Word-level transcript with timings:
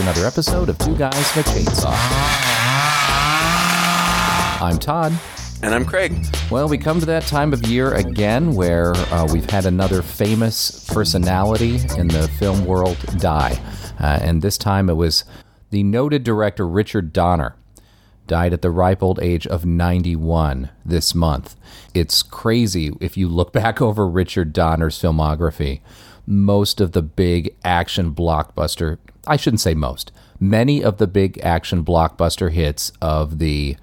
to 0.00 0.08
another 0.08 0.26
episode 0.26 0.68
of 0.68 0.78
Two 0.78 0.96
Guys 0.96 1.36
and 1.36 1.46
a 1.46 1.48
Chainsaw. 1.50 1.92
I'm 4.62 4.78
Todd. 4.78 5.12
And 5.62 5.74
I'm 5.74 5.84
Craig. 5.84 6.14
Well, 6.50 6.68
we 6.68 6.78
come 6.78 7.00
to 7.00 7.06
that 7.06 7.24
time 7.24 7.52
of 7.52 7.66
year 7.66 7.92
again 7.94 8.54
where 8.54 8.94
uh, 8.94 9.28
we've 9.30 9.48
had 9.48 9.66
another 9.66 10.00
famous 10.00 10.86
personality 10.88 11.80
in 11.98 12.08
the 12.08 12.28
film 12.38 12.64
world 12.64 12.96
die. 13.18 13.60
Uh, 14.00 14.18
and 14.22 14.40
this 14.40 14.56
time 14.56 14.88
it 14.88 14.94
was 14.94 15.24
the 15.70 15.82
noted 15.82 16.24
director 16.24 16.66
Richard 16.66 17.12
Donner. 17.12 17.56
Died 18.26 18.52
at 18.52 18.62
the 18.62 18.70
ripe 18.70 19.02
old 19.02 19.20
age 19.20 19.46
of 19.46 19.66
91 19.66 20.70
this 20.84 21.14
month. 21.14 21.56
It's 21.94 22.22
crazy 22.22 22.92
if 23.00 23.16
you 23.16 23.28
look 23.28 23.52
back 23.54 23.82
over 23.82 24.08
Richard 24.08 24.52
Donner's 24.52 24.98
filmography. 24.98 25.80
Most 26.26 26.80
of 26.80 26.92
the 26.92 27.02
big 27.02 27.54
action 27.64 28.14
blockbuster, 28.14 28.98
I 29.30 29.36
shouldn't 29.36 29.60
say 29.60 29.74
most, 29.74 30.10
many 30.40 30.82
of 30.82 30.98
the 30.98 31.06
big 31.06 31.38
action 31.38 31.84
blockbuster 31.84 32.50
hits 32.50 32.90
of 33.00 33.38
the 33.38 33.76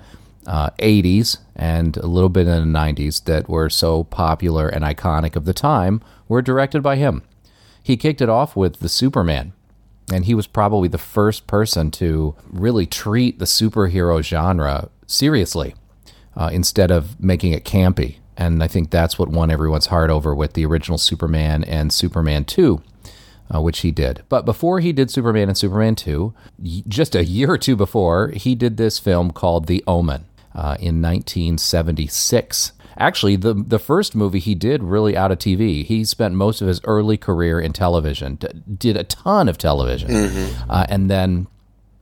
uh, 0.45 0.71
80s 0.71 1.37
and 1.55 1.95
a 1.95 2.05
little 2.05 2.27
bit 2.27 2.47
in 2.47 2.73
the 2.73 2.79
90s 2.79 3.23
that 3.23 3.47
were 3.47 3.69
so 3.69 4.03
popular 4.03 4.67
and 4.67 4.83
iconic 4.83 5.37
of 5.37 5.45
the 5.45 5.53
time 5.53 6.01
were 6.27 6.41
directed 6.41 6.83
by 6.83 6.97
him. 6.97 7.23
He 7.81 7.95
kicked 7.95 8.19
it 8.19 8.27
off 8.27 8.57
with 8.57 8.81
The 8.81 8.89
Superman, 8.89 9.53
and 10.11 10.25
he 10.25 10.35
was 10.35 10.47
probably 10.47 10.89
the 10.89 10.97
first 10.97 11.47
person 11.47 11.91
to 11.91 12.35
really 12.51 12.85
treat 12.85 13.39
the 13.39 13.45
superhero 13.45 14.21
genre 14.21 14.89
seriously 15.05 15.75
uh, 16.35 16.49
instead 16.51 16.91
of 16.91 17.17
making 17.23 17.53
it 17.53 17.63
campy. 17.63 18.17
And 18.35 18.61
I 18.61 18.67
think 18.67 18.89
that's 18.89 19.17
what 19.17 19.29
won 19.29 19.49
everyone's 19.49 19.87
heart 19.87 20.09
over 20.09 20.35
with 20.35 20.53
the 20.53 20.65
original 20.65 20.97
Superman 20.97 21.63
and 21.63 21.93
Superman 21.93 22.43
2. 22.43 22.81
Uh, 23.53 23.61
which 23.61 23.79
he 23.79 23.91
did. 23.91 24.23
But 24.27 24.43
before 24.43 24.81
he 24.81 24.91
did 24.91 25.09
Superman 25.09 25.47
and 25.47 25.57
Superman 25.57 25.95
2, 25.95 26.33
just 26.85 27.15
a 27.15 27.23
year 27.23 27.51
or 27.51 27.57
two 27.57 27.77
before, 27.77 28.27
he 28.31 28.55
did 28.55 28.75
this 28.75 28.99
film 28.99 29.31
called 29.31 29.67
The 29.67 29.81
Omen 29.87 30.25
uh, 30.53 30.75
in 30.81 31.01
1976. 31.01 32.73
Actually, 32.97 33.35
the 33.35 33.53
the 33.53 33.79
first 33.79 34.15
movie 34.15 34.39
he 34.39 34.55
did 34.55 34.83
really 34.83 35.15
out 35.15 35.31
of 35.31 35.37
TV. 35.37 35.85
He 35.85 36.03
spent 36.03 36.33
most 36.33 36.61
of 36.61 36.67
his 36.67 36.81
early 36.83 37.15
career 37.15 37.59
in 37.59 37.71
television, 37.71 38.35
d- 38.35 38.47
did 38.75 38.97
a 38.97 39.03
ton 39.03 39.47
of 39.47 39.57
television, 39.57 40.09
mm-hmm. 40.09 40.69
uh, 40.69 40.85
and 40.89 41.09
then 41.09 41.47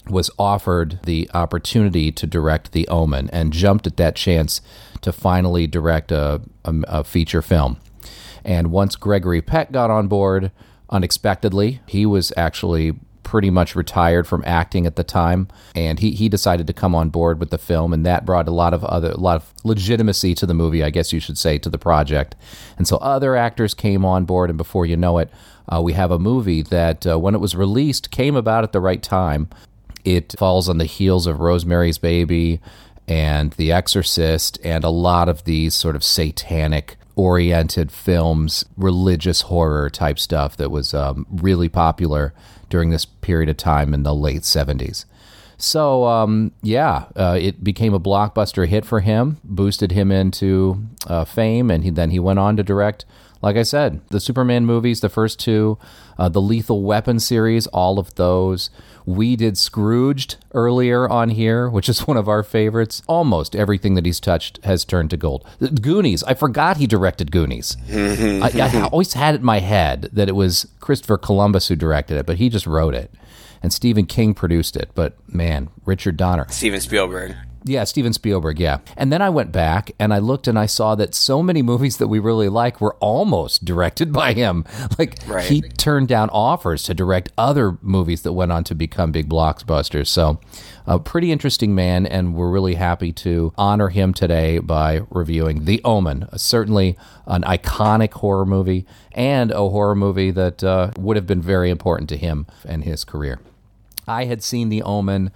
was 0.10 0.32
offered 0.40 1.00
the 1.04 1.30
opportunity 1.34 2.12
to 2.12 2.26
direct 2.26 2.72
The 2.72 2.88
Omen 2.88 3.30
and 3.32 3.52
jumped 3.52 3.88
at 3.88 3.98
that 3.98 4.16
chance 4.16 4.62
to 5.02 5.12
finally 5.12 5.68
direct 5.68 6.12
a, 6.12 6.42
a, 6.64 6.74
a 6.88 7.04
feature 7.04 7.42
film. 7.42 7.78
And 8.44 8.72
once 8.72 8.96
Gregory 8.96 9.42
Peck 9.42 9.72
got 9.72 9.90
on 9.90 10.08
board, 10.08 10.52
unexpectedly, 10.90 11.82
he 11.88 12.06
was 12.06 12.32
actually 12.38 12.94
pretty 13.26 13.50
much 13.50 13.76
retired 13.76 14.28
from 14.28 14.44
acting 14.46 14.86
at 14.86 14.96
the 14.96 15.04
time, 15.04 15.48
and 15.76 16.00
he, 16.00 16.12
he 16.12 16.30
decided 16.30 16.68
to 16.68 16.74
come 16.74 16.96
on 16.96 17.10
board 17.10 17.40
with 17.40 17.50
the 17.50 17.58
film, 17.58 17.92
and 17.92 18.06
that 18.06 18.26
brought 18.26 18.48
a 18.48 18.52
lot 18.52 18.74
of 18.74 18.86
other 18.86 19.10
a 19.10 19.18
lot 19.18 19.36
of 19.36 19.54
legitimacy 19.64 20.34
to 20.36 20.46
the 20.46 20.54
movie, 20.54 20.84
I 20.84 20.92
guess 20.92 21.12
you 21.12 21.20
should 21.20 21.38
say, 21.38 21.58
to 21.58 21.70
the 21.70 21.78
project. 21.78 22.36
And 22.78 22.88
so 22.88 22.98
other 22.98 23.36
actors 23.36 23.74
came 23.74 24.06
on 24.06 24.26
board, 24.26 24.50
and 24.50 24.58
before 24.58 24.86
you 24.86 24.96
know 24.96 25.18
it, 25.18 25.30
uh, 25.68 25.82
we 25.82 25.94
have 25.94 26.12
a 26.12 26.20
movie 26.20 26.62
that, 26.62 27.06
uh, 27.06 27.20
when 27.20 27.36
it 27.36 27.42
was 27.42 27.56
released, 27.56 28.12
came 28.12 28.36
about 28.36 28.64
at 28.64 28.72
the 28.72 28.80
right 28.80 29.02
time. 29.02 29.50
It 30.06 30.36
falls 30.38 30.70
on 30.70 30.78
the 30.78 30.86
heels 30.86 31.26
of 31.26 31.40
Rosemary's 31.40 31.98
Baby 31.98 32.62
and 33.08 33.52
The 33.54 33.72
Exorcist, 33.72 34.60
and 34.64 34.84
a 34.84 34.90
lot 34.90 35.30
of 35.30 35.44
these 35.46 35.74
sort 35.74 35.96
of 35.96 36.04
satanic 36.04 36.98
oriented 37.16 37.92
films, 37.92 38.66
religious 38.78 39.42
horror 39.42 39.90
type 39.90 40.20
stuff 40.20 40.58
that 40.58 40.72
was 40.72 40.94
um, 40.94 41.26
really 41.30 41.70
popular 41.70 42.34
during 42.70 42.90
this 42.90 43.06
period 43.06 43.50
of 43.50 43.58
time 43.58 43.94
in 43.94 44.04
the 44.04 44.14
late 44.14 44.42
70s. 44.42 45.06
So, 45.58 46.06
um, 46.06 46.52
yeah, 46.62 47.06
uh, 47.16 47.38
it 47.40 47.64
became 47.64 47.94
a 47.94 48.00
blockbuster 48.00 48.68
hit 48.68 48.86
for 48.86 49.00
him, 49.00 49.38
boosted 49.44 49.92
him 49.92 50.12
into 50.12 50.84
uh, 51.08 51.24
fame, 51.24 51.72
and 51.72 51.84
he, 51.84 51.90
then 51.90 52.12
he 52.12 52.20
went 52.20 52.40
on 52.40 52.58
to 52.58 52.64
direct, 52.64 53.06
like 53.46 53.58
I 53.58 53.64
said, 53.64 54.02
the 54.10 54.20
Superman 54.20 54.66
movies, 54.66 55.02
the 55.02 55.08
first 55.08 55.40
two, 55.40 55.78
uh, 56.18 56.30
the 56.30 56.42
Lethal 56.42 56.82
Weapon 56.82 57.20
series, 57.20 57.68
all 57.68 58.00
of 58.00 58.16
those. 58.16 58.72
We 59.06 59.36
did 59.36 59.56
Scrooged 59.56 60.38
earlier 60.56 61.08
on 61.08 61.30
here, 61.30 61.70
which 61.70 61.88
is 61.88 62.00
one 62.08 62.18
of 62.18 62.28
our 62.28 62.42
favorites. 62.42 63.04
Almost 63.06 63.56
everything 63.56 63.94
that 63.94 64.06
he's 64.08 64.20
touched 64.20 64.60
has 64.66 64.84
turned 64.84 65.12
to 65.12 65.18
gold. 65.18 65.46
Goonies, 65.80 66.24
I 66.24 66.34
forgot 66.34 66.78
he 66.78 66.88
directed 66.88 67.32
Goonies. 67.32 67.78
I, 67.94 68.50
I 68.56 68.90
always 68.92 69.14
had 69.14 69.36
it 69.36 69.42
in 69.42 69.46
my 69.46 69.60
head 69.60 70.10
that 70.12 70.28
it 70.28 70.36
was 70.36 70.68
Christopher 70.80 71.20
Columbus 71.20 71.68
who 71.68 71.76
directed 71.76 72.18
it, 72.18 72.26
but 72.26 72.38
he 72.38 72.50
just 72.50 72.66
wrote 72.66 72.96
it. 72.96 73.14
And 73.62 73.72
Stephen 73.72 74.08
King 74.08 74.34
produced 74.34 74.76
it. 74.76 74.90
But 74.96 75.14
man, 75.32 75.70
Richard 75.86 76.18
Donner. 76.18 76.48
Steven 76.50 76.82
Spielberg. 76.82 77.36
Yeah, 77.68 77.84
Steven 77.84 78.14
Spielberg, 78.14 78.60
yeah. 78.60 78.78
And 78.96 79.12
then 79.12 79.24
I 79.24 79.32
went 79.32 79.52
back 79.52 79.92
and 80.00 80.14
I 80.14 80.20
looked 80.20 80.48
and 80.48 80.58
I 80.58 80.68
saw 80.68 80.94
that 80.96 81.16
so 81.16 81.42
many 81.42 81.62
movies 81.72 81.98
that 81.98 82.08
we 82.08 82.20
really 82.20 82.48
like 82.48 82.80
were 82.80 82.94
almost 83.00 83.66
directed 83.66 84.14
by 84.14 84.34
him. 84.34 84.66
Like 85.00 85.18
Right. 85.28 85.46
he 85.46 85.62
turned 85.62 86.08
down 86.08 86.30
offers 86.30 86.84
to 86.84 86.94
direct 86.94 87.32
other 87.40 87.78
movies 87.82 88.22
that 88.22 88.34
went 88.34 88.52
on 88.52 88.64
to 88.66 88.76
become 88.76 89.12
big 89.12 89.28
blockbusters. 89.28 90.08
So, 90.08 90.40
a 90.86 91.00
pretty 91.00 91.32
interesting 91.32 91.74
man 91.74 92.06
and 92.06 92.36
we're 92.36 92.52
really 92.52 92.76
happy 92.76 93.12
to 93.14 93.52
honor 93.58 93.90
him 93.90 94.14
today 94.14 94.60
by 94.60 95.02
reviewing 95.10 95.66
The 95.66 95.82
Omen, 95.84 96.28
certainly 96.38 96.96
an 97.26 97.42
iconic 97.42 98.14
horror 98.14 98.46
movie 98.46 98.86
and 99.12 99.50
a 99.52 99.70
horror 99.70 99.96
movie 99.96 100.30
that 100.32 100.64
uh, 100.64 100.92
would 101.00 101.16
have 101.16 101.26
been 101.26 101.42
very 101.42 101.72
important 101.72 102.08
to 102.10 102.18
him 102.18 102.46
and 102.64 102.84
his 102.84 103.04
career. 103.04 103.40
I 104.08 104.26
had 104.26 104.44
seen 104.44 104.70
The 104.70 104.84
Omen 104.84 105.32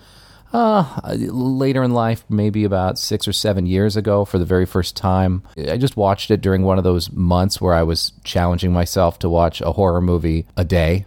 uh, 0.54 1.02
later 1.14 1.84
in 1.84 1.94
life, 1.94 2.24
maybe 2.30 2.64
about 2.64 2.98
six 2.98 3.28
or 3.28 3.34
seven 3.34 3.66
years 3.66 3.96
ago, 3.96 4.26
for 4.26 4.40
the 4.40 4.46
very 4.46 4.66
first 4.66 4.96
time. 4.96 5.44
I 5.58 5.78
just 5.78 5.98
watched 5.98 6.32
it 6.32 6.42
during 6.42 6.64
one 6.64 6.78
of 6.78 6.84
those 6.84 7.12
months 7.12 7.62
where 7.62 7.74
I 7.74 7.84
was 7.84 8.14
challenging 8.24 8.74
myself 8.74 9.20
to 9.20 9.30
watch 9.30 9.62
a 9.62 9.74
horror 9.74 10.02
movie 10.02 10.46
a 10.58 10.64
day 10.64 11.06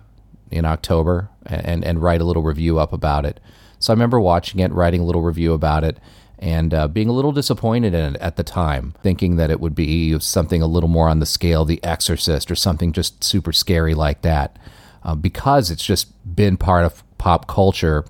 in 0.50 0.64
October 0.64 1.28
and, 1.46 1.84
and 1.84 2.02
write 2.02 2.20
a 2.20 2.24
little 2.24 2.42
review 2.42 2.78
up 2.78 2.92
about 2.92 3.24
it. 3.24 3.40
So 3.78 3.92
I 3.92 3.94
remember 3.94 4.20
watching 4.20 4.60
it, 4.60 4.70
writing 4.72 5.00
a 5.00 5.04
little 5.04 5.22
review 5.22 5.54
about 5.54 5.82
it, 5.82 5.98
and 6.38 6.74
uh, 6.74 6.88
being 6.88 7.08
a 7.08 7.12
little 7.12 7.32
disappointed 7.32 7.94
in 7.94 8.14
it 8.14 8.20
at 8.20 8.36
the 8.36 8.44
time, 8.44 8.94
thinking 9.02 9.36
that 9.36 9.50
it 9.50 9.60
would 9.60 9.74
be 9.74 10.18
something 10.20 10.62
a 10.62 10.66
little 10.66 10.88
more 10.88 11.08
on 11.08 11.20
the 11.20 11.26
scale, 11.26 11.64
The 11.64 11.82
Exorcist, 11.82 12.50
or 12.50 12.54
something 12.54 12.92
just 12.92 13.24
super 13.24 13.52
scary 13.52 13.94
like 13.94 14.22
that, 14.22 14.58
uh, 15.04 15.14
because 15.14 15.70
it's 15.70 15.84
just 15.84 16.12
been 16.36 16.56
part 16.56 16.84
of 16.84 17.02
pop 17.18 17.48
culture 17.48 18.04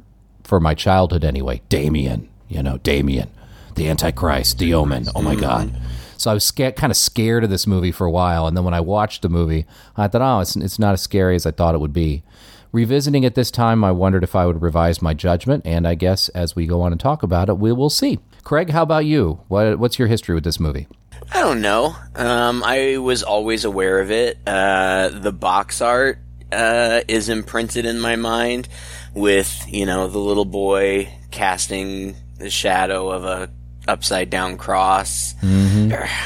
for 0.52 0.60
my 0.60 0.74
childhood 0.74 1.24
anyway. 1.24 1.62
Damien, 1.70 2.28
you 2.46 2.62
know, 2.62 2.76
Damien, 2.76 3.30
the 3.74 3.88
Antichrist, 3.88 4.58
the 4.58 4.74
Omen. 4.74 5.06
Oh 5.14 5.22
my 5.22 5.34
God. 5.34 5.74
So 6.18 6.30
I 6.30 6.34
was 6.34 6.44
sca- 6.44 6.72
kind 6.72 6.90
of 6.90 6.96
scared 6.98 7.42
of 7.42 7.48
this 7.48 7.66
movie 7.66 7.90
for 7.90 8.06
a 8.06 8.10
while, 8.10 8.46
and 8.46 8.54
then 8.54 8.62
when 8.62 8.74
I 8.74 8.80
watched 8.80 9.22
the 9.22 9.30
movie, 9.30 9.64
I 9.96 10.08
thought, 10.08 10.20
oh, 10.20 10.40
it's, 10.40 10.54
it's 10.54 10.78
not 10.78 10.92
as 10.92 11.00
scary 11.00 11.36
as 11.36 11.46
I 11.46 11.52
thought 11.52 11.74
it 11.74 11.80
would 11.80 11.94
be. 11.94 12.22
Revisiting 12.70 13.22
it 13.24 13.34
this 13.34 13.50
time, 13.50 13.82
I 13.82 13.92
wondered 13.92 14.24
if 14.24 14.36
I 14.36 14.44
would 14.44 14.60
revise 14.60 15.00
my 15.00 15.14
judgment, 15.14 15.62
and 15.64 15.88
I 15.88 15.94
guess 15.94 16.28
as 16.28 16.54
we 16.54 16.66
go 16.66 16.82
on 16.82 16.92
and 16.92 17.00
talk 17.00 17.22
about 17.22 17.48
it, 17.48 17.56
we 17.56 17.72
will 17.72 17.88
see. 17.88 18.18
Craig, 18.44 18.68
how 18.68 18.82
about 18.82 19.06
you? 19.06 19.40
What, 19.48 19.78
what's 19.78 19.98
your 19.98 20.08
history 20.08 20.34
with 20.34 20.44
this 20.44 20.60
movie? 20.60 20.86
I 21.32 21.40
don't 21.40 21.62
know. 21.62 21.96
Um, 22.14 22.62
I 22.62 22.98
was 22.98 23.22
always 23.22 23.64
aware 23.64 24.00
of 24.00 24.10
it. 24.10 24.36
Uh, 24.46 25.08
the 25.08 25.32
box 25.32 25.80
art 25.80 26.18
uh, 26.52 27.00
is 27.08 27.30
imprinted 27.30 27.86
in 27.86 27.98
my 27.98 28.16
mind 28.16 28.68
with, 29.14 29.64
you 29.68 29.86
know, 29.86 30.08
the 30.08 30.18
little 30.18 30.44
boy 30.44 31.12
casting 31.30 32.16
the 32.38 32.50
shadow 32.50 33.10
of 33.10 33.24
a 33.24 33.50
upside 33.88 34.30
down 34.30 34.56
cross. 34.56 35.34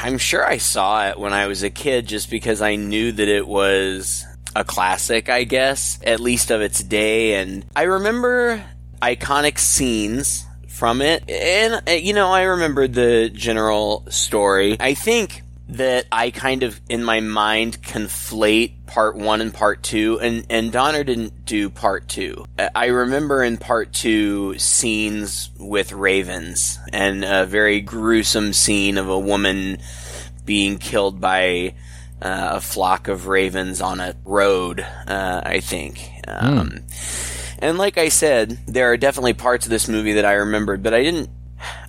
I'm 0.03 0.17
sure 0.17 0.45
I 0.45 0.57
saw 0.57 1.09
it 1.09 1.19
when 1.19 1.33
I 1.33 1.47
was 1.47 1.63
a 1.63 1.69
kid 1.69 2.07
just 2.07 2.29
because 2.29 2.61
I 2.61 2.75
knew 2.75 3.11
that 3.11 3.27
it 3.27 3.47
was 3.47 4.25
a 4.55 4.63
classic, 4.63 5.29
I 5.29 5.43
guess, 5.43 5.99
at 6.03 6.19
least 6.19 6.51
of 6.51 6.61
its 6.61 6.83
day. 6.83 7.35
And 7.35 7.65
I 7.75 7.83
remember 7.83 8.63
iconic 9.01 9.57
scenes 9.59 10.45
from 10.67 11.01
it. 11.01 11.29
And, 11.29 11.81
uh, 11.87 11.91
you 11.91 12.13
know, 12.13 12.29
I 12.29 12.43
remember 12.43 12.87
the 12.87 13.29
general 13.33 14.05
story. 14.09 14.77
I 14.79 14.93
think 14.93 15.41
that 15.69 16.05
I 16.11 16.31
kind 16.31 16.63
of, 16.63 16.79
in 16.87 17.03
my 17.03 17.19
mind, 17.19 17.81
conflate 17.81 18.85
part 18.85 19.17
one 19.17 19.41
and 19.41 19.53
part 19.53 19.83
two, 19.83 20.19
and, 20.19 20.45
and 20.49 20.71
Donner 20.71 21.03
didn't 21.03 21.45
do 21.45 21.69
part 21.69 22.07
two. 22.07 22.45
I 22.73 22.85
remember 22.87 23.43
in 23.43 23.57
part 23.57 23.91
two 23.91 24.57
scenes 24.57 25.49
with 25.59 25.91
ravens, 25.91 26.79
and 26.93 27.25
a 27.25 27.45
very 27.45 27.81
gruesome 27.81 28.53
scene 28.53 28.97
of 28.97 29.09
a 29.09 29.19
woman 29.19 29.79
being 30.45 30.77
killed 30.77 31.19
by 31.19 31.73
uh, 32.21 32.51
a 32.53 32.61
flock 32.61 33.09
of 33.09 33.27
ravens 33.27 33.81
on 33.81 33.99
a 33.99 34.15
road, 34.23 34.79
uh, 34.79 35.41
I 35.45 35.59
think. 35.59 36.09
Um, 36.27 36.85
And 37.59 37.79
like 37.79 37.97
I 37.97 38.09
said, 38.09 38.59
there 38.67 38.91
are 38.91 38.97
definitely 38.97 39.33
parts 39.33 39.65
of 39.65 39.71
this 39.71 39.87
movie 39.87 40.13
that 40.13 40.25
I 40.25 40.33
remembered, 40.33 40.83
but 40.83 40.93
I 40.93 41.01
didn't 41.01 41.29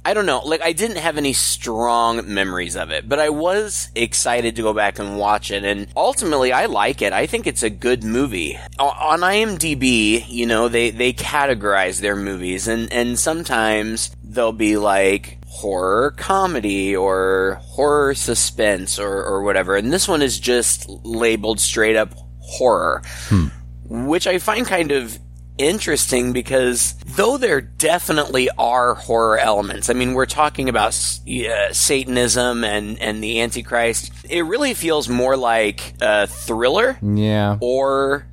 I 0.05 0.15
don't 0.15 0.27
know. 0.27 0.41
Like 0.41 0.63
I 0.63 0.73
didn't 0.73 0.97
have 0.97 1.19
any 1.19 1.33
strong 1.33 2.33
memories 2.33 2.77
of 2.77 2.91
it, 2.91 3.09
but 3.09 3.19
I 3.19 3.29
was 3.29 3.89
excited 3.95 4.57
to 4.57 4.63
go 4.63 4.73
back 4.73 4.99
and 4.99 5.19
watch 5.19 5.51
it. 5.51 5.65
And 5.65 5.89
ultimately, 5.97 6.53
I 6.53 6.67
like 6.67 7.03
it. 7.03 7.13
I 7.13 7.27
think 7.27 7.47
it's 7.47 7.63
a 7.63 7.71
good 7.71 8.05
movie. 8.05 8.59
On 8.79 9.21
IMDb, 9.21 10.25
you 10.29 10.47
know, 10.47 10.69
they 10.69 10.91
they 10.91 11.13
categorize 11.13 12.01
their 12.01 12.17
movies, 12.17 12.69
and 12.69 12.93
and 12.93 13.19
sometimes 13.19 14.11
they'll 14.25 14.53
be 14.53 14.77
like 14.77 15.39
horror 15.47 16.13
comedy 16.13 16.95
or 16.97 17.61
horror 17.63 18.15
suspense 18.15 18.99
or 18.99 19.25
or 19.25 19.43
whatever. 19.43 19.77
And 19.77 19.93
this 19.93 20.09
one 20.09 20.23
is 20.23 20.39
just 20.39 20.89
labeled 20.89 21.61
straight 21.61 21.97
up 21.97 22.15
horror, 22.39 23.03
hmm. 23.29 23.49
which 23.85 24.27
I 24.27 24.39
find 24.39 24.67
kind 24.67 24.93
of 24.93 25.19
interesting 25.59 26.33
because 26.33 26.95
though 27.17 27.37
there 27.37 27.61
definitely 27.61 28.49
are 28.57 28.95
horror 28.95 29.39
elements, 29.39 29.91
I 29.91 29.93
mean, 29.93 30.15
we're 30.15 30.27
talking 30.27 30.69
about 30.69 30.89
uh, 30.89 31.73
Satanism 31.73 32.65
and, 32.65 32.99
and 33.01 33.23
the 33.23 33.41
Antichrist, 33.41 34.13
it 34.29 34.43
really 34.43 34.75
feels 34.75 35.09
more 35.09 35.37
like 35.37 35.95
a 36.01 36.27
thriller. 36.27 36.99
Yeah. 37.03 37.59
Or 37.61 38.27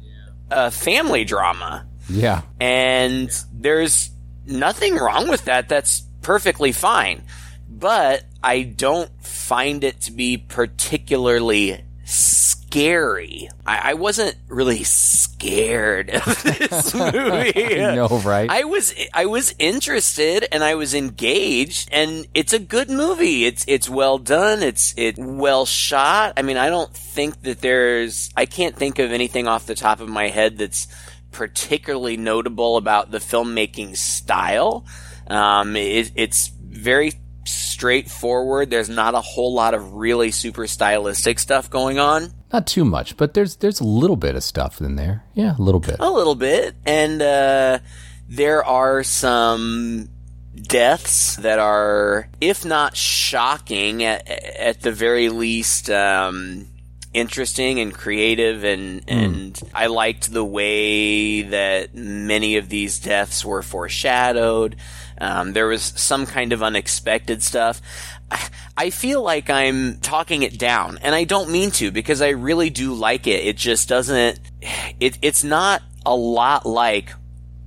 a 0.49 0.71
family 0.71 1.25
drama. 1.25 1.85
Yeah. 2.09 2.41
And 2.59 3.29
there's 3.51 4.11
nothing 4.45 4.95
wrong 4.95 5.27
with 5.27 5.45
that. 5.45 5.67
That's 5.67 6.01
perfectly 6.21 6.71
fine. 6.71 7.23
But 7.67 8.23
I 8.43 8.61
don't 8.61 9.11
find 9.23 9.83
it 9.83 10.01
to 10.01 10.11
be 10.11 10.37
particularly 10.37 11.83
scary. 12.75 13.49
I, 13.65 13.91
I 13.91 13.93
wasn't 13.93 14.35
really 14.49 14.83
scared 14.83 16.09
of 16.09 16.25
this 16.43 16.93
movie. 16.93 17.75
no, 17.77 18.07
right? 18.19 18.49
I 18.49 18.65
was 18.65 18.93
I 19.13 19.27
was 19.27 19.55
interested 19.59 20.45
and 20.51 20.61
I 20.61 20.75
was 20.75 20.93
engaged, 20.93 21.87
and 21.93 22.27
it's 22.33 22.51
a 22.51 22.59
good 22.59 22.89
movie. 22.89 23.45
It's 23.45 23.63
it's 23.67 23.89
well 23.89 24.17
done. 24.17 24.61
It's 24.61 24.93
it 24.97 25.15
well 25.17 25.65
shot. 25.65 26.33
I 26.35 26.41
mean, 26.41 26.57
I 26.57 26.69
don't 26.69 26.93
think 26.93 27.43
that 27.43 27.61
there's 27.61 28.29
I 28.35 28.45
can't 28.45 28.75
think 28.75 28.99
of 28.99 29.13
anything 29.13 29.47
off 29.47 29.65
the 29.65 29.75
top 29.75 30.01
of 30.01 30.09
my 30.09 30.27
head 30.27 30.57
that's 30.57 30.87
particularly 31.31 32.17
notable 32.17 32.75
about 32.75 33.09
the 33.09 33.19
filmmaking 33.19 33.95
style. 33.95 34.85
Um, 35.27 35.77
it, 35.77 36.11
it's 36.15 36.49
very 36.49 37.13
straightforward. 37.45 38.69
There's 38.69 38.89
not 38.89 39.13
a 39.13 39.21
whole 39.21 39.53
lot 39.53 39.73
of 39.73 39.93
really 39.93 40.31
super 40.31 40.67
stylistic 40.67 41.39
stuff 41.39 41.69
going 41.69 41.99
on. 41.99 42.31
Not 42.51 42.67
too 42.67 42.85
much, 42.85 43.17
but 43.17 43.33
there's 43.33 43.57
there's 43.57 43.79
a 43.79 43.85
little 43.85 44.15
bit 44.15 44.35
of 44.35 44.43
stuff 44.43 44.81
in 44.81 44.95
there. 44.95 45.23
Yeah, 45.33 45.55
a 45.57 45.61
little 45.61 45.79
bit. 45.79 45.97
A 45.99 46.11
little 46.11 46.35
bit, 46.35 46.75
and 46.85 47.21
uh, 47.21 47.79
there 48.27 48.63
are 48.63 49.03
some 49.03 50.09
deaths 50.55 51.35
that 51.37 51.59
are, 51.59 52.29
if 52.39 52.63
not 52.63 52.95
shocking, 52.95 54.03
at, 54.03 54.27
at 54.27 54.81
the 54.81 54.91
very 54.91 55.29
least. 55.29 55.89
Um, 55.89 56.67
interesting 57.15 57.79
and 57.79 57.93
creative 57.93 58.65
and 58.65 59.05
mm. 59.05 59.25
and 59.25 59.61
I 59.73 59.87
liked 59.87 60.31
the 60.31 60.43
way 60.43 61.43
that 61.43 61.95
many 61.95 62.57
of 62.57 62.67
these 62.67 62.99
deaths 62.99 63.45
were 63.45 63.63
foreshadowed. 63.63 64.75
Um, 65.19 65.53
there 65.53 65.67
was 65.67 65.81
some 65.81 66.25
kind 66.25 66.53
of 66.53 66.61
unexpected 66.61 67.41
stuff. 67.43 67.81
I 68.77 68.89
feel 68.89 69.21
like 69.21 69.49
I'm 69.49 69.99
talking 69.99 70.43
it 70.43 70.57
down, 70.57 70.97
and 71.01 71.15
I 71.15 71.23
don't 71.23 71.49
mean 71.51 71.71
to 71.71 71.91
because 71.91 72.21
I 72.21 72.29
really 72.29 72.69
do 72.69 72.93
like 72.93 73.27
it. 73.27 73.45
It 73.45 73.55
just 73.55 73.87
doesn't. 73.87 74.39
It, 74.99 75.17
it's 75.21 75.43
not 75.43 75.81
a 76.05 76.15
lot 76.15 76.65
like 76.65 77.11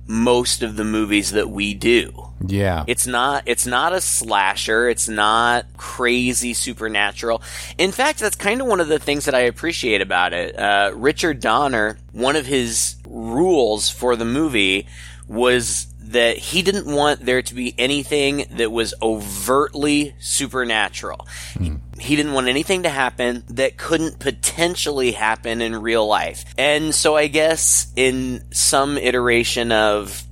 most 0.05 0.63
of 0.63 0.75
the 0.75 0.83
movies 0.83 1.31
that 1.31 1.49
we 1.49 1.73
do. 1.73 2.29
Yeah. 2.45 2.83
It's 2.87 3.05
not 3.05 3.43
it's 3.45 3.65
not 3.65 3.93
a 3.93 4.01
slasher, 4.01 4.89
it's 4.89 5.07
not 5.07 5.65
crazy 5.77 6.53
supernatural. 6.53 7.41
In 7.77 7.91
fact, 7.91 8.19
that's 8.19 8.35
kind 8.35 8.61
of 8.61 8.67
one 8.67 8.79
of 8.79 8.87
the 8.87 8.99
things 8.99 9.25
that 9.25 9.35
I 9.35 9.41
appreciate 9.41 10.01
about 10.01 10.33
it. 10.33 10.57
Uh, 10.57 10.91
Richard 10.95 11.39
Donner, 11.41 11.99
one 12.11 12.35
of 12.35 12.45
his 12.45 12.95
rules 13.07 13.89
for 13.89 14.15
the 14.15 14.25
movie 14.25 14.87
was 15.27 15.87
that 16.09 16.37
he 16.37 16.61
didn't 16.61 16.87
want 16.87 17.23
there 17.25 17.41
to 17.41 17.53
be 17.53 17.75
anything 17.77 18.45
that 18.51 18.71
was 18.71 18.93
overtly 19.01 20.15
supernatural. 20.19 21.27
Mm. 21.53 21.79
He 21.99 22.15
didn't 22.15 22.33
want 22.33 22.47
anything 22.47 22.83
to 22.83 22.89
happen 22.89 23.43
that 23.49 23.77
couldn't 23.77 24.19
potentially 24.19 25.11
happen 25.11 25.61
in 25.61 25.75
real 25.75 26.07
life. 26.07 26.45
And 26.57 26.95
so 26.95 27.15
I 27.15 27.27
guess 27.27 27.91
in 27.95 28.43
some 28.51 28.97
iteration 28.97 29.71
of 29.71 30.23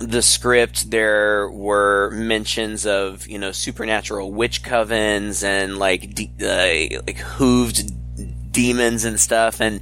the 0.00 0.20
script 0.20 0.90
there 0.90 1.48
were 1.50 2.10
mentions 2.10 2.84
of 2.84 3.26
you 3.26 3.38
know 3.38 3.52
supernatural 3.52 4.30
witch 4.30 4.62
covens 4.62 5.42
and 5.42 5.78
like 5.78 6.14
de- 6.14 6.30
uh, 6.40 7.00
like 7.06 7.16
hooved 7.16 7.90
demons 8.52 9.04
and 9.04 9.18
stuff 9.18 9.60
and 9.60 9.80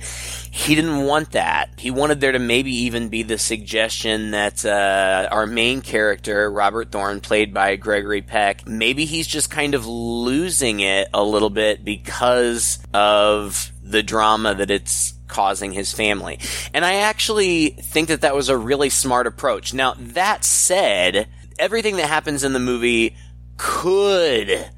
he 0.56 0.75
didn't 0.75 1.05
want 1.05 1.32
that. 1.32 1.69
He 1.76 1.91
wanted 1.91 2.23
there 2.23 2.32
to 2.32 2.38
maybe 2.38 2.70
even 2.85 3.11
be 3.11 3.23
the 3.23 3.37
suggestion 3.37 4.31
that 4.31 4.64
uh, 4.64 5.29
our 5.31 5.47
main 5.47 5.82
character, 5.82 6.50
Robert 6.50 6.91
Thorne, 6.91 7.20
played 7.20 7.53
by 7.53 7.76
Gregory 7.76 8.23
Peck, 8.23 8.67
maybe 8.67 9.05
he's 9.05 9.26
just 9.26 9.50
kind 9.50 9.75
of 9.75 9.87
losing 9.87 10.81
it 10.81 11.08
a 11.12 11.23
little 11.23 11.50
bit 11.50 11.85
because 11.85 12.79
of 12.94 13.70
the 13.82 14.03
drama 14.03 14.55
that 14.55 14.70
it's 14.70 15.12
causing 15.29 15.73
his 15.73 15.93
family. 15.93 16.41
And 16.73 16.87
I 16.87 16.94
actually 16.94 17.69
think 17.69 18.08
that 18.08 18.23
that 18.23 18.35
was 18.35 18.49
a 18.49 18.56
really 18.56 18.88
smart 18.88 19.26
approach. 19.26 19.75
Now, 19.75 19.94
that 19.99 20.43
said, 20.43 21.29
everything 21.58 21.97
that 21.97 22.08
happens 22.08 22.44
in 22.44 22.55
the 22.55 22.61
movie 22.61 23.14
could 23.58 24.70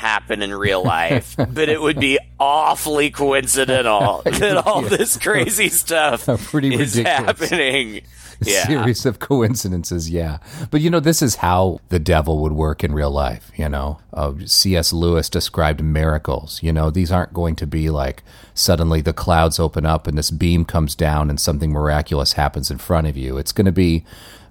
happen 0.00 0.42
in 0.42 0.54
real 0.54 0.82
life, 0.82 1.36
but 1.36 1.68
it 1.68 1.80
would 1.80 2.00
be 2.00 2.18
awfully 2.38 3.10
coincidental 3.10 4.22
that 4.24 4.56
all 4.66 4.80
this 4.80 5.16
crazy 5.18 5.68
stuff 5.68 6.24
pretty 6.50 6.74
is 6.74 6.96
ridiculous. 6.96 7.40
happening. 7.40 8.00
Yeah. 8.42 8.66
Series 8.66 9.04
of 9.04 9.18
coincidences, 9.18 10.08
yeah. 10.08 10.38
But 10.70 10.80
you 10.80 10.88
know, 10.88 10.98
this 10.98 11.20
is 11.20 11.36
how 11.36 11.80
the 11.90 11.98
devil 11.98 12.38
would 12.40 12.52
work 12.52 12.82
in 12.82 12.94
real 12.94 13.10
life. 13.10 13.50
You 13.54 13.68
know, 13.68 13.98
uh, 14.14 14.32
C.S. 14.46 14.94
Lewis 14.94 15.28
described 15.28 15.84
miracles. 15.84 16.62
You 16.62 16.72
know, 16.72 16.88
these 16.88 17.12
aren't 17.12 17.34
going 17.34 17.54
to 17.56 17.66
be 17.66 17.90
like 17.90 18.22
suddenly 18.54 19.02
the 19.02 19.12
clouds 19.12 19.60
open 19.60 19.84
up 19.84 20.06
and 20.06 20.16
this 20.16 20.30
beam 20.30 20.64
comes 20.64 20.94
down 20.94 21.28
and 21.28 21.38
something 21.38 21.70
miraculous 21.70 22.32
happens 22.32 22.70
in 22.70 22.78
front 22.78 23.06
of 23.06 23.14
you. 23.14 23.36
It's 23.36 23.52
going 23.52 23.66
to 23.66 23.72
be 23.72 24.06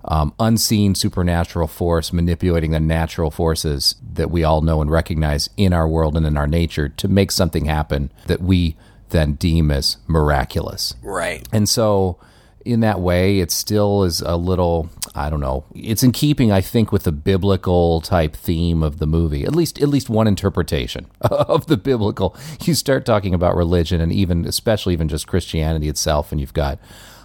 um, 0.06 0.34
unseen 0.40 0.96
supernatural 0.96 1.68
force 1.68 2.14
manipulating 2.14 2.72
the 2.72 2.80
natural 2.80 3.32
forces 3.32 3.96
that 4.14 4.32
we 4.32 4.44
all 4.44 4.62
know 4.62 4.82
and 4.82 4.90
recognize 4.90 5.50
in 5.58 5.74
our 5.74 5.88
world 5.88 6.16
and 6.16 6.26
in 6.26 6.38
our 6.38 6.48
nature 6.48 6.90
to 6.90 7.08
make 7.08 7.32
something 7.32 7.66
happen 7.66 8.12
that 8.28 8.42
we 8.42 8.76
then 9.10 9.34
deem 9.34 9.72
as 9.72 9.98
miraculous. 10.08 10.96
Right. 11.02 11.48
And 11.52 11.68
so, 11.68 12.20
in 12.66 12.82
that 12.82 13.00
way, 13.00 13.40
it 13.40 13.52
still 13.52 14.04
is 14.04 14.22
a 14.22 14.36
little, 14.36 14.90
I 15.16 15.30
don't 15.30 15.40
know, 15.40 15.66
it's 15.74 16.04
in 16.04 16.12
keeping, 16.12 16.52
I 16.52 16.62
think, 16.62 16.92
with 16.92 17.04
the 17.04 17.12
biblical 17.12 18.02
type 18.02 18.36
theme 18.36 18.84
of 18.84 19.00
the 19.00 19.08
movie. 19.08 19.44
At 19.44 19.56
least, 19.56 19.82
at 19.82 19.90
least 19.90 20.10
one 20.10 20.28
interpretation 20.28 21.08
of 21.22 21.68
the 21.68 21.78
biblical. 21.78 22.36
You 22.64 22.76
start 22.76 23.06
talking 23.06 23.34
about 23.34 23.56
religion 23.56 24.02
and 24.02 24.12
even, 24.12 24.46
especially 24.46 24.94
even 24.94 25.08
just 25.08 25.28
Christianity 25.28 25.88
itself, 25.88 26.32
and 26.32 26.40
you've 26.40 26.54
got 26.54 26.80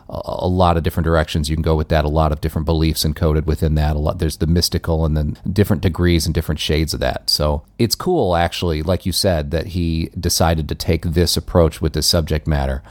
a 0.09 0.47
lot 0.47 0.77
of 0.77 0.83
different 0.83 1.05
directions 1.05 1.49
you 1.49 1.57
can 1.57 1.63
go 1.63 1.77
with 1.77 1.89
that. 1.89 2.05
A 2.05 2.09
lot 2.09 2.33
of 2.33 2.41
different 2.41 2.67
beliefs 2.67 3.05
encoded 3.05 3.47
within 3.47 3.75
that. 3.77 3.97
A 3.97 3.99
lot 3.99 4.19
there's 4.19 4.37
the 4.37 4.47
mystical 4.47 5.05
and 5.05 5.17
then 5.17 5.37
different 5.51 5.83
degrees 5.83 6.27
and 6.27 6.35
different 6.35 6.61
shades 6.61 6.93
of 6.95 7.01
that. 7.01 7.31
So 7.31 7.65
it's 7.79 7.95
cool, 7.95 8.37
actually, 8.37 8.83
like 8.83 9.07
you 9.07 9.13
said, 9.13 9.51
that 9.51 9.69
he 9.69 10.11
decided 10.19 10.69
to 10.69 10.75
take 10.75 11.03
this 11.03 11.37
approach 11.37 11.81
with 11.81 11.95
the 11.95 12.03
subject 12.03 12.47
matter. 12.47 12.83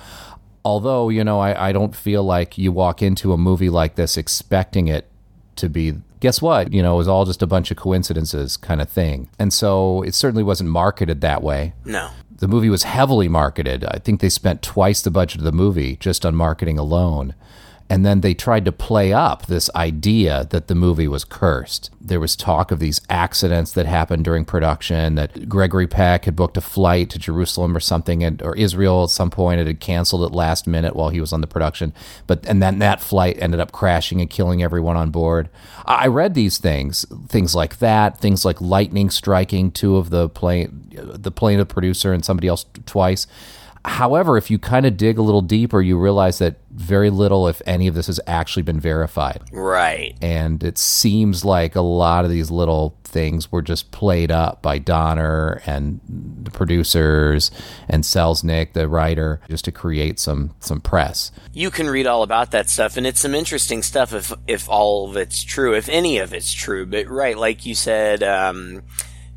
Although 0.66 1.10
you 1.10 1.24
know, 1.24 1.40
I, 1.40 1.70
I 1.70 1.72
don't 1.72 1.96
feel 1.96 2.24
like 2.24 2.58
you 2.58 2.72
walk 2.72 3.02
into 3.02 3.34
a 3.34 3.38
movie 3.38 3.70
like 3.70 3.96
this 3.96 4.18
expecting 4.18 4.88
it 4.88 5.10
to 5.58 5.70
be 5.70 5.96
guess 6.24 6.42
what? 6.42 6.72
You 6.72 6.82
know, 6.82 6.96
it 6.96 6.98
was 7.00 7.08
all 7.10 7.26
just 7.26 7.42
a 7.42 7.48
bunch 7.48 7.70
of 7.70 7.76
coincidences 7.76 8.56
kind 8.56 8.82
of 8.82 8.88
thing. 8.88 9.30
And 9.38 9.54
so 9.54 10.04
it 10.04 10.16
certainly 10.16 10.42
wasn't 10.42 10.70
marketed 10.70 11.20
that 11.20 11.44
way. 11.44 11.74
No. 11.84 12.12
The 12.44 12.50
movie 12.50 12.70
was 12.70 12.84
heavily 12.84 13.30
marketed. 13.30 13.86
I 13.86 14.00
think 14.00 14.20
they 14.20 14.28
spent 14.28 14.62
twice 14.62 15.02
the 15.02 15.10
budget 15.10 15.38
of 15.38 15.46
the 15.46 15.54
movie 15.54 15.96
just 15.96 16.26
on 16.26 16.36
marketing 16.36 16.78
alone. 16.78 17.36
And 17.94 18.04
then 18.04 18.22
they 18.22 18.34
tried 18.34 18.66
to 18.66 18.72
play 18.72 19.14
up 19.14 19.46
this 19.46 19.70
idea 19.76 20.48
that 20.50 20.68
the 20.68 20.74
movie 20.74 21.08
was 21.08 21.24
cursed. 21.24 21.92
There 22.02 22.20
was 22.20 22.36
talk 22.36 22.72
of 22.72 22.80
these 22.80 23.00
accidents 23.08 23.72
that 23.74 23.86
happened 23.86 24.26
during 24.26 24.46
production, 24.46 25.14
that 25.14 25.48
Gregory 25.48 25.86
Peck 25.86 26.26
had 26.26 26.36
booked 26.36 26.58
a 26.58 26.62
flight 26.62 27.12
to 27.12 27.20
Jerusalem 27.20 27.78
or 27.78 27.80
something, 27.80 28.24
and, 28.24 28.42
or 28.42 28.58
Israel 28.58 29.04
at 29.04 29.12
some 29.12 29.30
point. 29.30 29.62
It 29.62 29.68
had 29.68 29.80
canceled 29.80 30.24
at 30.24 30.32
last 30.32 30.66
minute 30.66 30.96
while 30.96 31.10
he 31.10 31.22
was 31.22 31.32
on 31.32 31.42
the 31.42 31.46
production. 31.46 31.94
But 32.26 32.44
and 32.48 32.64
then 32.64 32.80
that 32.80 33.00
flight 33.00 33.38
ended 33.40 33.60
up 33.60 33.72
crashing 33.72 34.22
and 34.22 34.30
killing 34.30 34.64
everyone 34.64 34.98
on 34.98 35.12
board. 35.12 35.50
I 35.86 36.08
read 36.08 36.34
these 36.34 36.58
things, 36.58 37.06
things 37.28 37.54
like 37.54 37.78
that, 37.78 38.18
things 38.18 38.44
like 38.44 38.60
lightning 38.60 39.12
striking 39.12 39.70
two 39.70 39.98
of 39.98 40.10
the 40.10 40.30
plane, 40.30 40.90
the 40.96 41.30
plane 41.30 41.60
of 41.60 41.68
the 41.68 41.74
producer 41.76 42.12
and 42.12 42.26
somebody 42.26 42.48
else 42.48 42.66
twice 42.88 43.28
However, 43.86 44.38
if 44.38 44.50
you 44.50 44.60
kind 44.60 44.86
of 44.86 44.96
dig 44.96 45.18
a 45.18 45.22
little 45.22 45.42
deeper, 45.42 45.82
you 45.82 46.00
realize 46.00 46.38
that 46.38 46.56
very 46.72 47.10
little, 47.10 47.50
if 47.50 47.62
any 47.66 47.88
of 47.88 47.96
this, 47.96 48.08
has 48.08 48.20
actually 48.28 48.64
been 48.64 48.80
verified. 48.80 49.42
Right. 49.52 50.18
And 50.22 50.64
it 50.64 50.78
seems 50.78 51.44
like 51.44 51.76
a 51.76 51.82
lot 51.82 52.24
of 52.24 52.32
these 52.32 52.50
little 52.50 52.98
things 53.04 53.52
were 53.52 53.62
just 53.62 53.92
played 53.92 54.32
up 54.32 54.62
by 54.62 54.80
Donner 54.80 55.62
and 55.66 56.00
the 56.08 56.50
producers 56.50 57.52
and 57.90 58.04
Selznick, 58.04 58.72
the 58.74 58.88
writer, 58.88 59.42
just 59.50 59.66
to 59.66 59.72
create 59.72 60.18
some 60.18 60.56
some 60.60 60.80
press. 60.80 61.32
You 61.52 61.70
can 61.70 61.90
read 61.90 62.08
all 62.08 62.24
about 62.24 62.52
that 62.52 62.70
stuff, 62.70 62.96
and 62.96 63.06
it's 63.06 63.20
some 63.20 63.36
interesting 63.36 63.84
stuff 63.84 64.14
if 64.14 64.34
if 64.48 64.70
all 64.70 65.10
of 65.10 65.18
it's 65.18 65.44
true, 65.44 65.76
if 65.76 65.90
any 65.90 66.20
of 66.20 66.34
it's 66.34 66.54
true. 66.54 66.86
But 66.86 67.08
right, 67.08 67.38
like 67.38 67.66
you 67.66 67.76
said, 67.76 68.24
um, 68.24 68.84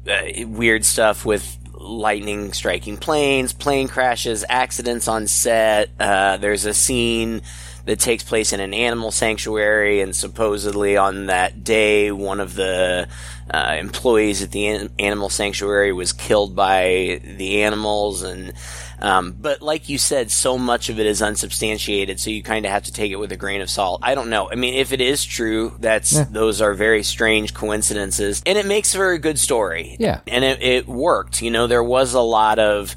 uh, 0.08 0.46
weird 0.46 0.84
stuff 0.84 1.24
with 1.24 1.58
lightning 1.76 2.52
striking 2.52 2.96
planes, 2.96 3.52
plane 3.52 3.88
crashes, 3.88 4.44
accidents 4.48 5.08
on 5.08 5.26
set. 5.26 5.90
Uh, 6.00 6.36
there's 6.36 6.64
a 6.64 6.74
scene 6.74 7.42
that 7.84 8.00
takes 8.00 8.24
place 8.24 8.52
in 8.52 8.58
an 8.60 8.74
animal 8.74 9.12
sanctuary, 9.12 10.00
and 10.00 10.14
supposedly 10.14 10.96
on 10.96 11.26
that 11.26 11.62
day, 11.62 12.10
one 12.10 12.40
of 12.40 12.54
the 12.54 13.08
uh, 13.48 13.76
employees 13.78 14.42
at 14.42 14.50
the 14.50 14.66
an- 14.66 14.90
animal 14.98 15.28
sanctuary 15.28 15.92
was 15.92 16.12
killed 16.12 16.56
by 16.56 17.20
the 17.22 17.62
animals, 17.62 18.22
and 18.22 18.52
um, 19.00 19.36
but 19.38 19.62
like 19.62 19.88
you 19.88 19.98
said, 19.98 20.30
so 20.30 20.58
much 20.58 20.88
of 20.88 20.98
it 20.98 21.06
is 21.06 21.22
unsubstantiated, 21.22 22.20
so 22.20 22.30
you 22.30 22.42
kind 22.42 22.64
of 22.64 22.72
have 22.72 22.84
to 22.84 22.92
take 22.92 23.12
it 23.12 23.16
with 23.16 23.32
a 23.32 23.36
grain 23.36 23.60
of 23.60 23.70
salt. 23.70 24.00
I 24.02 24.14
don't 24.14 24.30
know. 24.30 24.50
I 24.50 24.54
mean, 24.54 24.74
if 24.74 24.92
it 24.92 25.00
is 25.00 25.24
true, 25.24 25.76
that's 25.78 26.12
yeah. 26.12 26.26
those 26.30 26.60
are 26.60 26.74
very 26.74 27.02
strange 27.02 27.54
coincidences, 27.54 28.42
and 28.46 28.58
it 28.58 28.66
makes 28.66 28.94
a 28.94 28.98
very 28.98 29.18
good 29.18 29.38
story. 29.38 29.96
Yeah, 29.98 30.20
and 30.26 30.44
it, 30.44 30.62
it 30.62 30.86
worked. 30.86 31.42
You 31.42 31.50
know, 31.50 31.66
there 31.66 31.84
was 31.84 32.14
a 32.14 32.20
lot 32.20 32.58
of 32.58 32.94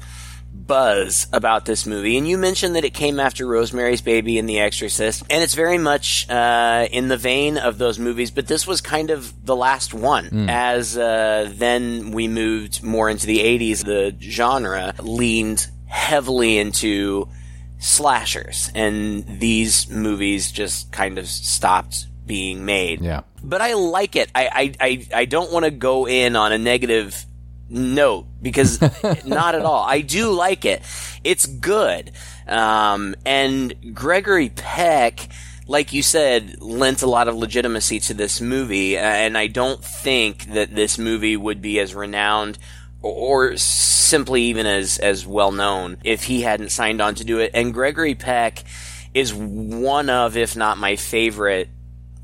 buzz 0.52 1.26
about 1.32 1.64
this 1.64 1.86
movie. 1.86 2.16
And 2.16 2.28
you 2.28 2.36
mentioned 2.36 2.76
that 2.76 2.84
it 2.84 2.94
came 2.94 3.20
after 3.20 3.46
Rosemary's 3.46 4.00
Baby 4.00 4.38
and 4.38 4.48
The 4.48 4.60
Exorcist, 4.60 5.22
and 5.30 5.42
it's 5.42 5.54
very 5.54 5.78
much 5.78 6.28
uh, 6.28 6.86
in 6.90 7.08
the 7.08 7.16
vein 7.16 7.58
of 7.58 7.78
those 7.78 7.98
movies. 7.98 8.30
But 8.30 8.46
this 8.46 8.66
was 8.66 8.80
kind 8.80 9.10
of 9.10 9.44
the 9.44 9.56
last 9.56 9.94
one. 9.94 10.26
Mm. 10.26 10.48
As 10.48 10.96
uh, 10.96 11.50
then 11.54 12.12
we 12.12 12.28
moved 12.28 12.82
more 12.82 13.08
into 13.08 13.26
the 13.26 13.38
'80s, 13.38 13.84
the 13.84 14.16
genre 14.20 14.94
leaned 15.00 15.68
heavily 15.90 16.56
into 16.56 17.28
slashers, 17.78 18.70
and 18.74 19.26
these 19.40 19.90
movies 19.90 20.52
just 20.52 20.92
kind 20.92 21.18
of 21.18 21.26
stopped 21.26 22.06
being 22.26 22.64
made. 22.64 23.00
Yeah. 23.00 23.22
But 23.42 23.60
I 23.60 23.74
like 23.74 24.16
it. 24.16 24.30
I 24.34 24.48
I, 24.80 24.86
I, 24.86 25.06
I 25.14 25.24
don't 25.24 25.52
want 25.52 25.64
to 25.64 25.70
go 25.70 26.06
in 26.06 26.36
on 26.36 26.52
a 26.52 26.58
negative 26.58 27.26
note 27.68 28.26
because 28.40 28.80
not 29.26 29.54
at 29.54 29.62
all. 29.62 29.82
I 29.82 30.00
do 30.00 30.30
like 30.30 30.64
it. 30.64 30.82
It's 31.24 31.46
good. 31.46 32.12
Um, 32.46 33.16
and 33.24 33.94
Gregory 33.94 34.50
Peck, 34.50 35.28
like 35.66 35.92
you 35.92 36.02
said, 36.02 36.60
lent 36.60 37.02
a 37.02 37.06
lot 37.06 37.28
of 37.28 37.36
legitimacy 37.36 38.00
to 38.00 38.14
this 38.14 38.40
movie, 38.40 38.96
and 38.96 39.36
I 39.36 39.46
don't 39.46 39.82
think 39.82 40.46
that 40.52 40.74
this 40.74 40.98
movie 40.98 41.36
would 41.36 41.60
be 41.62 41.78
as 41.80 41.94
renowned 41.94 42.58
or 43.02 43.56
simply 43.56 44.42
even 44.44 44.66
as 44.66 44.98
as 44.98 45.26
well 45.26 45.52
known 45.52 45.96
if 46.04 46.24
he 46.24 46.42
hadn't 46.42 46.70
signed 46.70 47.00
on 47.00 47.14
to 47.16 47.24
do 47.24 47.38
it. 47.38 47.50
And 47.54 47.72
Gregory 47.72 48.14
Peck 48.14 48.64
is 49.14 49.34
one 49.34 50.10
of, 50.10 50.36
if 50.36 50.56
not 50.56 50.78
my 50.78 50.96
favorite 50.96 51.68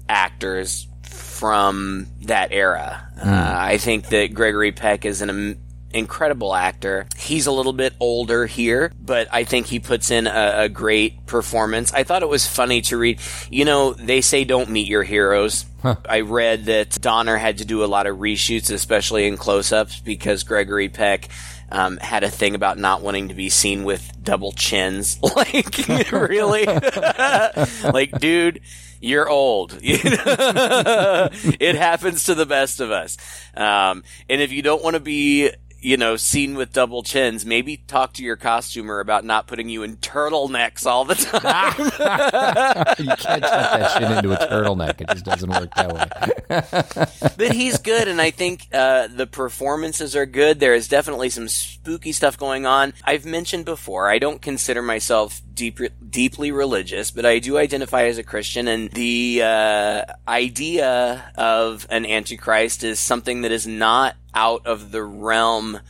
actors 0.09 0.87
from 1.03 2.07
that 2.23 2.53
era. 2.53 3.09
Mm. 3.19 3.27
Uh, 3.27 3.57
I 3.59 3.79
think 3.79 4.09
that 4.09 4.35
Gregory 4.35 4.73
Peck 4.73 5.05
is 5.05 5.23
an 5.23 5.61
incredible 5.97 6.55
actor. 6.55 7.07
He's 7.17 7.47
a 7.47 7.53
little 7.53 7.73
bit 7.73 7.95
older 8.01 8.47
here, 8.47 8.93
but 9.01 9.29
I 9.33 9.45
think 9.45 9.67
he 9.67 9.81
puts 9.81 10.11
in 10.11 10.27
a, 10.27 10.55
a, 10.65 10.69
great 10.69 11.27
performance. 11.27 11.93
I 11.93 12.05
thought 12.05 12.23
it 12.23 12.29
was 12.29 12.47
funny 12.47 12.83
to 12.83 12.97
read. 12.97 13.21
You 13.51 13.65
know, 13.65 13.93
they 13.93 14.21
say 14.21 14.45
don't 14.45 14.71
meet 14.71 14.87
your 14.87 15.03
heroes. 15.03 15.65
Huh. 15.83 15.97
I 16.09 16.21
read 16.21 16.67
that 16.67 17.01
Donner 17.01 17.37
had 17.37 17.59
to 17.59 17.65
do 17.65 17.85
a 17.85 17.87
lot 17.87 18.07
of 18.07 18.19
reshoots, 18.19 18.71
especially 18.71 19.27
in 19.27 19.37
close 19.37 19.73
ups, 19.73 20.01
because 20.01 20.45
Gregory 20.45 20.89
Peck. 20.89 21.29
Um, 21.69 21.97
had 21.97 22.23
a 22.23 22.31
thing 22.31 22.55
about 22.55 22.79
not 22.79 23.03
wanting 23.03 23.27
to 23.31 23.35
be 23.35 23.49
seen 23.49 23.83
with 23.83 24.13
double 24.23 24.53
chins. 24.53 25.21
like, 25.37 25.89
really? 26.13 26.65
like, 27.83 28.21
dude, 28.21 28.61
you're 29.01 29.29
old. 29.29 29.77
it 29.83 31.77
happens 31.77 32.25
to 32.25 32.35
the 32.35 32.47
best 32.47 32.81
of 32.81 32.91
us. 32.91 33.17
Um, 33.55 34.05
and 34.29 34.41
if 34.41 34.53
you 34.53 34.63
don't 34.63 34.83
want 34.83 34.95
to 34.95 35.01
be 35.01 35.51
you 35.81 35.97
know, 35.97 36.17
seen 36.17 36.57
with 36.57 36.73
double 36.73 37.03
chins, 37.03 37.45
maybe 37.45 37.77
talk 37.77 38.15
to 38.15 38.25
your 38.25 38.37
costumer 38.37 39.01
about 39.01 39.25
not 39.25 39.47
putting 39.47 39.69
you 39.69 39.83
in 39.83 39.97
turtlenecks 39.99 40.87
all 40.87 41.05
the 41.05 41.15
time. 41.15 41.75
you 42.99 43.17
can't 43.17 43.43
tuck 43.43 43.43
that 43.43 43.93
shit 43.93 44.11
into 44.11 44.33
a 44.33 44.49
turtleneck. 44.49 45.01
It 45.01 45.09
just 45.11 45.25
doesn't 45.25 45.51
work 45.51 45.75
that 45.75 45.93
way. 45.93 47.31
but 47.37 47.53
he's 47.53 47.79
good, 47.79 48.09
and 48.09 48.21
I 48.21 48.31
think 48.31 48.67
uh, 48.73 49.09
the 49.09 49.27
performances 49.27 50.17
are 50.17 50.27
good. 50.27 50.61
There 50.61 50.75
is 50.75 50.89
definitely 50.89 51.29
some 51.29 51.49
spooky 51.49 52.13
stuff 52.13 52.39
going 52.39 52.67
on. 52.67 52.95
I've 53.05 53.27
mentioned 53.27 53.65
before, 53.65 54.11
I 54.11 54.19
don't 54.19 54.41
consider 54.41 54.83
myself 54.83 55.41
deep, 55.53 55.79
deeply 56.09 56.53
religious, 56.53 57.11
but 57.11 57.27
I 57.27 57.39
do 57.39 57.59
identify 57.59 58.05
as 58.05 58.19
a 58.19 58.23
Christian, 58.23 58.69
and 58.69 58.91
the 58.91 59.43
uh, 59.43 60.03
idea 60.27 61.33
of 61.37 61.87
an 61.91 62.07
antichrist 62.07 62.83
is 62.83 62.99
something 62.99 63.43
that 63.43 63.53
is 63.53 63.67
not 63.67 64.17
out 64.37 64.67
of 64.67 64.93
the 64.93 65.03
realm 65.03 65.81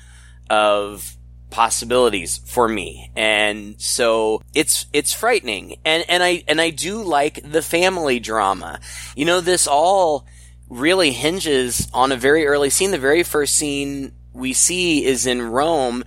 of 0.48 1.16
possibilities 1.50 2.38
for 2.38 2.68
me. 2.68 3.10
And 3.16 3.80
so 3.80 4.40
it's 4.54 4.86
it's 4.92 5.12
frightening. 5.12 5.76
And 5.84 6.04
and 6.08 6.22
I 6.22 6.44
and 6.48 6.60
I 6.60 6.70
do 6.70 7.02
like 7.02 7.40
the 7.42 7.62
family 7.62 8.20
drama. 8.20 8.80
You 9.14 9.26
know, 9.26 9.40
this 9.40 9.66
all 9.66 10.26
really 10.68 11.12
hinges 11.12 11.88
on 11.92 12.12
a 12.12 12.16
very 12.16 12.46
early 12.46 12.70
scene. 12.70 12.90
The 12.92 12.98
very 12.98 13.22
first 13.22 13.56
scene 13.56 14.12
we 14.32 14.52
see 14.52 15.04
is 15.04 15.26
in 15.26 15.42
Rome 15.42 16.04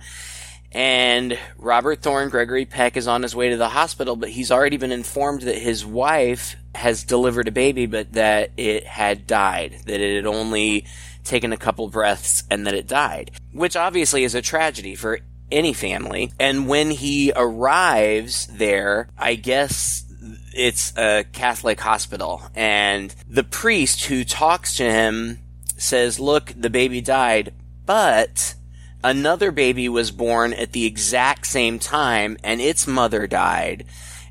and 0.72 1.36
Robert 1.58 2.00
Thorne, 2.00 2.28
Gregory 2.28 2.64
Peck, 2.64 2.96
is 2.96 3.08
on 3.08 3.22
his 3.22 3.34
way 3.34 3.50
to 3.50 3.56
the 3.56 3.68
hospital, 3.68 4.14
but 4.14 4.28
he's 4.28 4.52
already 4.52 4.76
been 4.76 4.92
informed 4.92 5.42
that 5.42 5.58
his 5.58 5.84
wife 5.84 6.54
has 6.76 7.02
delivered 7.02 7.48
a 7.48 7.52
baby, 7.52 7.86
but 7.86 8.12
that 8.12 8.52
it 8.56 8.86
had 8.86 9.26
died, 9.26 9.80
that 9.86 10.00
it 10.00 10.14
had 10.14 10.26
only 10.26 10.84
taken 11.24 11.52
a 11.52 11.56
couple 11.56 11.88
breaths 11.88 12.44
and 12.50 12.66
that 12.66 12.74
it 12.74 12.86
died, 12.86 13.30
which 13.52 13.76
obviously 13.76 14.24
is 14.24 14.34
a 14.34 14.42
tragedy 14.42 14.94
for 14.94 15.20
any 15.50 15.72
family. 15.72 16.32
And 16.38 16.68
when 16.68 16.90
he 16.90 17.32
arrives 17.34 18.46
there, 18.46 19.08
I 19.18 19.34
guess 19.34 20.04
it's 20.52 20.96
a 20.96 21.24
Catholic 21.32 21.80
hospital, 21.80 22.42
and 22.54 23.14
the 23.28 23.44
priest 23.44 24.04
who 24.04 24.24
talks 24.24 24.76
to 24.76 24.84
him 24.84 25.38
says, 25.76 26.20
Look, 26.20 26.52
the 26.56 26.70
baby 26.70 27.00
died, 27.00 27.54
but 27.86 28.54
another 29.02 29.50
baby 29.50 29.88
was 29.88 30.10
born 30.10 30.52
at 30.52 30.72
the 30.72 30.84
exact 30.84 31.46
same 31.46 31.78
time 31.78 32.36
and 32.44 32.60
its 32.60 32.86
mother 32.86 33.26
died. 33.26 33.86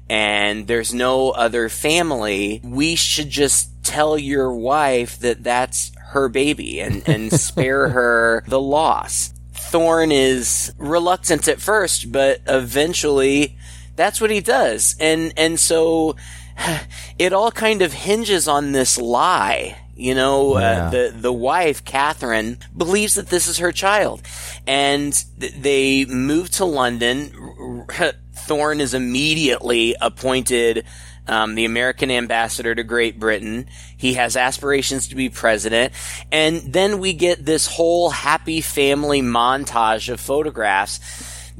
And 0.10 0.67
there's 0.67 0.93
no 0.93 1.31
other 1.31 1.69
family, 1.69 2.62
we 2.63 2.96
should 2.96 3.29
just 3.29 3.84
tell 3.84 4.17
your 4.17 4.53
wife 4.53 5.19
that 5.19 5.43
that's 5.43 5.91
her 6.09 6.29
baby 6.29 6.79
and, 6.79 7.07
and 7.07 7.31
spare 7.31 7.89
her 7.89 8.43
the 8.47 8.59
loss. 8.59 9.33
Thorne 9.53 10.11
is 10.11 10.73
reluctant 10.77 11.47
at 11.47 11.61
first, 11.61 12.11
but 12.11 12.41
eventually 12.47 13.57
that's 13.95 14.19
what 14.19 14.31
he 14.31 14.41
does. 14.41 14.95
And, 14.99 15.33
and 15.37 15.59
so 15.59 16.15
it 17.19 17.33
all 17.33 17.51
kind 17.51 17.81
of 17.81 17.93
hinges 17.93 18.47
on 18.47 18.71
this 18.71 18.97
lie 18.97 19.77
you 19.99 20.15
know, 20.15 20.55
uh, 20.55 20.59
yeah. 20.59 20.67
uh, 20.67 20.89
the 20.89 21.13
the 21.13 21.33
wife, 21.33 21.83
Catherine, 21.83 22.57
believes 22.75 23.15
that 23.15 23.27
this 23.27 23.47
is 23.47 23.57
her 23.57 23.73
child, 23.73 24.21
and 24.65 25.11
th- 25.41 25.53
they 25.55 26.05
move 26.05 26.49
to 26.51 26.63
London. 26.63 27.85
Thorne 28.33 28.79
is 28.79 28.93
immediately 28.93 29.95
appointed 29.99 30.85
um, 31.27 31.55
the 31.55 31.65
American 31.65 32.11
ambassador 32.11 32.73
to 32.73 32.83
Great 32.83 33.19
Britain. 33.19 33.67
He 33.97 34.13
has 34.13 34.35
aspirations 34.35 35.07
to 35.09 35.15
be 35.15 35.29
president, 35.29 35.93
and 36.31 36.61
then 36.61 36.99
we 36.99 37.13
get 37.13 37.45
this 37.45 37.67
whole 37.67 38.09
happy 38.09 38.61
family 38.61 39.21
montage 39.21 40.11
of 40.11 40.19
photographs 40.19 40.99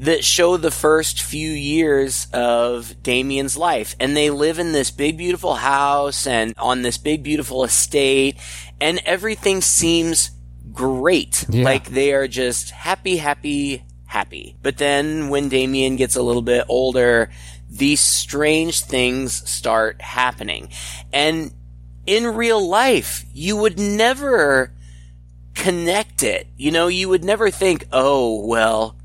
that 0.00 0.24
show 0.24 0.56
the 0.56 0.70
first 0.70 1.20
few 1.20 1.50
years 1.50 2.26
of 2.32 3.02
Damien's 3.02 3.56
life. 3.56 3.94
And 4.00 4.16
they 4.16 4.30
live 4.30 4.58
in 4.58 4.72
this 4.72 4.90
big, 4.90 5.18
beautiful 5.18 5.54
house 5.54 6.26
and 6.26 6.54
on 6.56 6.80
this 6.80 6.96
big, 6.96 7.22
beautiful 7.22 7.64
estate, 7.64 8.38
and 8.80 9.00
everything 9.04 9.60
seems 9.60 10.30
great. 10.72 11.44
Yeah. 11.50 11.64
Like 11.64 11.90
they 11.90 12.14
are 12.14 12.28
just 12.28 12.70
happy, 12.70 13.18
happy, 13.18 13.84
happy. 14.06 14.56
But 14.62 14.78
then 14.78 15.28
when 15.28 15.50
Damien 15.50 15.96
gets 15.96 16.16
a 16.16 16.22
little 16.22 16.42
bit 16.42 16.64
older, 16.68 17.30
these 17.70 18.00
strange 18.00 18.82
things 18.82 19.48
start 19.48 20.02
happening. 20.02 20.68
And 21.12 21.52
in 22.04 22.26
real 22.26 22.66
life, 22.66 23.24
you 23.32 23.56
would 23.56 23.78
never 23.78 24.72
connect 25.54 26.22
it. 26.22 26.48
You 26.56 26.72
know, 26.72 26.88
you 26.88 27.08
would 27.08 27.24
never 27.24 27.50
think, 27.50 27.86
oh, 27.92 28.44
well, 28.44 28.96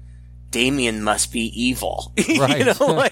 Damien 0.56 1.04
must 1.04 1.34
be 1.34 1.52
evil. 1.62 2.14
Right. 2.38 2.60
you 2.60 2.66
know, 2.66 2.94
like 2.94 3.12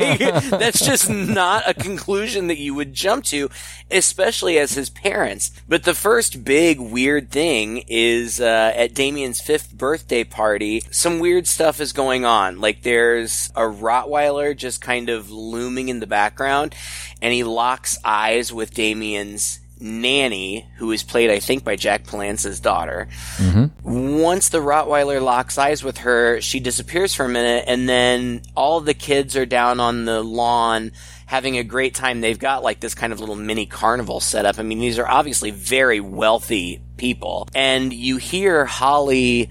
that's 0.50 0.84
just 0.86 1.10
not 1.10 1.64
a 1.68 1.74
conclusion 1.74 2.48
that 2.48 2.58
you 2.58 2.74
would 2.74 2.94
jump 2.94 3.24
to, 3.26 3.50
especially 3.92 4.58
as 4.58 4.74
his 4.74 4.90
parents. 4.90 5.52
But 5.68 5.84
the 5.84 5.94
first 5.94 6.44
big 6.44 6.80
weird 6.80 7.32
thing 7.32 7.84
is 7.88 8.42
uh, 8.42 8.74
at 8.76 8.94
Damien's 8.94 9.40
fifth 9.40 9.74
birthday 9.78 10.24
party, 10.24 10.84
some 10.92 11.20
weird 11.20 11.48
stuff 11.48 11.80
is 11.80 11.94
going 11.94 12.26
on. 12.26 12.60
Like 12.60 12.82
there's 12.82 13.50
a 13.56 13.62
Rottweiler 13.62 14.56
just 14.56 14.82
kind 14.82 15.10
of 15.10 15.32
looming 15.32 15.90
in 15.90 16.00
the 16.00 16.08
background, 16.08 16.76
and 17.22 17.34
he 17.34 17.44
locks 17.44 17.98
eyes 18.04 18.52
with 18.52 18.74
Damien's 18.74 19.60
nanny, 19.84 20.68
who 20.78 20.92
is 20.92 21.04
played, 21.04 21.30
I 21.30 21.40
think, 21.40 21.64
by 21.64 21.76
Jack 21.76 22.06
Palance's 22.06 22.60
daughter. 22.60 23.08
Mm-hmm. 23.38 24.22
Once 24.22 24.50
the 24.50 24.60
Rottweiler 24.60 25.22
locks 25.22 25.58
eyes 25.58 25.84
with 25.84 26.00
her, 26.00 26.42
she 26.42 26.60
disappears 26.60 27.14
for 27.14 27.26
a 27.26 27.30
minute, 27.30 27.66
and 27.68 27.88
then 27.88 28.42
all 28.56 28.82
the 28.82 28.94
kids 28.94 29.36
are 29.36 29.46
down 29.46 29.80
on 29.80 30.06
the 30.06 30.24
lawn 30.24 30.92
having 31.26 31.58
a 31.58 31.64
great 31.64 31.96
time. 31.96 32.22
They've 32.22 32.38
got 32.38 32.64
like 32.64 32.80
this 32.80 32.96
kind 32.96 33.12
of 33.12 33.20
little 33.20 33.36
mini 33.36 33.66
carnival 33.66 34.20
set 34.20 34.46
up. 34.46 34.60
I 34.60 34.64
mean, 34.64 34.80
these 34.80 35.00
are 35.00 35.08
obviously 35.08 35.52
very 35.52 36.00
wealthy 36.00 36.82
people. 36.98 37.48
And 37.56 37.92
you 37.92 38.18
hear 38.18 38.66
Holly 38.66 39.50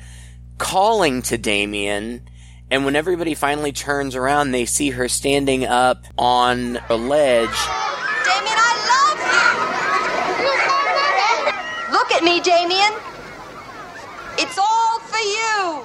calling 0.59 1.23
to 1.23 1.37
Damien. 1.37 2.29
And 2.71 2.85
when 2.85 2.95
everybody 2.95 3.35
finally 3.35 3.73
turns 3.73 4.15
around, 4.15 4.53
they 4.53 4.65
see 4.65 4.91
her 4.91 5.09
standing 5.09 5.67
up 5.67 6.05
on 6.17 6.79
a 6.89 6.97
ledge. 6.97 7.49
Damien, 8.25 8.57
I 8.57 8.73
love 8.93 9.19
you! 11.89 11.93
Look 11.93 12.12
at 12.23 12.25
me, 12.25 12.41
Damien. 12.41 12.93
It's 14.39 14.59
all 14.59 15.01
for 15.01 15.19
you. 15.19 15.85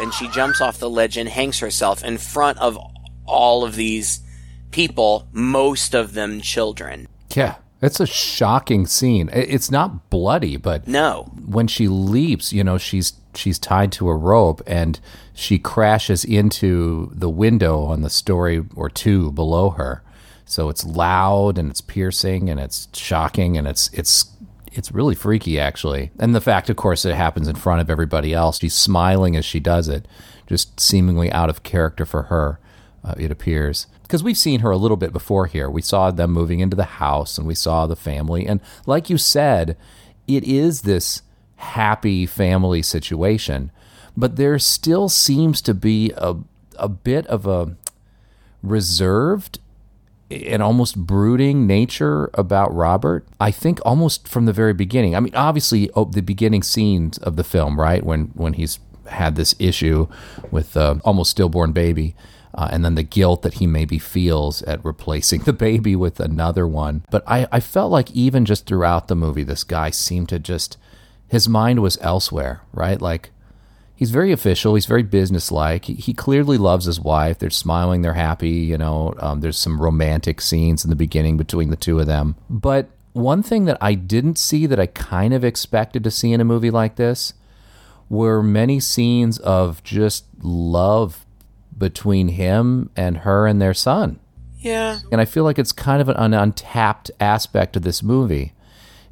and 0.00 0.12
she 0.12 0.26
jumps 0.28 0.60
off 0.60 0.78
the 0.78 0.90
ledge 0.90 1.16
and 1.16 1.28
hangs 1.28 1.60
herself 1.60 2.02
in 2.02 2.18
front 2.18 2.58
of 2.58 2.76
all 3.24 3.64
of 3.64 3.76
these 3.76 4.20
people, 4.72 5.28
most 5.32 5.94
of 5.94 6.14
them 6.14 6.40
children. 6.40 7.06
Yeah, 7.36 7.56
it's 7.80 8.00
a 8.00 8.06
shocking 8.06 8.86
scene. 8.86 9.30
It's 9.32 9.70
not 9.70 10.10
bloody, 10.10 10.56
but 10.56 10.88
No. 10.88 11.30
when 11.46 11.68
she 11.68 11.86
leaps, 11.88 12.52
you 12.52 12.64
know, 12.64 12.78
she's 12.78 13.12
she's 13.34 13.58
tied 13.58 13.92
to 13.92 14.08
a 14.08 14.16
rope 14.16 14.62
and 14.66 15.00
she 15.34 15.58
crashes 15.58 16.24
into 16.24 17.10
the 17.14 17.28
window 17.28 17.84
on 17.84 18.02
the 18.02 18.10
story 18.10 18.64
or 18.74 18.88
two 18.88 19.32
below 19.32 19.70
her. 19.70 20.02
So 20.44 20.68
it's 20.68 20.84
loud 20.84 21.58
and 21.58 21.70
it's 21.70 21.80
piercing 21.80 22.50
and 22.50 22.60
it's 22.60 22.88
shocking 22.92 23.56
and 23.56 23.66
it's 23.66 23.88
it's 23.92 24.26
it's 24.72 24.92
really 24.92 25.14
freaky 25.14 25.58
actually. 25.58 26.10
And 26.18 26.34
the 26.34 26.40
fact 26.40 26.68
of 26.68 26.76
course 26.76 27.04
it 27.04 27.14
happens 27.14 27.48
in 27.48 27.56
front 27.56 27.80
of 27.80 27.90
everybody 27.90 28.34
else. 28.34 28.58
She's 28.58 28.74
smiling 28.74 29.36
as 29.36 29.44
she 29.44 29.60
does 29.60 29.88
it, 29.88 30.06
just 30.46 30.78
seemingly 30.80 31.32
out 31.32 31.50
of 31.50 31.62
character 31.62 32.04
for 32.04 32.24
her. 32.24 32.58
Uh, 33.04 33.14
it 33.18 33.30
appears 33.32 33.86
because 34.02 34.22
we've 34.22 34.38
seen 34.38 34.60
her 34.60 34.70
a 34.70 34.76
little 34.76 34.96
bit 34.96 35.12
before 35.12 35.46
here. 35.46 35.68
We 35.68 35.82
saw 35.82 36.10
them 36.10 36.30
moving 36.30 36.60
into 36.60 36.76
the 36.76 36.84
house 36.84 37.38
and 37.38 37.46
we 37.46 37.54
saw 37.54 37.86
the 37.86 37.96
family 37.96 38.46
and 38.46 38.60
like 38.86 39.08
you 39.08 39.18
said, 39.18 39.76
it 40.28 40.44
is 40.44 40.82
this 40.82 41.22
happy 41.62 42.26
family 42.26 42.82
situation, 42.82 43.70
but 44.16 44.36
there 44.36 44.58
still 44.58 45.08
seems 45.08 45.62
to 45.62 45.74
be 45.74 46.12
a 46.16 46.36
a 46.78 46.88
bit 46.88 47.26
of 47.26 47.46
a 47.46 47.76
reserved 48.62 49.58
and 50.30 50.62
almost 50.62 50.96
brooding 50.96 51.66
nature 51.66 52.30
about 52.34 52.74
Robert. 52.74 53.26
I 53.38 53.50
think 53.50 53.80
almost 53.84 54.26
from 54.26 54.46
the 54.46 54.52
very 54.52 54.72
beginning. 54.72 55.14
I 55.14 55.20
mean, 55.20 55.34
obviously, 55.34 55.90
oh, 55.94 56.06
the 56.06 56.22
beginning 56.22 56.62
scenes 56.62 57.18
of 57.18 57.36
the 57.36 57.44
film, 57.44 57.78
right 57.78 58.04
when 58.04 58.32
when 58.34 58.54
he's 58.54 58.78
had 59.06 59.36
this 59.36 59.54
issue 59.58 60.08
with 60.50 60.76
uh, 60.76 60.96
almost 61.04 61.32
stillborn 61.32 61.72
baby. 61.72 62.14
Uh, 62.54 62.68
and 62.70 62.84
then 62.84 62.96
the 62.96 63.02
guilt 63.02 63.40
that 63.40 63.54
he 63.54 63.66
maybe 63.66 63.98
feels 63.98 64.62
at 64.64 64.84
replacing 64.84 65.40
the 65.44 65.54
baby 65.54 65.96
with 65.96 66.20
another 66.20 66.66
one. 66.66 67.02
But 67.10 67.24
I, 67.26 67.46
I 67.50 67.60
felt 67.60 67.90
like 67.90 68.10
even 68.10 68.44
just 68.44 68.66
throughout 68.66 69.08
the 69.08 69.16
movie, 69.16 69.42
this 69.42 69.64
guy 69.64 69.88
seemed 69.88 70.28
to 70.28 70.38
just, 70.38 70.76
his 71.32 71.48
mind 71.48 71.80
was 71.80 71.96
elsewhere, 72.02 72.60
right? 72.74 73.00
Like, 73.00 73.30
he's 73.96 74.10
very 74.10 74.32
official. 74.32 74.74
He's 74.74 74.84
very 74.84 75.02
businesslike. 75.02 75.86
He, 75.86 75.94
he 75.94 76.12
clearly 76.12 76.58
loves 76.58 76.84
his 76.84 77.00
wife. 77.00 77.38
They're 77.38 77.48
smiling. 77.48 78.02
They're 78.02 78.12
happy. 78.12 78.50
You 78.50 78.76
know, 78.76 79.14
um, 79.18 79.40
there's 79.40 79.56
some 79.56 79.80
romantic 79.80 80.42
scenes 80.42 80.84
in 80.84 80.90
the 80.90 80.94
beginning 80.94 81.38
between 81.38 81.70
the 81.70 81.76
two 81.76 81.98
of 81.98 82.06
them. 82.06 82.36
But 82.50 82.90
one 83.14 83.42
thing 83.42 83.64
that 83.64 83.78
I 83.80 83.94
didn't 83.94 84.36
see 84.36 84.66
that 84.66 84.78
I 84.78 84.84
kind 84.84 85.32
of 85.32 85.42
expected 85.42 86.04
to 86.04 86.10
see 86.10 86.34
in 86.34 86.40
a 86.42 86.44
movie 86.44 86.70
like 86.70 86.96
this 86.96 87.32
were 88.10 88.42
many 88.42 88.78
scenes 88.78 89.38
of 89.38 89.82
just 89.82 90.26
love 90.42 91.24
between 91.78 92.28
him 92.28 92.90
and 92.94 93.16
her 93.18 93.46
and 93.46 93.58
their 93.58 93.72
son. 93.72 94.20
Yeah. 94.58 94.98
And 95.10 95.18
I 95.18 95.24
feel 95.24 95.44
like 95.44 95.58
it's 95.58 95.72
kind 95.72 96.02
of 96.02 96.10
an 96.10 96.34
untapped 96.34 97.10
aspect 97.18 97.74
of 97.74 97.84
this 97.84 98.02
movie 98.02 98.52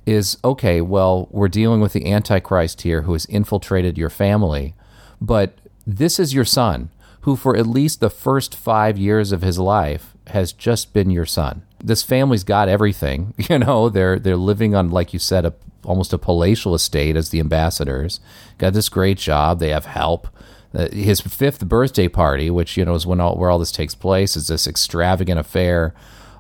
is 0.07 0.39
okay, 0.45 0.81
well, 0.81 1.29
we're 1.31 1.49
dealing 1.49 1.81
with 1.81 1.93
the 1.93 2.11
Antichrist 2.11 2.83
here 2.83 3.03
who 3.03 3.13
has 3.13 3.27
infiltrated 3.27 3.99
your 3.99 4.11
family, 4.11 4.75
but 5.21 5.59
this 5.87 6.19
is 6.19 6.35
your 6.35 6.45
son 6.45 6.91
who, 7.23 7.37
for 7.37 7.57
at 7.57 7.67
least 7.67 8.01
the 8.01 8.11
first 8.11 8.55
five 8.55 8.97
years 8.97 9.33
of 9.33 9.43
his 9.43 9.59
life, 9.59 10.15
has 10.29 10.53
just 10.53 10.93
been 10.93 11.11
your 11.11 11.27
son. 11.27 11.63
This 11.83 12.03
family's 12.03 12.45
got 12.45 12.69
everything, 12.69 13.35
you 13.49 13.59
know. 13.59 13.89
They're 13.89 14.19
they're 14.19 14.37
living 14.37 14.75
on, 14.75 14.91
like 14.91 15.13
you 15.13 15.19
said, 15.19 15.45
a, 15.45 15.55
almost 15.85 16.13
a 16.13 16.19
palatial 16.19 16.75
estate 16.75 17.17
as 17.17 17.31
the 17.31 17.41
ambassadors. 17.41 18.21
Got 18.59 18.73
this 18.73 18.89
great 18.89 19.19
job. 19.19 19.59
They 19.59 19.71
have 19.71 19.87
help. 19.87 20.29
Uh, 20.73 20.89
his 20.93 21.21
fifth 21.21 21.67
birthday 21.67 22.07
party, 22.07 22.49
which 22.49 22.77
you 22.77 22.85
know 22.85 22.95
is 22.95 23.07
when 23.07 23.21
all, 23.21 23.37
where 23.37 23.51
all 23.51 23.59
this 23.59 23.73
takes 23.73 23.95
place, 23.95 24.37
is 24.37 24.47
this 24.47 24.67
extravagant 24.67 25.39
affair 25.39 25.95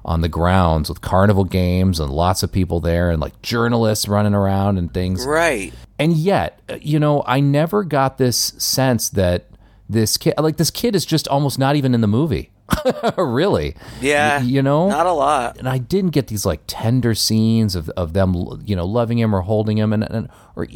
on 0.05 0.21
the 0.21 0.29
grounds 0.29 0.89
with 0.89 1.01
carnival 1.01 1.45
games 1.45 2.01
and 2.01 2.11
lots 2.11 2.43
of 2.43 2.51
people 2.51 2.81
there 2.81 3.11
and 3.11 3.21
like 3.21 3.41
journalists 3.43 4.09
running 4.09 4.35
around 4.35 4.79
and 4.79 4.93
things. 4.93 5.27
Right. 5.27 5.73
And 5.99 6.15
yet, 6.15 6.61
uh, 6.69 6.79
you 6.81 6.99
know, 6.99 7.23
I 7.27 7.41
never 7.41 7.85
got 7.85 8.19
this 8.19 8.39
sense 8.59 9.11
that 9.11 9.47
this 9.89 10.17
kid, 10.17 10.35
like 10.39 10.57
this 10.57 10.71
kid, 10.71 10.95
is 10.95 11.05
just 11.05 11.29
almost 11.29 11.59
not 11.59 11.77
even 11.77 11.95
in 11.95 12.01
the 12.01 12.09
movie. 12.09 12.51
really? 13.17 13.77
Yeah. 14.01 14.39
Y- 14.39 14.45
you 14.45 14.63
know, 14.63 14.89
Not 14.89 15.07
a 15.07 15.13
lot. 15.13 15.59
and 15.59 15.69
I 15.69 15.79
didn't 15.79 16.11
get 16.11 16.27
these 16.29 16.45
like 16.47 16.61
tender 16.67 17.15
scenes 17.15 17.75
of, 17.75 17.89
of 17.91 18.13
them, 18.13 18.63
you 18.65 18.77
know, 18.77 18.87
loving 18.87 19.19
him 19.19 19.35
or 19.35 19.41
holding 19.43 19.79
him, 19.79 19.93
and, 19.93 20.03
and 20.05 20.29
or 20.57 20.67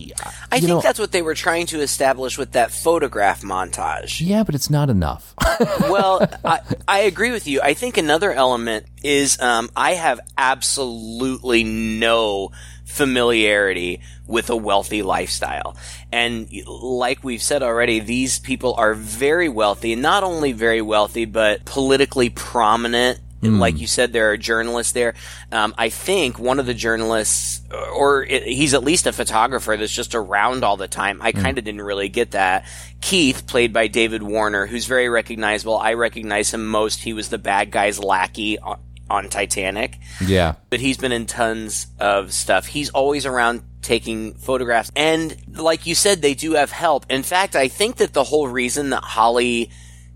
I 0.53 0.59
think 0.61 0.69
know, 0.69 0.81
that's 0.81 0.99
what 0.99 1.13
they 1.13 1.23
were 1.23 1.35
trying 1.35 1.67
to 1.67 1.81
establish 1.81 2.39
with 2.39 2.53
that 2.53 2.71
photograph 2.71 3.43
montage. 3.43 4.21
yeah, 4.25 4.43
but 4.43 4.55
it's 4.55 4.71
not 4.71 4.89
enough. 4.89 5.35
well, 5.81 6.27
I, 6.45 6.61
I 6.89 7.01
agree 7.01 7.33
with 7.33 7.47
you. 7.47 7.61
I 7.61 7.75
think 7.75 7.97
another 7.97 8.33
element 8.33 8.87
is 9.03 9.39
um, 9.41 9.71
I 9.77 9.93
have 9.93 10.21
absolutely 10.39 11.65
no 11.65 12.51
familiarity 12.95 14.01
with 14.27 14.51
a 14.51 14.57
wealthy 14.57 15.03
lifestyle. 15.03 15.77
And 16.13 16.49
like 16.67 17.25
we've 17.25 17.43
said 17.43 17.63
already, 17.63 17.99
these 17.99 18.39
people 18.39 18.75
are 18.75 18.95
very 18.95 19.49
wealthy, 19.49 19.97
not 19.97 20.23
only 20.23 20.53
very 20.53 20.81
wealthy, 20.81 21.25
but 21.25 21.65
politically 21.65 22.31
prominent. 22.31 23.19
And 23.43 23.55
mm. 23.55 23.59
Like 23.59 23.79
you 23.79 23.87
said, 23.89 24.13
there 24.13 24.31
are 24.31 24.37
journalists 24.37 24.93
there. 24.93 25.15
Um, 25.53 25.75
I 25.77 25.91
think 25.91 26.39
one 26.39 26.61
of 26.61 26.67
the 26.67 26.73
journalists, 26.73 27.61
or 27.71 28.23
it, 28.25 28.45
he's 28.45 28.75
at 28.75 28.85
least 28.85 29.07
a 29.07 29.13
photographer 29.13 29.77
that's 29.77 29.93
just 29.93 30.15
around 30.15 30.65
all 30.65 30.77
the 30.77 30.89
time. 30.89 31.21
I 31.21 31.33
mm. 31.33 31.43
kind 31.43 31.59
of 31.59 31.65
didn't 31.65 31.83
really 31.83 32.09
get 32.09 32.31
that. 32.31 32.65
Keith, 33.01 33.47
played 33.47 33.73
by 33.73 33.89
David 33.89 34.23
Warner, 34.23 34.67
who's 34.67 34.87
very 34.87 35.09
recognizable. 35.09 35.77
I 35.77 35.95
recognize 35.95 36.55
him 36.55 36.65
most. 36.65 37.01
He 37.01 37.13
was 37.13 37.29
the 37.29 37.39
bad 37.39 37.71
guy's 37.71 37.99
lackey 37.99 38.59
uh, 38.59 38.77
on, 39.11 39.29
Titanic 39.29 39.99
yeah, 40.21 40.55
but 40.71 40.81
he's 40.81 40.97
been 40.97 41.13
in 41.13 41.27
tons 41.27 41.87
of 42.01 42.33
stuff. 42.33 42.67
He's 42.67 42.91
always 42.91 43.27
around 43.27 43.63
taking 43.83 44.35
photographs. 44.35 44.91
And 44.97 45.37
like 45.57 45.87
you 45.87 45.95
said, 45.95 46.23
they 46.23 46.35
do 46.35 46.53
have 46.53 46.73
help. 46.73 47.07
In 47.11 47.23
fact, 47.23 47.55
I 47.55 47.69
think 47.69 47.97
that 47.97 48.13
the 48.13 48.25
whole 48.25 48.49
reason 48.49 48.91
that 48.91 49.05
Holly 49.05 49.71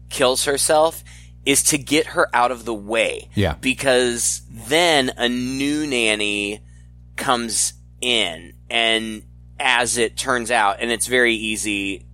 kills 0.08 0.44
herself 0.44 1.04
is 1.44 1.62
to 1.64 1.78
get 1.78 2.06
her 2.06 2.28
out 2.34 2.50
of 2.50 2.64
the 2.64 2.74
way. 2.74 3.28
Yeah. 3.34 3.54
Because 3.60 4.42
then 4.50 5.12
a 5.16 5.28
new 5.28 5.86
nanny 5.86 6.60
comes 7.16 7.74
in 8.00 8.54
and 8.70 9.22
as 9.60 9.98
it 9.98 10.16
turns 10.16 10.50
out, 10.50 10.76
and 10.80 10.90
it's 10.90 11.06
very 11.06 11.34
easy 11.34 12.06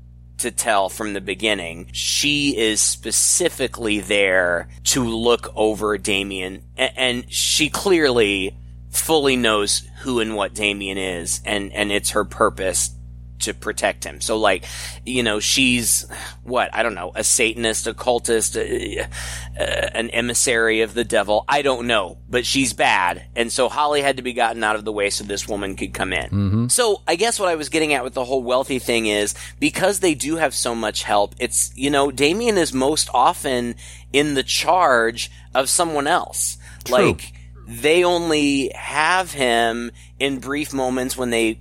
to 0.44 0.50
tell 0.50 0.88
from 0.88 1.12
the 1.12 1.20
beginning, 1.20 1.88
she 1.92 2.57
is 2.57 2.80
specifically 2.80 4.00
there 4.00 4.68
to 4.85 5.02
look 5.02 5.52
over 5.57 5.98
Damien, 5.98 6.62
and 6.76 7.30
she 7.33 7.68
clearly 7.68 8.54
fully 8.90 9.37
knows 9.37 9.88
who 10.00 10.20
and 10.20 10.37
what 10.37 10.54
Damien 10.54 10.98
is, 10.98 11.40
and 11.44 11.72
and 11.72 11.90
it's 11.90 12.11
her 12.11 12.24
purpose 12.24 12.90
to 13.40 13.54
protect 13.54 14.04
him. 14.04 14.20
So 14.20 14.38
like, 14.38 14.64
you 15.04 15.22
know, 15.22 15.40
she's 15.40 16.06
what 16.42 16.70
I 16.72 16.82
don't 16.82 16.94
know, 16.94 17.12
a 17.14 17.24
Satanist, 17.24 17.86
a 17.86 17.94
cultist, 17.94 18.56
uh, 18.56 19.04
uh, 19.58 19.90
an 19.94 20.10
emissary 20.10 20.80
of 20.82 20.94
the 20.94 21.04
devil. 21.04 21.44
I 21.48 21.62
don't 21.62 21.86
know, 21.86 22.18
but 22.28 22.46
she's 22.46 22.72
bad, 22.72 23.26
and 23.36 23.52
so 23.52 23.68
Holly 23.68 24.02
had 24.02 24.16
to 24.16 24.22
be 24.22 24.32
gotten 24.32 24.62
out 24.64 24.76
of 24.76 24.84
the 24.84 24.92
way 24.92 25.10
so 25.10 25.24
this 25.24 25.48
woman 25.48 25.76
could 25.76 25.94
come 25.94 26.12
in. 26.12 26.24
Mm-hmm. 26.24 26.68
So 26.68 27.02
I 27.06 27.16
guess 27.16 27.38
what 27.38 27.48
I 27.48 27.54
was 27.56 27.68
getting 27.68 27.92
at 27.92 28.04
with 28.04 28.14
the 28.14 28.24
whole 28.24 28.42
wealthy 28.42 28.78
thing 28.78 29.06
is 29.06 29.34
because 29.60 30.00
they 30.00 30.14
do 30.14 30.36
have 30.36 30.54
so 30.54 30.74
much 30.74 31.02
help. 31.02 31.34
It's 31.38 31.72
you 31.76 31.90
know, 31.90 32.10
Damien 32.10 32.58
is 32.58 32.72
most 32.72 33.08
often 33.12 33.74
in 34.12 34.34
the 34.34 34.42
charge 34.42 35.30
of 35.54 35.68
someone 35.68 36.06
else. 36.06 36.56
True. 36.84 36.96
Like 36.96 37.32
they 37.66 38.04
only 38.04 38.70
have 38.74 39.32
him 39.32 39.90
in 40.18 40.38
brief 40.38 40.72
moments 40.72 41.16
when 41.16 41.30
they 41.30 41.60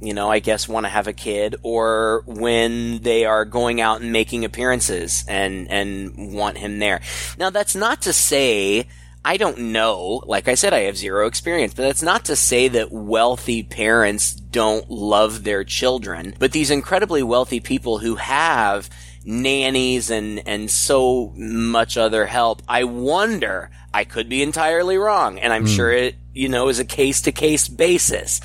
you 0.00 0.14
know, 0.14 0.30
I 0.30 0.38
guess 0.38 0.68
want 0.68 0.86
to 0.86 0.90
have 0.90 1.06
a 1.06 1.12
kid 1.12 1.56
or 1.62 2.22
when 2.26 2.98
they 2.98 3.24
are 3.24 3.44
going 3.44 3.80
out 3.80 4.00
and 4.00 4.12
making 4.12 4.44
appearances 4.44 5.24
and, 5.28 5.70
and 5.70 6.34
want 6.34 6.58
him 6.58 6.78
there. 6.78 7.00
Now 7.38 7.50
that's 7.50 7.74
not 7.74 8.02
to 8.02 8.12
say, 8.12 8.86
I 9.24 9.36
don't 9.36 9.58
know, 9.58 10.22
like 10.24 10.48
I 10.48 10.54
said, 10.54 10.72
I 10.72 10.80
have 10.80 10.96
zero 10.96 11.26
experience, 11.26 11.74
but 11.74 11.82
that's 11.82 12.02
not 12.02 12.24
to 12.26 12.36
say 12.36 12.68
that 12.68 12.90
wealthy 12.90 13.62
parents 13.62 14.32
don't 14.32 14.90
love 14.90 15.44
their 15.44 15.62
children, 15.64 16.34
but 16.38 16.52
these 16.52 16.70
incredibly 16.70 17.22
wealthy 17.22 17.60
people 17.60 17.98
who 17.98 18.14
have 18.14 18.88
nannies 19.24 20.10
and, 20.10 20.46
and 20.46 20.70
so 20.70 21.32
much 21.36 21.98
other 21.98 22.24
help, 22.24 22.62
I 22.66 22.84
wonder, 22.84 23.70
I 23.92 24.04
could 24.04 24.30
be 24.30 24.42
entirely 24.42 24.96
wrong, 24.96 25.38
and 25.38 25.52
I'm 25.52 25.62
hmm. 25.62 25.68
sure 25.68 25.92
it, 25.92 26.16
you 26.32 26.48
know, 26.48 26.68
is 26.68 26.78
a 26.78 26.84
case 26.84 27.20
to 27.22 27.32
case 27.32 27.68
basis. 27.68 28.40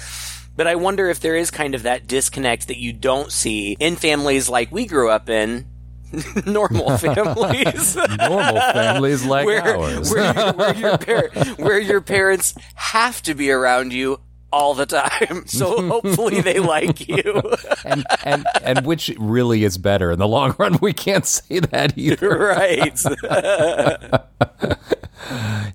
But 0.56 0.68
I 0.68 0.76
wonder 0.76 1.10
if 1.10 1.20
there 1.20 1.36
is 1.36 1.52
kind 1.52 1.76
of 1.76 1.84
that 1.84 2.08
disconnect 2.08 2.68
that 2.68 2.78
you 2.78 2.94
don't 2.94 3.32
see 3.32 3.76
in 3.80 3.96
families 3.96 4.48
like 4.50 4.72
we 4.72 4.86
grew 4.86 5.10
up 5.10 5.30
in. 5.30 5.66
normal 6.46 6.98
families. 6.98 7.96
Normal 7.96 8.62
families 8.62 9.26
like 9.26 9.46
where, 9.46 9.78
ours. 9.78 10.14
where, 10.14 10.54
where 10.54 10.76
your 10.76 10.98
par- 10.98 11.30
where 11.58 11.80
your 11.80 12.02
parents 12.02 12.54
have 12.76 13.22
to 13.24 13.34
be 13.34 13.52
around 13.52 13.92
you 13.92 14.20
all 14.56 14.74
the 14.74 14.86
time. 14.86 15.44
So 15.56 15.88
hopefully 15.88 16.42
they 16.42 16.60
like 16.60 17.08
you. 17.08 17.42
and, 17.86 18.06
and 18.26 18.46
and 18.62 18.86
which 18.86 19.14
really 19.18 19.64
is 19.64 19.78
better 19.78 20.12
in 20.12 20.20
the 20.20 20.28
long 20.28 20.56
run? 20.58 20.80
We 20.82 20.92
can't 20.92 21.26
say 21.26 21.60
that 21.60 21.98
either. 21.98 22.30
right. 22.38 23.00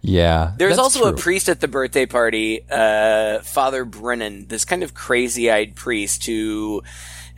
Yeah, 0.03 0.53
There's 0.57 0.77
that's 0.77 0.79
also 0.79 1.09
a 1.09 1.16
priest 1.16 1.49
at 1.49 1.61
the 1.61 1.69
birthday 1.69 2.07
party, 2.07 2.64
uh, 2.71 3.40
Father 3.40 3.85
Brennan, 3.85 4.49
this 4.49 4.64
kind 4.64 4.83
of 4.83 4.95
crazy 4.95 5.51
eyed 5.51 5.75
priest 5.77 6.27
who, 6.27 6.83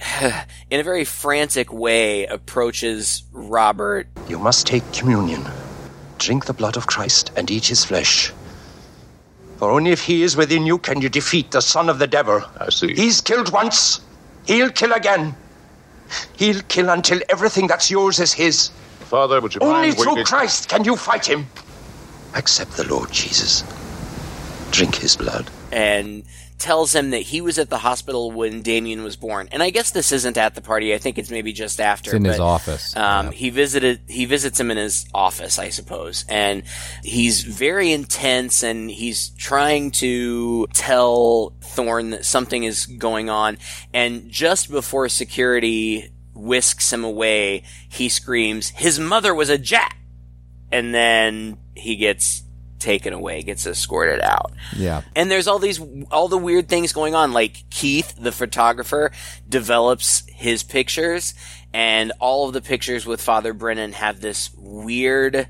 in 0.71 0.81
a 0.81 0.83
very 0.83 1.05
frantic 1.05 1.73
way, 1.73 2.27
approaches 2.27 3.25
Robert. 3.33 4.09
You 4.29 4.39
must 4.39 4.67
take 4.67 4.91
communion, 4.93 5.45
drink 6.19 6.47
the 6.47 6.55
blood 6.55 6.77
of 6.77 6.87
Christ, 6.87 7.31
and 7.37 7.51
eat 7.51 7.67
his 7.67 7.85
flesh. 7.85 8.33
For 9.62 9.70
only 9.70 9.92
if 9.92 10.07
he 10.07 10.25
is 10.25 10.37
within 10.37 10.66
you 10.66 10.77
can 10.77 11.01
you 11.01 11.09
defeat 11.09 11.53
the 11.53 11.61
son 11.62 11.88
of 11.88 12.01
the 12.01 12.09
devil. 12.09 12.42
I 12.59 12.68
see. 12.70 12.96
He's 12.96 13.20
killed 13.20 13.53
once, 13.53 14.01
he'll 14.44 14.70
kill 14.70 14.92
again. 14.92 15.37
He'll 16.37 16.62
kill 16.62 16.90
until 16.90 17.20
everything 17.29 17.68
that's 17.68 17.88
yours 17.88 18.18
is 18.18 18.33
his. 18.33 18.70
Father, 18.98 19.40
would 19.40 19.55
you 19.55 19.61
Only 19.61 19.75
mind 19.75 19.98
through 19.98 20.16
waiting? 20.16 20.25
Christ 20.25 20.68
can 20.68 20.83
you 20.83 20.96
fight 20.96 21.27
him. 21.27 21.46
Accept 22.35 22.77
the 22.77 22.88
Lord 22.88 23.12
Jesus. 23.12 23.62
Drink 24.72 24.96
his 24.96 25.14
blood. 25.14 25.48
and 25.70 26.25
tells 26.62 26.94
him 26.94 27.11
that 27.11 27.22
he 27.22 27.40
was 27.40 27.59
at 27.59 27.68
the 27.68 27.79
hospital 27.79 28.31
when 28.31 28.62
Damien 28.62 29.03
was 29.03 29.16
born. 29.16 29.48
And 29.53 29.62
I 29.62 29.70
guess 29.70 29.90
this 29.90 30.12
isn't 30.12 30.38
at 30.38 30.55
the 30.55 30.61
party. 30.61 30.94
I 30.94 30.98
think 30.98 31.18
it's 31.18 31.31
maybe 31.31 31.53
just 31.53 31.81
after. 31.81 32.11
It's 32.11 32.16
in 32.16 32.25
his 32.25 32.40
office. 32.40 32.96
Um. 32.96 33.33
He 33.33 33.51
visited. 33.51 34.01
He 34.09 34.25
visits 34.25 34.59
him 34.59 34.70
in 34.70 34.77
his 34.77 35.05
office, 35.12 35.59
I 35.59 35.68
suppose, 35.68 36.25
and 36.29 36.62
he's 37.03 37.42
very 37.42 37.92
intense, 37.92 38.62
and 38.62 38.90
he's 38.90 39.31
trying 39.31 39.90
to 39.92 40.66
tell 40.72 41.53
Thorne 41.61 42.11
that 42.11 42.25
something 42.25 42.64
is 42.64 42.87
going 42.87 43.29
on. 43.29 43.59
And 43.92 44.31
just 44.31 44.70
before 44.70 45.09
security 45.09 46.12
whisks 46.35 46.92
him 46.92 47.05
away, 47.05 47.64
he 47.88 48.09
screams, 48.09 48.70
"His 48.70 48.98
mother 48.98 49.35
was 49.35 49.51
a 49.51 49.59
jack!" 49.59 49.98
And 50.70 50.94
then 50.94 51.59
he 51.75 51.96
gets 51.96 52.44
taken 52.83 53.12
away, 53.12 53.42
gets 53.42 53.66
escorted 53.66 54.21
out. 54.21 54.53
Yeah. 54.77 55.03
And 55.14 55.31
there's 55.31 55.47
all 55.47 55.59
these, 55.59 55.81
all 56.11 56.29
the 56.29 56.38
weird 56.38 56.68
things 56.68 56.92
going 56.92 57.14
on. 57.14 57.33
Like 57.33 57.64
Keith, 57.71 58.14
the 58.18 58.33
photographer, 58.33 59.12
develops 59.49 60.25
his 60.29 60.62
pictures, 60.62 61.35
and 61.73 62.12
all 62.18 62.47
of 62.47 62.53
the 62.53 62.61
pictures 62.61 63.07
with 63.07 63.21
Father 63.21 63.53
Brennan 63.53 63.92
have 63.92 64.21
this 64.21 64.51
weird. 64.57 65.49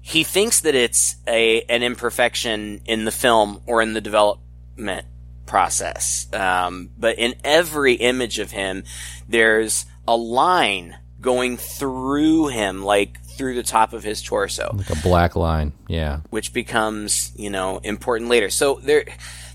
He 0.00 0.24
thinks 0.24 0.60
that 0.60 0.74
it's 0.74 1.16
a 1.28 1.62
an 1.62 1.82
imperfection 1.82 2.82
in 2.84 3.04
the 3.04 3.12
film 3.12 3.62
or 3.66 3.80
in 3.80 3.94
the 3.94 4.00
development 4.00 5.06
process. 5.46 6.26
Um, 6.32 6.90
but 6.98 7.18
in 7.18 7.34
every 7.44 7.94
image 7.94 8.38
of 8.38 8.50
him, 8.50 8.84
there's 9.28 9.86
a 10.08 10.16
line 10.16 10.96
going 11.20 11.56
through 11.56 12.48
him, 12.48 12.82
like 12.82 13.21
through 13.36 13.54
the 13.54 13.62
top 13.62 13.92
of 13.92 14.02
his 14.02 14.22
torso 14.22 14.70
Like 14.74 14.90
a 14.90 14.96
black 15.02 15.36
line. 15.36 15.72
Yeah. 15.88 16.20
which 16.30 16.52
becomes, 16.52 17.32
you 17.36 17.50
know, 17.50 17.78
important 17.78 18.30
later. 18.30 18.50
So 18.50 18.80
there, 18.82 19.04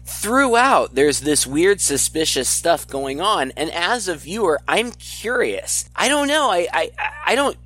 throughout, 0.05 0.95
there's 0.95 1.21
this 1.21 1.45
weird, 1.45 1.81
suspicious 1.81 2.47
stuff 2.49 2.87
going 2.87 3.21
on. 3.21 3.51
And 3.57 3.69
as 3.71 4.07
a 4.07 4.15
viewer, 4.15 4.59
I'm 4.67 4.91
curious. 4.91 5.89
I 5.95 6.07
don't 6.09 6.27
know. 6.27 6.49
I, 6.49 6.67
I, 6.71 6.91
I 7.27 7.35
don't, 7.35 7.57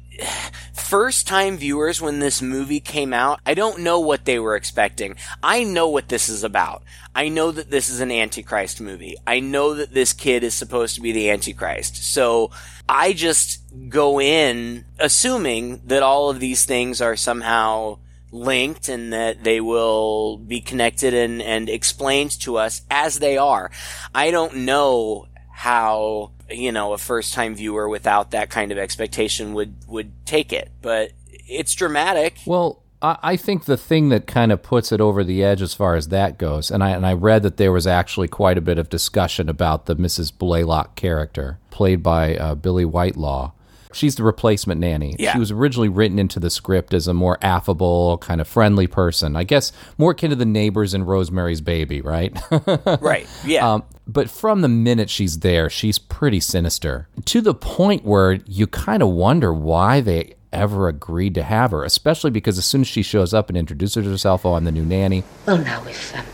first 0.74 1.28
time 1.28 1.58
viewers 1.58 2.02
when 2.02 2.20
this 2.20 2.42
movie 2.42 2.80
came 2.80 3.14
out, 3.14 3.40
I 3.46 3.54
don't 3.54 3.80
know 3.80 4.00
what 4.00 4.26
they 4.26 4.40
were 4.40 4.56
expecting. 4.56 5.16
I 5.42 5.64
know 5.64 5.88
what 5.88 6.10
this 6.10 6.30
is 6.30 6.44
about. 6.44 6.84
I 7.16 7.30
know 7.30 7.52
that 7.52 7.72
this 7.72 7.90
is 7.90 8.00
an 8.00 8.12
Antichrist 8.12 8.80
movie. 8.80 9.16
I 9.28 9.40
know 9.40 9.74
that 9.76 9.94
this 9.94 10.14
kid 10.14 10.44
is 10.44 10.54
supposed 10.54 10.96
to 10.96 11.02
be 11.02 11.12
the 11.12 11.30
Antichrist. 11.30 12.14
So 12.14 12.52
I 12.88 13.14
just 13.14 13.62
go 13.90 14.20
in 14.20 14.86
assuming 15.00 15.82
that 15.86 16.04
all 16.04 16.30
of 16.30 16.40
these 16.40 16.66
things 16.66 17.02
are 17.02 17.16
somehow 17.16 18.00
linked 18.32 18.88
and 18.88 19.12
that 19.12 19.44
they 19.44 19.60
will 19.60 20.38
be 20.38 20.62
connected 20.62 21.14
and, 21.14 21.42
and 21.42 21.70
explained 21.70 22.32
to 22.42 22.58
us 22.58 22.82
as 22.90 23.20
they 23.20 23.38
are. 23.38 23.72
I 24.16 24.32
don't 24.32 24.58
know 24.58 25.28
how, 25.52 26.32
you 26.52 26.72
know, 26.72 26.94
a 26.94 26.98
first 26.98 27.34
time 27.34 27.56
viewer 27.56 27.88
without 27.90 28.32
that 28.32 28.50
kind 28.50 28.72
of 28.72 28.78
expectation 28.78 29.54
would, 29.54 29.76
would 29.88 30.12
take 30.26 30.54
it, 30.54 30.72
but 30.82 31.12
it's 31.48 31.74
dramatic. 31.74 32.38
Well, 32.46 32.82
I, 33.02 33.18
I 33.22 33.36
think 33.38 33.66
the 33.66 33.78
thing 33.78 34.10
that 34.10 34.28
kind 34.28 34.52
of 34.52 34.62
puts 34.62 34.92
it 34.92 35.02
over 35.02 35.24
the 35.24 35.44
edge 35.44 35.62
as 35.62 35.74
far 35.74 35.96
as 35.96 36.10
that 36.10 36.38
goes, 36.38 36.72
and 36.72 36.84
I 36.84 36.92
and 36.92 37.06
I 37.06 37.14
read 37.14 37.44
that 37.44 37.58
there 37.58 37.72
was 37.72 37.88
actually 37.88 38.28
quite 38.28 38.58
a 38.58 38.62
bit 38.62 38.78
of 38.78 38.90
discussion 38.90 39.50
about 39.50 39.86
the 39.86 39.96
Mrs. 39.96 40.32
Baylock 40.32 40.96
character, 40.96 41.60
played 41.70 42.04
by 42.04 42.36
uh, 42.36 42.56
Billie 42.56 42.86
Whitelaw. 42.86 43.52
She's 43.94 44.16
the 44.16 44.24
replacement 44.24 44.80
nanny. 44.80 45.18
Yeah. 45.20 45.34
She 45.34 45.40
was 45.40 45.52
originally 45.52 45.90
written 45.90 46.18
into 46.18 46.40
the 46.40 46.50
script 46.50 46.94
as 46.94 47.08
a 47.10 47.14
more 47.14 47.38
affable, 47.42 48.18
kind 48.20 48.40
of 48.40 48.48
friendly 48.48 48.88
person. 48.88 49.36
I 49.36 49.44
guess 49.44 49.74
more 49.98 50.12
akin 50.12 50.30
to 50.30 50.36
the 50.38 50.46
neighbors 50.46 50.94
in 50.94 51.04
Rosemary's 51.04 51.60
Baby, 51.60 52.00
right? 52.00 52.34
right. 53.02 53.28
Yeah. 53.46 53.70
Um, 53.70 53.84
but 54.08 54.30
from 54.30 54.62
the 54.62 54.68
minute 54.68 55.10
she's 55.10 55.40
there, 55.40 55.70
she's 55.70 55.98
pretty 56.00 56.40
sinister 56.40 57.08
to 57.26 57.42
the 57.42 57.54
point 57.54 58.04
where 58.04 58.34
you 58.46 58.68
kind 58.68 59.02
of 59.04 59.10
wonder 59.10 59.54
why 59.54 60.02
they 60.02 60.36
ever 60.52 60.88
agreed 60.90 61.34
to 61.36 61.44
have 61.44 61.72
her, 61.72 61.84
especially 61.84 62.30
because 62.32 62.58
as 62.58 62.66
soon 62.66 62.82
as 62.82 62.88
she 62.88 63.02
shows 63.04 63.34
up 63.34 63.48
and 63.50 63.58
introduces 63.58 64.06
herself, 64.06 64.46
oh, 64.46 64.56
I'm 64.56 64.66
the 64.66 64.72
new 64.72 64.84
nanny. 64.86 65.24
Well, 65.46 65.58
now, 65.60 65.84
if 65.86 66.14
um, 66.18 66.26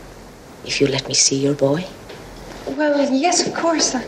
if 0.64 0.80
you 0.80 0.86
let 0.88 1.06
me 1.06 1.14
see 1.14 1.36
your 1.36 1.54
boy, 1.54 1.84
Well, 2.66 3.12
yes, 3.14 3.46
of 3.46 3.54
course. 3.54 3.94
Uh, 3.94 4.02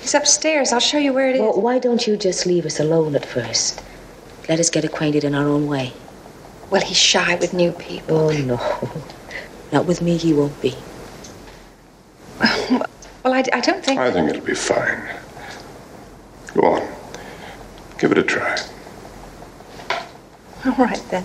He's 0.00 0.14
upstairs. 0.14 0.72
I'll 0.72 0.80
show 0.80 0.96
you 0.98 1.12
where 1.12 1.28
it 1.28 1.34
is. 1.36 1.40
well, 1.42 1.60
why 1.60 1.78
don't 1.78 2.06
you 2.06 2.16
just 2.16 2.46
leave 2.46 2.64
us 2.64 2.80
alone 2.80 3.14
at 3.14 3.26
first? 3.26 3.82
Let 4.48 4.58
us 4.58 4.70
get 4.70 4.84
acquainted 4.84 5.24
in 5.24 5.34
our 5.34 5.46
own 5.46 5.66
way. 5.66 5.92
Well, 6.70 6.80
he's 6.80 6.96
shy 6.96 7.34
with 7.34 7.52
new 7.52 7.72
people. 7.72 8.16
Oh 8.16 8.30
no, 8.30 9.02
not 9.72 9.84
with 9.86 10.00
me. 10.00 10.16
He 10.16 10.32
won't 10.32 10.58
be. 10.62 10.74
Well, 12.40 12.86
I, 13.24 13.44
I 13.52 13.60
don't 13.60 13.84
think. 13.84 14.00
I 14.00 14.10
think 14.10 14.30
it'll 14.30 14.44
be 14.44 14.54
fine. 14.54 15.08
Go 16.54 16.62
on. 16.62 16.88
Give 17.98 18.12
it 18.12 18.18
a 18.18 18.22
try. 18.22 18.56
All 20.64 20.74
right 20.76 21.02
then. 21.10 21.24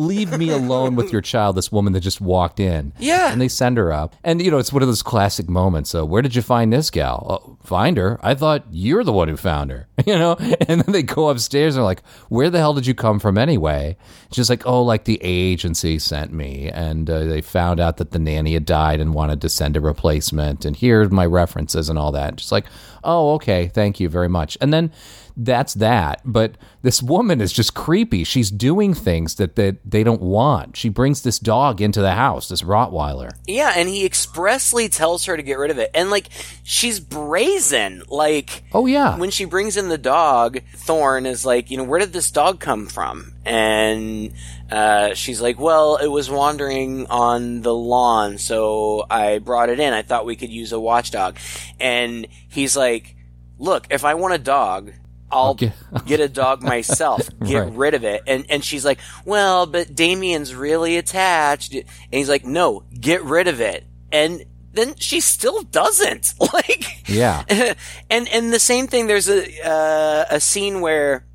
Leave 0.00 0.36
me 0.38 0.50
alone 0.50 0.96
with 0.96 1.12
your 1.12 1.20
child, 1.20 1.56
this 1.56 1.70
woman 1.70 1.92
that 1.92 2.00
just 2.00 2.20
walked 2.20 2.58
in. 2.58 2.92
Yeah. 2.98 3.30
And 3.30 3.40
they 3.40 3.48
send 3.48 3.76
her 3.76 3.92
up. 3.92 4.16
And, 4.24 4.40
you 4.40 4.50
know, 4.50 4.58
it's 4.58 4.72
one 4.72 4.82
of 4.82 4.88
those 4.88 5.02
classic 5.02 5.48
moments. 5.48 5.94
Uh, 5.94 6.06
where 6.06 6.22
did 6.22 6.34
you 6.34 6.42
find 6.42 6.72
this 6.72 6.90
gal? 6.90 7.26
Oh, 7.28 7.58
find 7.62 7.96
her. 7.96 8.18
I 8.22 8.34
thought 8.34 8.64
you're 8.70 9.04
the 9.04 9.12
one 9.12 9.28
who 9.28 9.36
found 9.36 9.70
her, 9.70 9.88
you 10.06 10.16
know? 10.16 10.36
And 10.68 10.80
then 10.80 10.92
they 10.92 11.02
go 11.02 11.28
upstairs 11.28 11.76
and 11.76 11.82
are 11.82 11.84
like, 11.84 12.02
where 12.28 12.48
the 12.48 12.58
hell 12.58 12.74
did 12.74 12.86
you 12.86 12.94
come 12.94 13.20
from 13.20 13.36
anyway? 13.36 13.96
She's 14.32 14.48
like, 14.48 14.66
oh, 14.66 14.82
like 14.82 15.04
the 15.04 15.18
agency 15.22 15.98
sent 15.98 16.32
me. 16.32 16.70
And 16.70 17.10
uh, 17.10 17.24
they 17.24 17.40
found 17.42 17.80
out 17.80 17.98
that 17.98 18.12
the 18.12 18.18
nanny 18.18 18.54
had 18.54 18.64
died 18.64 19.00
and 19.00 19.12
wanted 19.14 19.40
to 19.42 19.48
send 19.48 19.76
a 19.76 19.80
replacement. 19.80 20.64
And 20.64 20.76
here's 20.76 21.10
my 21.10 21.26
references 21.26 21.88
and 21.88 21.98
all 21.98 22.12
that. 22.12 22.36
Just 22.36 22.52
like, 22.52 22.66
oh, 23.04 23.34
okay, 23.34 23.68
thank 23.68 24.00
you 24.00 24.08
very 24.08 24.28
much. 24.28 24.56
And 24.60 24.72
then 24.72 24.92
that's 25.36 25.74
that. 25.74 26.20
But 26.24 26.56
this 26.82 27.02
woman 27.02 27.40
is 27.40 27.52
just 27.52 27.74
creepy. 27.74 28.24
She's 28.24 28.50
doing 28.50 28.94
things 28.94 29.34
that 29.36 29.56
they, 29.56 29.72
they 29.84 30.02
don't 30.04 30.20
want. 30.22 30.76
She 30.76 30.88
brings 30.88 31.22
this 31.22 31.38
dog 31.38 31.80
into 31.80 32.00
the 32.00 32.12
house, 32.14 32.48
this 32.48 32.62
Rottweiler. 32.62 33.30
Yeah, 33.46 33.72
and 33.76 33.88
he 33.88 34.04
expressly 34.04 34.88
tells 34.88 35.24
her 35.26 35.36
to 35.36 35.42
get 35.42 35.58
rid 35.58 35.70
of 35.70 35.78
it. 35.78 35.90
And 35.94 36.10
like 36.10 36.28
she's 36.62 37.00
brazen. 37.00 38.02
Like 38.08 38.62
Oh, 38.72 38.86
yeah. 38.86 39.16
when 39.18 39.30
she 39.30 39.44
brings 39.44 39.76
in 39.76 39.88
the 39.88 39.98
dog, 39.98 40.60
Thorne 40.76 41.26
is 41.26 41.44
like, 41.44 41.70
you 41.70 41.76
know, 41.76 41.84
where 41.84 42.00
did 42.00 42.12
this 42.12 42.30
dog 42.30 42.60
come 42.60 42.86
from? 42.86 43.34
And 43.44 44.32
uh, 44.70 45.14
she's 45.14 45.40
like, 45.40 45.58
well, 45.58 45.96
it 45.96 46.06
was 46.08 46.30
wandering 46.30 47.06
on 47.08 47.62
the 47.62 47.74
lawn, 47.74 48.38
so 48.38 49.04
I 49.10 49.38
brought 49.38 49.70
it 49.70 49.80
in. 49.80 49.92
I 49.92 50.02
thought 50.02 50.26
we 50.26 50.36
could 50.36 50.50
use 50.50 50.72
a 50.72 50.80
watchdog. 50.80 51.38
And 51.80 52.26
he's 52.48 52.76
like, 52.76 53.16
look, 53.58 53.86
if 53.90 54.04
I 54.04 54.14
want 54.14 54.34
a 54.34 54.38
dog, 54.38 54.92
I'll 55.32 55.50
Okay. 55.50 55.72
get 56.06 56.20
a 56.20 56.28
dog 56.28 56.62
myself. 56.62 57.28
Get 57.44 57.64
Right. 57.64 57.72
rid 57.72 57.94
of 57.94 58.04
it. 58.04 58.22
And 58.26 58.44
and 58.48 58.64
she's 58.64 58.84
like, 58.84 58.98
well, 59.24 59.66
but 59.66 59.94
Damien's 59.94 60.54
really 60.54 60.96
attached. 60.96 61.74
And 61.74 61.84
he's 62.10 62.28
like, 62.28 62.44
no, 62.44 62.84
get 62.98 63.22
rid 63.24 63.46
of 63.48 63.60
it. 63.60 63.84
And 64.12 64.44
then 64.72 64.94
she 64.96 65.20
still 65.20 65.62
doesn't. 65.62 66.34
Like, 66.52 67.08
Yeah. 67.08 67.44
and 68.10 68.28
and 68.28 68.52
the 68.52 68.58
same 68.60 68.86
thing. 68.88 69.06
There's 69.06 69.28
a 69.28 69.42
uh, 69.66 70.24
a 70.30 70.40
scene 70.40 70.80
where 70.80 71.26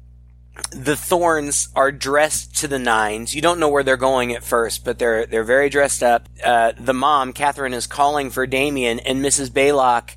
the 0.72 0.96
Thornes 0.96 1.68
are 1.76 1.92
dressed 1.92 2.56
to 2.60 2.68
the 2.68 2.80
nines. 2.80 3.36
You 3.36 3.42
don't 3.42 3.60
know 3.60 3.68
where 3.68 3.84
they're 3.84 3.98
going 3.98 4.34
at 4.34 4.44
first, 4.44 4.86
but 4.86 4.98
they're 5.00 5.26
they're 5.26 5.44
very 5.44 5.70
dressed 5.70 6.02
up. 6.04 6.30
Uh, 6.44 6.72
the 6.80 6.94
mom, 6.94 7.34
Catherine, 7.34 7.74
is 7.74 7.88
calling 7.88 8.30
for 8.30 8.46
Damien, 8.48 9.00
and 9.00 9.24
Mrs. 9.24 9.50
Baylock 9.50 10.12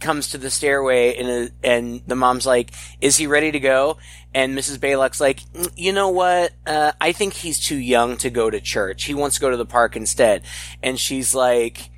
comes 0.00 0.28
to 0.28 0.38
the 0.38 0.50
stairway, 0.50 1.16
and 1.16 1.52
and 1.62 2.02
the 2.06 2.16
mom's 2.16 2.46
like, 2.46 2.72
"Is 3.00 3.16
he 3.16 3.26
ready 3.26 3.50
to 3.52 3.60
go?" 3.60 3.98
And 4.34 4.56
Mrs. 4.56 4.78
Baylock's 4.78 5.20
like, 5.20 5.40
"Mm, 5.54 5.72
"You 5.76 5.92
know 5.92 6.10
what? 6.10 6.52
Uh, 6.66 6.92
I 7.00 7.12
think 7.12 7.32
he's 7.34 7.58
too 7.58 7.78
young 7.78 8.16
to 8.18 8.30
go 8.30 8.50
to 8.50 8.60
church. 8.60 9.04
He 9.04 9.14
wants 9.14 9.36
to 9.36 9.40
go 9.40 9.50
to 9.50 9.56
the 9.56 9.66
park 9.66 9.96
instead." 9.96 10.42
And 10.82 10.98
she's 10.98 11.34
like, 11.34 11.90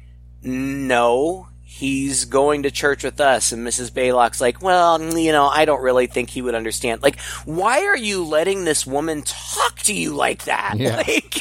"No." 0.42 1.48
He's 1.70 2.24
going 2.24 2.64
to 2.64 2.72
church 2.72 3.04
with 3.04 3.20
us, 3.20 3.52
and 3.52 3.64
Mrs. 3.64 3.92
Baylock's 3.92 4.40
like, 4.40 4.60
Well, 4.60 5.00
you 5.16 5.30
know, 5.30 5.46
I 5.46 5.64
don't 5.64 5.80
really 5.80 6.08
think 6.08 6.28
he 6.28 6.42
would 6.42 6.56
understand. 6.56 7.04
Like, 7.04 7.20
why 7.44 7.84
are 7.84 7.96
you 7.96 8.24
letting 8.24 8.64
this 8.64 8.84
woman 8.84 9.22
talk 9.22 9.78
to 9.82 9.94
you 9.94 10.12
like 10.12 10.46
that? 10.46 10.74
Yeah. 10.76 10.96
Like, 11.06 11.36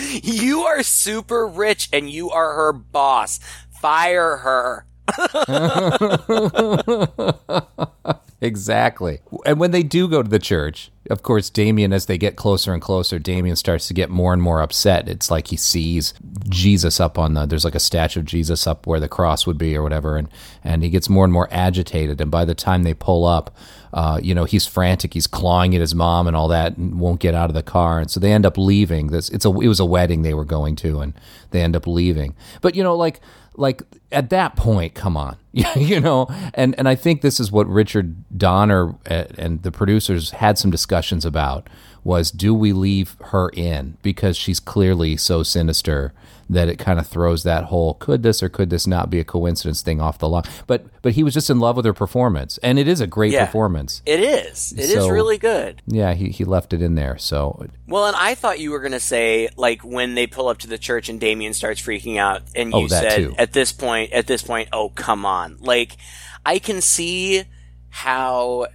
you 0.24 0.62
are 0.62 0.82
super 0.82 1.46
rich 1.46 1.88
and 1.92 2.10
you 2.10 2.30
are 2.30 2.54
her 2.54 2.72
boss. 2.72 3.38
Fire 3.80 4.38
her. 4.38 4.85
Exactly. 8.40 9.20
And 9.46 9.58
when 9.58 9.70
they 9.70 9.82
do 9.82 10.08
go 10.08 10.22
to 10.22 10.28
the 10.28 10.38
church, 10.38 10.90
of 11.08 11.22
course, 11.22 11.48
Damien, 11.48 11.92
as 11.92 12.04
they 12.04 12.18
get 12.18 12.36
closer 12.36 12.74
and 12.74 12.82
closer, 12.82 13.18
Damien 13.18 13.56
starts 13.56 13.88
to 13.88 13.94
get 13.94 14.10
more 14.10 14.34
and 14.34 14.42
more 14.42 14.60
upset. 14.60 15.08
It's 15.08 15.30
like 15.30 15.48
he 15.48 15.56
sees 15.56 16.12
Jesus 16.48 17.00
up 17.00 17.18
on 17.18 17.32
the, 17.32 17.46
there's 17.46 17.64
like 17.64 17.74
a 17.74 17.80
statue 17.80 18.20
of 18.20 18.26
Jesus 18.26 18.66
up 18.66 18.86
where 18.86 19.00
the 19.00 19.08
cross 19.08 19.46
would 19.46 19.56
be 19.56 19.74
or 19.74 19.82
whatever. 19.82 20.16
And, 20.16 20.28
and 20.62 20.82
he 20.82 20.90
gets 20.90 21.08
more 21.08 21.24
and 21.24 21.32
more 21.32 21.48
agitated. 21.50 22.20
And 22.20 22.30
by 22.30 22.44
the 22.44 22.54
time 22.54 22.82
they 22.82 22.92
pull 22.92 23.24
up, 23.24 23.56
uh, 23.94 24.20
you 24.22 24.34
know, 24.34 24.44
he's 24.44 24.66
frantic. 24.66 25.14
He's 25.14 25.26
clawing 25.26 25.74
at 25.74 25.80
his 25.80 25.94
mom 25.94 26.26
and 26.26 26.36
all 26.36 26.48
that 26.48 26.76
and 26.76 27.00
won't 27.00 27.20
get 27.20 27.34
out 27.34 27.48
of 27.48 27.54
the 27.54 27.62
car. 27.62 28.00
And 28.00 28.10
so 28.10 28.20
they 28.20 28.32
end 28.32 28.44
up 28.44 28.58
leaving. 28.58 29.06
This, 29.06 29.30
it's 29.30 29.46
a, 29.46 29.48
it 29.48 29.68
was 29.68 29.80
a 29.80 29.86
wedding 29.86 30.22
they 30.22 30.34
were 30.34 30.44
going 30.44 30.76
to 30.76 31.00
and 31.00 31.14
they 31.52 31.62
end 31.62 31.74
up 31.74 31.86
leaving. 31.86 32.34
But, 32.60 32.74
you 32.74 32.82
know, 32.82 32.94
like, 32.94 33.20
like 33.56 33.82
at 34.12 34.30
that 34.30 34.56
point, 34.56 34.94
come 34.94 35.16
on, 35.16 35.36
you 35.52 36.00
know, 36.00 36.26
and 36.54 36.74
and 36.78 36.88
I 36.88 36.94
think 36.94 37.22
this 37.22 37.40
is 37.40 37.50
what 37.50 37.66
Richard 37.66 38.16
Donner 38.36 38.94
uh, 39.10 39.24
and 39.36 39.62
the 39.62 39.72
producers 39.72 40.30
had 40.30 40.58
some 40.58 40.70
discussions 40.70 41.24
about 41.24 41.68
was 42.06 42.30
do 42.30 42.54
we 42.54 42.72
leave 42.72 43.16
her 43.32 43.48
in 43.50 43.96
because 44.02 44.36
she's 44.36 44.60
clearly 44.60 45.16
so 45.16 45.42
sinister 45.42 46.12
that 46.48 46.68
it 46.68 46.78
kind 46.78 47.00
of 47.00 47.06
throws 47.08 47.42
that 47.42 47.64
whole 47.64 47.94
could 47.94 48.22
this 48.22 48.40
or 48.40 48.48
could 48.48 48.70
this 48.70 48.86
not 48.86 49.10
be 49.10 49.18
a 49.18 49.24
coincidence 49.24 49.82
thing 49.82 50.00
off 50.00 50.16
the 50.18 50.28
line. 50.28 50.44
But 50.68 50.86
but 51.02 51.12
he 51.14 51.24
was 51.24 51.34
just 51.34 51.50
in 51.50 51.58
love 51.58 51.74
with 51.74 51.84
her 51.84 51.92
performance, 51.92 52.56
and 52.62 52.78
it 52.78 52.86
is 52.86 53.00
a 53.00 53.06
great 53.08 53.32
Yeah. 53.32 53.46
performance. 53.46 54.00
It 54.06 54.20
is. 54.20 54.72
It 54.72 54.84
is 54.84 54.92
So- 54.94 55.08
really 55.08 55.38
good. 55.38 55.82
Yeah, 55.88 56.14
he 56.14 56.28
he 56.30 56.44
left 56.44 56.72
it 56.72 56.80
in 56.80 56.94
there. 56.94 57.18
So 57.18 57.66
Well, 57.88 58.06
and 58.06 58.14
I 58.16 58.36
thought 58.36 58.60
you 58.60 58.70
were 58.70 58.78
going 58.80 58.92
to 58.92 59.00
say, 59.00 59.48
like, 59.56 59.82
when 59.82 60.14
they 60.14 60.28
pull 60.28 60.46
up 60.48 60.58
to 60.58 60.68
the 60.68 60.78
church 60.78 61.08
and 61.08 61.18
Damien 61.18 61.52
starts 61.54 61.80
freaking 61.82 62.16
out, 62.18 62.42
and 62.54 62.72
Oh, 62.72 62.82
you 62.82 62.88
that 62.90 63.02
said, 63.12 63.16
too. 63.16 63.34
at 63.38 63.52
this 63.52 63.72
point, 63.72 64.12
at 64.12 64.28
this 64.28 64.42
point, 64.42 64.68
oh, 64.72 64.90
come 64.90 65.26
on. 65.26 65.56
Like, 65.60 65.96
I 66.44 66.60
can 66.60 66.80
see 66.80 67.42
how, 67.90 68.66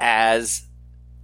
as 0.00 0.62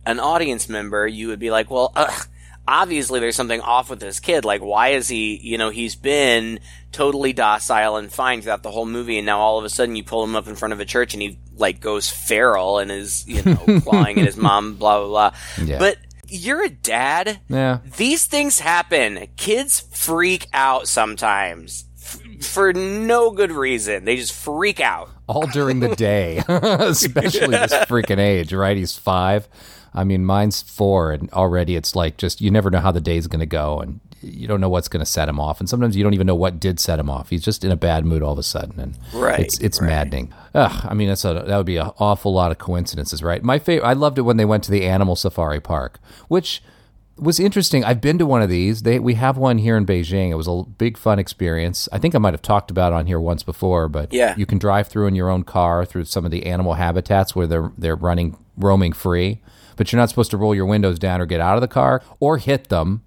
an 0.06 0.20
audience 0.20 0.68
member, 0.68 1.06
you 1.06 1.28
would 1.28 1.38
be 1.38 1.50
like, 1.50 1.70
well, 1.70 1.92
ugh, 1.94 2.26
obviously 2.66 3.20
there's 3.20 3.36
something 3.36 3.60
off 3.60 3.90
with 3.90 4.00
this 4.00 4.20
kid. 4.20 4.44
Like, 4.44 4.62
why 4.62 4.88
is 4.90 5.08
he, 5.08 5.36
you 5.36 5.58
know, 5.58 5.70
he's 5.70 5.94
been 5.96 6.60
totally 6.92 7.32
docile 7.32 7.96
and 7.96 8.10
fine 8.10 8.40
throughout 8.42 8.62
the 8.62 8.70
whole 8.70 8.86
movie, 8.86 9.18
and 9.18 9.26
now 9.26 9.38
all 9.40 9.58
of 9.58 9.64
a 9.64 9.68
sudden 9.68 9.96
you 9.96 10.02
pull 10.04 10.24
him 10.24 10.34
up 10.36 10.46
in 10.46 10.54
front 10.56 10.72
of 10.72 10.80
a 10.80 10.84
church 10.84 11.12
and 11.14 11.22
he, 11.22 11.38
like, 11.56 11.80
goes 11.80 12.08
feral 12.08 12.78
and 12.78 12.90
is, 12.90 13.26
you 13.28 13.42
know, 13.42 13.80
clawing 13.82 14.18
at 14.18 14.26
his 14.26 14.36
mom, 14.36 14.74
blah, 14.76 14.98
blah, 15.00 15.08
blah. 15.08 15.38
Yeah. 15.64 15.78
But 15.78 15.98
you're 16.28 16.64
a 16.64 16.70
dad. 16.70 17.40
yeah, 17.48 17.78
These 17.96 18.26
things 18.26 18.58
happen. 18.60 19.28
Kids 19.36 19.80
freak 19.92 20.46
out 20.52 20.88
sometimes. 20.88 21.84
F- 22.02 22.44
for 22.44 22.72
no 22.72 23.30
good 23.32 23.52
reason. 23.52 24.04
They 24.04 24.16
just 24.16 24.32
freak 24.32 24.80
out. 24.80 25.08
all 25.28 25.46
during 25.48 25.80
the 25.80 25.94
day, 25.96 26.38
especially 26.48 27.48
this 27.48 27.72
freaking 27.88 28.18
age, 28.18 28.52
right? 28.52 28.76
He's 28.76 28.96
five. 28.96 29.48
I 29.96 30.04
mean, 30.04 30.24
mine's 30.24 30.62
four, 30.62 31.10
and 31.12 31.30
already 31.32 31.74
it's 31.76 31.96
like 31.96 32.16
just 32.18 32.40
you 32.40 32.50
never 32.50 32.70
know 32.70 32.80
how 32.80 32.92
the 32.92 33.00
day's 33.00 33.26
going 33.26 33.40
to 33.40 33.46
go, 33.46 33.80
and 33.80 34.00
you 34.22 34.46
don't 34.48 34.60
know 34.60 34.68
what's 34.68 34.88
going 34.88 35.00
to 35.00 35.06
set 35.10 35.28
him 35.28 35.40
off, 35.40 35.58
and 35.60 35.68
sometimes 35.68 35.96
you 35.96 36.02
don't 36.04 36.14
even 36.14 36.26
know 36.26 36.34
what 36.34 36.58
did 36.60 36.78
set 36.80 36.98
him 36.98 37.08
off. 37.10 37.30
He's 37.30 37.42
just 37.42 37.64
in 37.64 37.70
a 37.70 37.76
bad 37.76 38.04
mood 38.04 38.22
all 38.22 38.32
of 38.32 38.38
a 38.38 38.42
sudden, 38.42 38.78
and 38.80 38.98
Right, 39.14 39.40
it's 39.40 39.58
it's 39.58 39.80
right. 39.80 39.88
maddening. 39.88 40.32
Ugh, 40.54 40.86
I 40.88 40.94
mean, 40.94 41.08
that's 41.08 41.24
a 41.24 41.32
that 41.46 41.56
would 41.56 41.66
be 41.66 41.76
an 41.78 41.90
awful 41.98 42.32
lot 42.32 42.50
of 42.50 42.58
coincidences, 42.58 43.22
right? 43.22 43.42
My 43.42 43.58
favorite, 43.58 43.86
I 43.86 43.94
loved 43.94 44.18
it 44.18 44.22
when 44.22 44.36
they 44.36 44.44
went 44.44 44.64
to 44.64 44.70
the 44.70 44.84
animal 44.84 45.16
safari 45.16 45.60
park, 45.60 45.98
which 46.28 46.62
was 47.18 47.40
interesting. 47.40 47.82
I've 47.82 48.02
been 48.02 48.18
to 48.18 48.26
one 48.26 48.42
of 48.42 48.50
these. 48.50 48.82
They 48.82 48.98
we 48.98 49.14
have 49.14 49.38
one 49.38 49.56
here 49.58 49.76
in 49.78 49.86
Beijing. 49.86 50.30
It 50.30 50.34
was 50.34 50.46
a 50.48 50.64
big 50.76 50.98
fun 50.98 51.18
experience. 51.18 51.88
I 51.90 51.96
think 51.98 52.14
I 52.14 52.18
might 52.18 52.34
have 52.34 52.42
talked 52.42 52.70
about 52.70 52.92
it 52.92 52.96
on 52.96 53.06
here 53.06 53.18
once 53.20 53.42
before, 53.42 53.88
but 53.88 54.12
Yeah. 54.12 54.34
you 54.36 54.44
can 54.44 54.58
drive 54.58 54.88
through 54.88 55.06
in 55.06 55.14
your 55.14 55.30
own 55.30 55.42
car 55.42 55.86
through 55.86 56.04
some 56.04 56.26
of 56.26 56.30
the 56.30 56.44
animal 56.44 56.74
habitats 56.74 57.34
where 57.34 57.46
they're 57.46 57.70
they're 57.78 57.96
running 57.96 58.36
roaming 58.58 58.92
free, 58.92 59.40
but 59.76 59.92
you're 59.92 60.00
not 60.00 60.08
supposed 60.08 60.30
to 60.32 60.36
roll 60.36 60.54
your 60.54 60.66
windows 60.66 60.98
down 60.98 61.20
or 61.20 61.26
get 61.26 61.40
out 61.40 61.54
of 61.56 61.60
the 61.60 61.68
car 61.68 62.02
or 62.20 62.38
hit 62.38 62.68
them. 62.68 63.02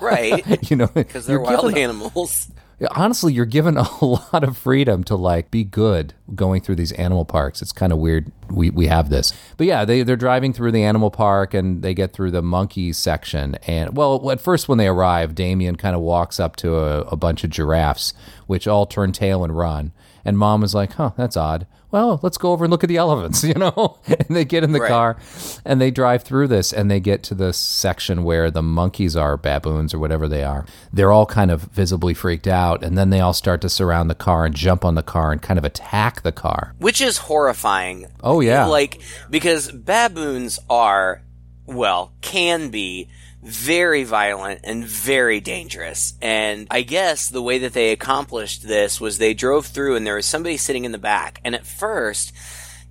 Right. 0.00 0.44
You 0.70 0.76
know, 0.76 0.86
Because 0.88 1.26
they're 1.26 1.36
you're 1.36 1.42
wild 1.44 1.62
given- 1.74 1.78
animals. 1.82 2.48
honestly, 2.90 3.32
you're 3.32 3.44
given 3.46 3.76
a 3.76 4.04
lot 4.04 4.42
of 4.42 4.56
freedom 4.58 5.04
to 5.04 5.14
like 5.14 5.50
be 5.50 5.62
good 5.62 6.12
going 6.34 6.60
through 6.60 6.74
these 6.74 6.92
animal 6.92 7.24
parks. 7.24 7.62
It's 7.62 7.70
kind 7.72 7.92
of 7.92 7.98
weird. 7.98 8.32
We 8.50 8.70
we 8.70 8.88
have 8.88 9.10
this, 9.10 9.32
but 9.56 9.66
yeah, 9.66 9.84
they 9.84 10.02
they're 10.02 10.16
driving 10.16 10.52
through 10.52 10.72
the 10.72 10.82
animal 10.82 11.10
park 11.10 11.54
and 11.54 11.82
they 11.82 11.94
get 11.94 12.12
through 12.12 12.32
the 12.32 12.42
monkey 12.42 12.92
section. 12.92 13.54
And 13.66 13.96
well, 13.96 14.28
at 14.30 14.40
first 14.40 14.68
when 14.68 14.78
they 14.78 14.88
arrive, 14.88 15.34
Damien 15.36 15.76
kind 15.76 15.94
of 15.94 16.02
walks 16.02 16.40
up 16.40 16.56
to 16.56 16.76
a, 16.76 17.00
a 17.02 17.16
bunch 17.16 17.44
of 17.44 17.50
giraffes, 17.50 18.12
which 18.48 18.66
all 18.66 18.86
turn 18.86 19.12
tail 19.12 19.44
and 19.44 19.56
run. 19.56 19.92
And 20.24 20.36
mom 20.36 20.64
is 20.64 20.74
like, 20.74 20.94
"Huh, 20.94 21.12
that's 21.16 21.36
odd." 21.36 21.66
Well, 21.94 22.18
let's 22.24 22.38
go 22.38 22.50
over 22.50 22.64
and 22.64 22.72
look 22.72 22.82
at 22.82 22.88
the 22.88 22.96
elephants, 22.96 23.44
you 23.44 23.54
know. 23.54 23.98
and 24.08 24.26
they 24.36 24.44
get 24.44 24.64
in 24.64 24.72
the 24.72 24.80
Right. 24.80 24.90
car, 24.90 25.16
and 25.64 25.80
they 25.80 25.92
drive 25.92 26.24
through 26.24 26.48
this, 26.48 26.72
and 26.72 26.90
they 26.90 26.98
get 26.98 27.22
to 27.22 27.36
the 27.36 27.52
section 27.52 28.24
where 28.24 28.50
the 28.50 28.64
monkeys 28.64 29.14
are, 29.14 29.36
baboons 29.36 29.94
or 29.94 30.00
whatever 30.00 30.26
they 30.26 30.42
are. 30.42 30.66
They're 30.92 31.12
all 31.12 31.24
kind 31.24 31.52
of 31.52 31.60
visibly 31.62 32.12
freaked 32.12 32.48
out, 32.48 32.82
and 32.82 32.98
then 32.98 33.10
they 33.10 33.20
all 33.20 33.32
start 33.32 33.60
to 33.60 33.68
surround 33.68 34.10
the 34.10 34.16
car 34.16 34.44
and 34.44 34.56
jump 34.56 34.84
on 34.84 34.96
the 34.96 35.04
car 35.04 35.30
and 35.30 35.40
kind 35.40 35.56
of 35.56 35.64
attack 35.64 36.22
the 36.22 36.32
car. 36.32 36.74
Which 36.78 37.00
is 37.00 37.18
horrifying. 37.18 38.06
Oh 38.24 38.40
yeah, 38.40 38.64
Like, 38.66 39.00
because 39.30 39.70
baboons 39.70 40.58
are, 40.68 41.22
well, 41.64 42.12
can 42.22 42.70
be 42.70 43.08
very 43.44 44.04
violent 44.04 44.60
and 44.64 44.84
very 44.84 45.40
dangerous. 45.40 46.14
And 46.22 46.66
I 46.70 46.82
guess 46.82 47.28
the 47.28 47.42
way 47.42 47.58
that 47.58 47.74
they 47.74 47.92
accomplished 47.92 48.66
this 48.66 49.00
was 49.00 49.18
they 49.18 49.34
drove 49.34 49.66
through 49.66 49.96
and 49.96 50.06
there 50.06 50.16
was 50.16 50.26
somebody 50.26 50.56
sitting 50.56 50.84
in 50.84 50.92
the 50.92 50.98
back. 50.98 51.40
And 51.44 51.54
at 51.54 51.66
first, 51.66 52.32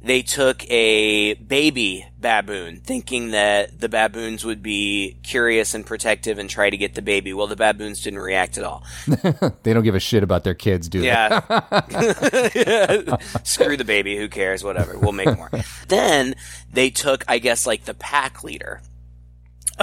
they 0.03 0.21
took 0.21 0.69
a 0.69 1.33
baby 1.35 2.05
baboon, 2.19 2.81
thinking 2.81 3.31
that 3.31 3.79
the 3.79 3.87
baboons 3.87 4.43
would 4.43 4.61
be 4.61 5.17
curious 5.23 5.73
and 5.73 5.85
protective 5.85 6.37
and 6.37 6.49
try 6.49 6.69
to 6.69 6.75
get 6.77 6.93
the 6.93 7.01
baby. 7.01 7.33
Well, 7.33 7.47
the 7.47 7.55
baboons 7.55 8.03
didn't 8.03 8.19
react 8.19 8.57
at 8.57 8.63
all. 8.63 8.83
They 9.63 9.73
don't 9.73 9.83
give 9.83 9.95
a 9.95 9.99
shit 9.99 10.23
about 10.23 10.43
their 10.43 10.53
kids, 10.53 10.89
do 10.89 10.99
they? 10.99 11.07
Yeah. 11.07 11.39
Screw 13.43 13.77
the 13.77 13.85
baby. 13.85 14.17
Who 14.17 14.27
cares? 14.27 14.61
Whatever. 14.61 14.97
We'll 14.97 15.13
make 15.13 15.37
more. 15.37 15.49
then 15.87 16.35
they 16.71 16.89
took, 16.89 17.23
I 17.29 17.39
guess, 17.39 17.65
like 17.65 17.85
the 17.85 17.93
pack 17.93 18.43
leader 18.43 18.81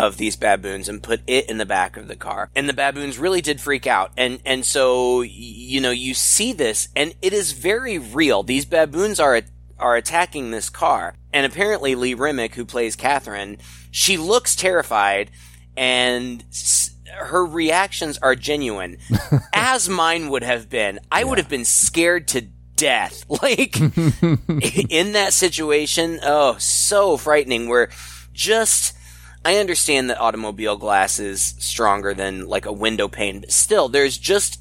of 0.04 0.16
these 0.16 0.36
baboons 0.36 0.88
and 0.88 1.02
put 1.02 1.20
it 1.26 1.48
in 1.50 1.58
the 1.58 1.66
back 1.66 1.96
of 1.96 2.08
the 2.08 2.16
car. 2.16 2.50
And 2.54 2.68
the 2.68 2.72
baboons 2.72 3.18
really 3.18 3.40
did 3.40 3.60
freak 3.60 3.86
out. 3.86 4.12
And, 4.16 4.40
and 4.44 4.64
so, 4.64 5.20
you 5.22 5.80
know, 5.80 5.90
you 5.90 6.14
see 6.14 6.52
this 6.52 6.88
and 6.96 7.14
it 7.20 7.32
is 7.32 7.52
very 7.52 7.98
real. 7.98 8.42
These 8.42 8.64
baboons 8.64 9.20
are, 9.20 9.42
are 9.78 9.96
attacking 9.96 10.50
this 10.50 10.70
car. 10.70 11.14
And 11.32 11.44
apparently 11.44 11.94
Lee 11.94 12.14
Remick, 12.14 12.54
who 12.54 12.64
plays 12.64 12.96
Catherine, 12.96 13.58
she 13.90 14.16
looks 14.16 14.56
terrified 14.56 15.30
and 15.76 16.44
s- 16.50 16.90
her 17.18 17.44
reactions 17.44 18.18
are 18.18 18.34
genuine, 18.34 18.96
as 19.52 19.88
mine 19.88 20.30
would 20.30 20.42
have 20.42 20.70
been. 20.70 21.00
I 21.12 21.24
would 21.24 21.38
have 21.38 21.48
been 21.48 21.64
scared 21.64 22.26
to 22.28 22.42
death. 22.76 23.24
Like, 23.42 23.76
in 23.80 25.12
that 25.12 25.32
situation, 25.32 26.18
oh, 26.22 26.56
so 26.58 27.16
frightening. 27.18 27.68
Where 27.68 27.90
just, 28.32 28.96
I 29.44 29.56
understand 29.56 30.10
that 30.10 30.20
automobile 30.20 30.76
glass 30.76 31.18
is 31.18 31.54
stronger 31.58 32.12
than 32.12 32.46
like 32.46 32.66
a 32.66 32.72
window 32.72 33.08
pane, 33.08 33.40
but 33.40 33.52
still, 33.52 33.88
there's 33.88 34.18
just 34.18 34.60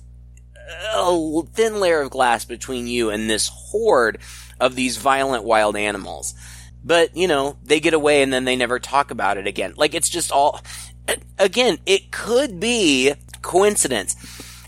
a 0.94 1.42
thin 1.54 1.80
layer 1.80 2.02
of 2.02 2.12
glass 2.12 2.46
between 2.46 2.88
you 2.88 3.10
and 3.10 3.30
this 3.30 3.50
horde 3.54 4.20
of 4.60 4.76
these 4.76 4.98
violent 4.98 5.44
wild 5.44 5.76
animals. 5.76 6.34
But, 6.84 7.16
you 7.16 7.28
know, 7.28 7.58
they 7.64 7.80
get 7.80 7.94
away 7.94 8.22
and 8.22 8.32
then 8.32 8.46
they 8.46 8.56
never 8.56 8.80
talk 8.80 9.12
about 9.12 9.38
it 9.38 9.48
again. 9.48 9.74
Like, 9.76 9.94
it's 9.94 10.10
just 10.10 10.32
all, 10.32 10.62
again, 11.38 11.80
it 11.86 12.12
could 12.12 12.60
be 12.60 13.14
coincidence. 13.42 14.16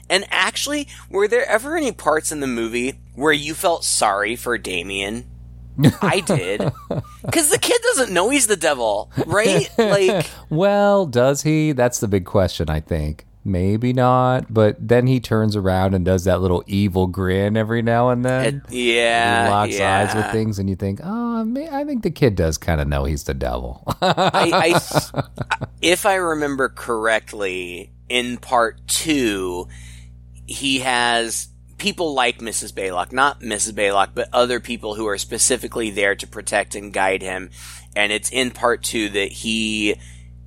And 0.10 0.26
actually, 0.30 0.90
were 1.10 1.30
there 1.30 1.48
ever 1.48 1.78
any 1.78 1.94
parts 1.94 2.34
in 2.34 2.42
the 2.42 2.48
movie 2.48 3.00
where 3.16 3.32
you 3.32 3.54
felt 3.54 3.86
sorry 3.86 4.36
for 4.36 4.58
Damien? 4.58 5.31
I 6.02 6.20
did. 6.22 6.60
Because 7.24 7.50
the 7.50 7.58
kid 7.60 7.82
doesn't 7.84 8.12
know 8.14 8.30
he's 8.30 8.48
the 8.48 8.56
devil, 8.58 9.12
right? 9.26 9.70
Like, 9.78 10.28
Well, 10.50 11.06
does 11.06 11.42
he? 11.44 11.72
That's 11.72 12.00
the 12.00 12.08
big 12.08 12.26
question, 12.26 12.70
I 12.70 12.80
think. 12.80 13.26
Maybe 13.44 13.92
not, 13.92 14.54
but 14.54 14.76
then 14.80 15.08
he 15.08 15.20
turns 15.20 15.56
around 15.56 15.96
and 15.96 16.06
does 16.06 16.26
that 16.26 16.42
little 16.42 16.64
evil 16.68 17.08
grin 17.08 17.58
every 17.58 17.82
now 17.82 18.10
and 18.10 18.24
then. 18.24 18.62
it- 18.68 18.72
yeah. 18.72 19.46
he 19.46 19.50
locks 19.50 19.80
yeah. 19.80 19.98
eyes 19.98 20.16
with 20.16 20.32
things, 20.32 20.60
and 20.60 20.70
you 20.70 20.76
think, 20.76 21.00
oh, 21.04 21.44
may- 21.44 21.68
I 21.68 21.84
think 21.84 22.04
the 22.04 22.12
kid 22.12 22.36
does 22.36 22.60
kind 22.60 22.80
of 22.80 22.88
know 22.88 23.06
he's 23.06 23.24
the 23.24 23.34
devil. 23.34 23.84
I, 24.00 24.76
I, 24.76 25.24
if 25.82 26.06
I 26.06 26.16
remember 26.16 26.70
correctly, 26.70 27.92
in 28.10 28.38
part 28.38 28.88
two, 28.88 29.68
he 30.46 30.80
has 30.82 31.48
people 31.82 32.14
like 32.14 32.38
Mrs. 32.38 32.72
Baylock, 32.72 33.12
not 33.12 33.40
Mrs. 33.40 33.74
Baylock, 33.74 34.10
but 34.14 34.30
other 34.32 34.60
people 34.60 34.94
who 34.94 35.08
are 35.08 35.18
specifically 35.18 35.90
there 35.90 36.14
to 36.14 36.28
protect 36.28 36.76
and 36.76 36.94
guide 36.94 37.24
him. 37.24 37.50
And 37.96 38.12
it's 38.12 38.30
in 38.30 38.52
part 38.52 38.84
two 38.84 39.10
that 39.10 39.32
he 39.32 39.96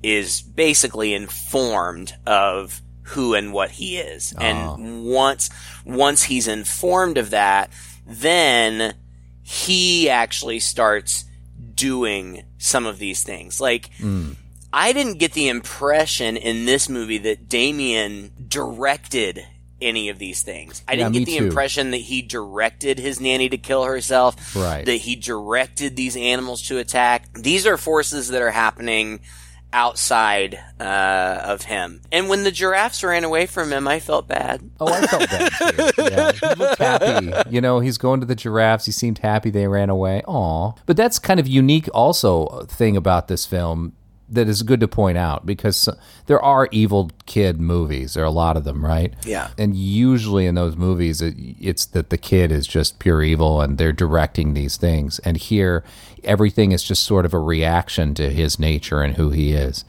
is 0.01 0.41
basically 0.41 1.13
informed 1.13 2.15
of 2.25 2.81
who 3.01 3.33
and 3.33 3.51
what 3.51 3.71
he 3.71 3.97
is. 3.97 4.33
And 4.39 4.57
ah. 4.57 4.77
once, 4.79 5.49
once 5.83 6.23
he's 6.23 6.47
informed 6.47 7.17
of 7.17 7.31
that, 7.31 7.69
then 8.07 8.95
he 9.43 10.09
actually 10.09 10.61
starts 10.61 11.25
doing 11.73 12.45
some 12.57 12.85
of 12.85 12.97
these 12.97 13.23
things. 13.23 13.59
Like, 13.59 13.93
hmm. 13.95 14.31
I 14.71 14.93
didn't 14.93 15.19
get 15.19 15.33
the 15.33 15.49
impression 15.49 16.37
in 16.37 16.65
this 16.65 16.87
movie 16.87 17.17
that 17.19 17.49
Damien 17.49 18.31
directed 18.47 19.45
any 19.81 20.09
of 20.09 20.19
these 20.19 20.41
things. 20.41 20.83
I 20.87 20.93
Yeah, 20.93 21.09
didn't 21.09 21.13
get 21.13 21.25
the 21.25 21.37
too. 21.39 21.45
impression 21.45 21.91
that 21.91 21.97
he 21.97 22.21
directed 22.21 22.97
his 22.99 23.19
nanny 23.19 23.49
to 23.49 23.57
kill 23.57 23.83
herself. 23.83 24.55
Right. 24.55 24.85
That 24.85 24.95
he 24.97 25.15
directed 25.15 25.95
these 25.95 26.15
animals 26.15 26.61
to 26.69 26.77
attack. 26.77 27.31
These 27.33 27.65
are 27.67 27.77
forces 27.77 28.29
that 28.29 28.41
are 28.41 28.51
happening 28.51 29.19
outside 29.73 30.57
uh, 30.79 31.41
of 31.43 31.63
him. 31.63 32.01
And 32.11 32.29
when 32.29 32.43
the 32.43 32.51
giraffes 32.51 33.03
ran 33.03 33.25
away 33.25 33.45
from 33.45 33.73
him, 33.73 33.87
I 33.87 33.99
felt 33.99 34.25
bad. 34.27 34.61
Oh, 34.79 34.87
I 34.87 35.01
felt 35.05 35.29
bad 35.29 35.51
too. 35.51 35.91
Yeah, 36.03 36.31
he 36.31 36.55
looked 36.55 36.79
happy. 36.79 37.49
You 37.49 37.59
know, 37.59 37.79
he's 37.81 37.97
going 37.97 38.21
to 38.21 38.25
the 38.25 38.35
giraffes. 38.35 38.85
He 38.85 38.93
seemed 38.93 39.17
happy 39.17 39.49
they 39.49 39.67
ran 39.67 39.89
away. 39.89 40.21
Aw. 40.25 40.71
But 40.85 40.95
that's 40.95 41.19
kind 41.19 41.39
of 41.41 41.47
unique 41.47 41.89
also 41.93 42.45
uh, 42.47 42.65
thing 42.65 42.95
about 42.95 43.27
this 43.27 43.45
film 43.45 43.93
that 44.29 44.47
is 44.47 44.63
good 44.63 44.79
to 44.79 44.87
point 44.87 45.17
out 45.17 45.45
because 45.45 45.87
there 46.25 46.41
are 46.41 46.67
evil 46.71 47.11
kid 47.25 47.59
movies. 47.59 48.15
There 48.15 48.23
are 48.23 48.27
a 48.27 48.31
lot 48.31 48.57
of 48.57 48.63
them, 48.63 48.83
right? 48.83 49.13
Yeah. 49.23 49.49
And 49.57 49.75
usually 49.75 50.47
in 50.47 50.55
those 50.55 50.75
movies, 50.75 51.21
it, 51.21 51.35
it's 51.37 51.85
that 51.87 52.09
the 52.09 52.17
kid 52.17 52.51
is 52.51 52.65
just 52.65 52.99
pure 52.99 53.21
evil 53.21 53.61
and 53.61 53.77
they're 53.77 53.93
directing 53.93 54.53
these 54.53 54.77
things. 54.77 55.19
And 55.19 55.37
here, 55.37 55.83
everything 56.23 56.71
is 56.71 56.83
just 56.83 57.03
sort 57.03 57.25
of 57.25 57.33
a 57.33 57.39
reaction 57.39 58.15
to 58.15 58.29
his 58.29 58.59
nature 58.59 59.01
and 59.01 59.15
who 59.15 59.29
he 59.29 59.53
is. 59.53 59.85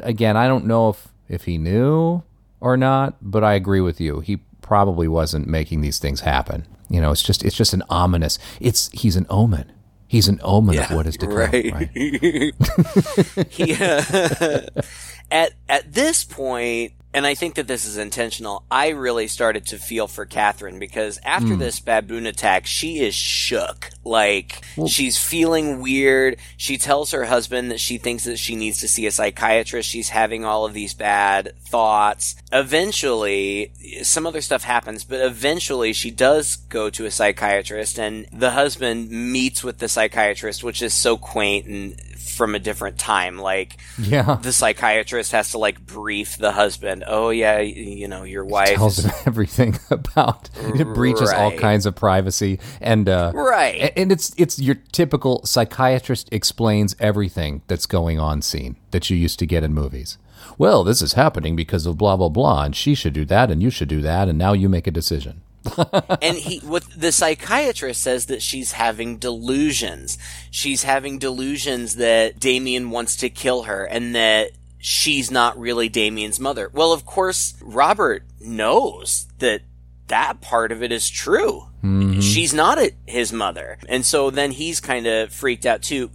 Again, 0.00 0.36
I 0.36 0.46
don't 0.46 0.66
know 0.66 0.90
if, 0.90 1.08
if 1.28 1.44
he 1.44 1.58
knew 1.58 2.22
or 2.60 2.76
not, 2.76 3.16
but 3.20 3.42
I 3.42 3.54
agree 3.54 3.80
with 3.80 4.00
you. 4.00 4.20
He 4.20 4.36
probably 4.62 5.08
wasn't 5.08 5.46
making 5.46 5.80
these 5.80 5.98
things 5.98 6.20
happen. 6.20 6.66
You 6.88 7.00
know, 7.00 7.10
it's 7.10 7.22
just 7.22 7.44
it's 7.44 7.56
just 7.56 7.74
an 7.74 7.82
ominous. 7.90 8.38
It's 8.60 8.88
he's 8.92 9.16
an 9.16 9.26
omen. 9.28 9.70
He's 10.08 10.26
an 10.26 10.40
omen 10.42 10.78
of 10.78 10.90
what 10.90 11.06
is 11.06 11.18
to 11.18 11.26
come. 11.26 11.36
right. 11.36 11.72
right? 11.72 11.90
he, 13.50 13.74
uh, 13.74 14.62
at 15.30 15.52
at 15.68 15.92
this 15.92 16.24
point, 16.24 16.94
and 17.14 17.26
I 17.26 17.34
think 17.34 17.54
that 17.54 17.66
this 17.66 17.84
is 17.86 17.96
intentional. 17.96 18.64
I 18.70 18.88
really 18.88 19.26
started 19.28 19.66
to 19.66 19.78
feel 19.78 20.06
for 20.08 20.24
Catherine 20.26 20.78
because 20.78 21.18
after 21.24 21.54
Hmm. 21.54 21.58
this 21.58 21.80
baboon 21.80 22.26
attack, 22.26 22.66
she 22.66 23.00
is 23.00 23.14
shook. 23.14 23.90
Like 24.04 24.62
she's 24.86 25.18
feeling 25.18 25.80
weird. 25.82 26.36
She 26.56 26.78
tells 26.78 27.10
her 27.10 27.24
husband 27.26 27.70
that 27.70 27.80
she 27.80 27.98
thinks 27.98 28.24
that 28.24 28.38
she 28.38 28.56
needs 28.56 28.80
to 28.80 28.88
see 28.88 29.06
a 29.06 29.10
psychiatrist. 29.10 29.88
She's 29.88 30.08
having 30.10 30.44
all 30.44 30.64
of 30.64 30.72
these 30.74 30.94
bad 30.94 31.52
thoughts. 31.66 32.36
Eventually, 32.52 33.70
some 34.02 34.26
other 34.26 34.40
stuff 34.40 34.62
happens, 34.64 35.04
but 35.04 35.20
eventually 35.20 35.92
she 35.92 36.10
does 36.10 36.56
go 36.56 36.88
to 36.90 37.04
a 37.04 37.10
psychiatrist, 37.10 37.98
and 37.98 38.26
the 38.32 38.52
husband 38.52 39.10
meets 39.10 39.62
with 39.62 39.78
the 39.78 39.88
psychiatrist, 39.88 40.64
which 40.64 40.80
is 40.80 40.94
so 40.94 41.16
quaint 41.16 41.66
and 41.66 42.00
from 42.38 42.54
a 42.54 42.58
different 42.58 42.96
time. 42.98 43.36
Like 43.38 43.76
Yeah. 43.98 44.38
the 44.40 44.52
psychiatrist 44.52 45.32
has 45.32 45.50
to 45.50 45.58
like 45.58 45.84
brief 45.84 46.38
the 46.38 46.52
husband. 46.52 47.04
Oh 47.06 47.28
yeah, 47.28 47.58
you 47.58 48.08
know 48.08 48.22
your 48.22 48.46
wife. 48.46 48.76
tells 48.76 49.00
him 49.04 49.12
everything 49.26 49.78
about 49.90 50.48
it 50.56 50.86
breaches 50.94 51.30
all 51.30 51.52
kinds 51.52 51.84
of 51.84 51.94
privacy 51.94 52.58
and 52.80 53.08
uh 53.08 53.32
Right. 53.34 53.92
and 53.96 54.10
it's 54.10 54.32
it's 54.38 54.58
your 54.58 54.76
typical 54.92 55.44
psychiatrist 55.44 56.28
explains 56.32 56.96
everything 57.00 57.60
that's 57.66 57.84
going 57.86 58.18
on 58.18 58.40
scene 58.40 58.76
that 58.92 59.10
you 59.10 59.16
used 59.16 59.38
to 59.40 59.46
get 59.46 59.62
in 59.64 59.74
movies 59.74 60.16
well 60.56 60.84
this 60.84 61.02
is 61.02 61.14
happening 61.14 61.56
because 61.56 61.84
of 61.86 61.98
blah 61.98 62.16
blah 62.16 62.28
blah 62.28 62.62
and 62.64 62.76
she 62.76 62.94
should 62.94 63.12
do 63.12 63.24
that 63.24 63.50
and 63.50 63.62
you 63.62 63.70
should 63.70 63.88
do 63.88 64.00
that 64.00 64.28
and 64.28 64.38
now 64.38 64.52
you 64.52 64.68
make 64.68 64.86
a 64.86 64.90
decision 64.92 65.42
and 66.22 66.36
he 66.36 66.58
what 66.60 66.84
the 66.96 67.12
psychiatrist 67.12 68.02
says 68.02 68.26
that 68.26 68.42
she's 68.42 68.72
having 68.72 69.18
delusions. 69.18 70.18
She's 70.50 70.82
having 70.82 71.18
delusions 71.18 71.96
that 71.96 72.38
Damien 72.38 72.90
wants 72.90 73.16
to 73.16 73.30
kill 73.30 73.64
her 73.64 73.84
and 73.84 74.14
that 74.14 74.52
she's 74.78 75.30
not 75.30 75.58
really 75.58 75.88
Damien's 75.88 76.40
mother. 76.40 76.70
Well, 76.72 76.92
of 76.92 77.04
course, 77.04 77.54
Robert 77.60 78.24
knows 78.40 79.26
that 79.38 79.62
that 80.08 80.40
part 80.40 80.72
of 80.72 80.82
it 80.82 80.92
is 80.92 81.08
true. 81.08 81.66
Mm-hmm. 81.82 82.20
She's 82.20 82.54
not 82.54 82.78
his 83.06 83.32
mother. 83.32 83.78
And 83.88 84.04
so 84.04 84.30
then 84.30 84.52
he's 84.52 84.80
kind 84.80 85.06
of 85.06 85.32
freaked 85.32 85.66
out 85.66 85.82
too. 85.82 86.10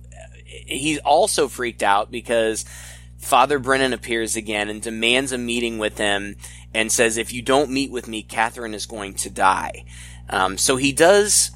He's 0.46 1.00
also 1.00 1.48
freaked 1.48 1.84
out 1.84 2.12
because 2.12 2.66
Father 3.24 3.58
Brennan 3.58 3.94
appears 3.94 4.36
again 4.36 4.70
and 4.70 4.82
demands 4.82 5.32
a 5.32 5.38
meeting 5.38 5.78
with 5.78 5.98
him 5.98 6.36
and 6.74 6.92
says, 6.92 7.18
if 7.18 7.32
you 7.34 7.42
don't 7.42 7.72
meet 7.72 7.92
with 7.92 8.08
me, 8.08 8.22
Catherine 8.22 8.74
is 8.74 8.86
going 8.86 9.14
to 9.16 9.30
die. 9.30 9.86
Um, 10.30 10.58
so 10.58 10.76
he 10.76 10.92
does 10.92 11.52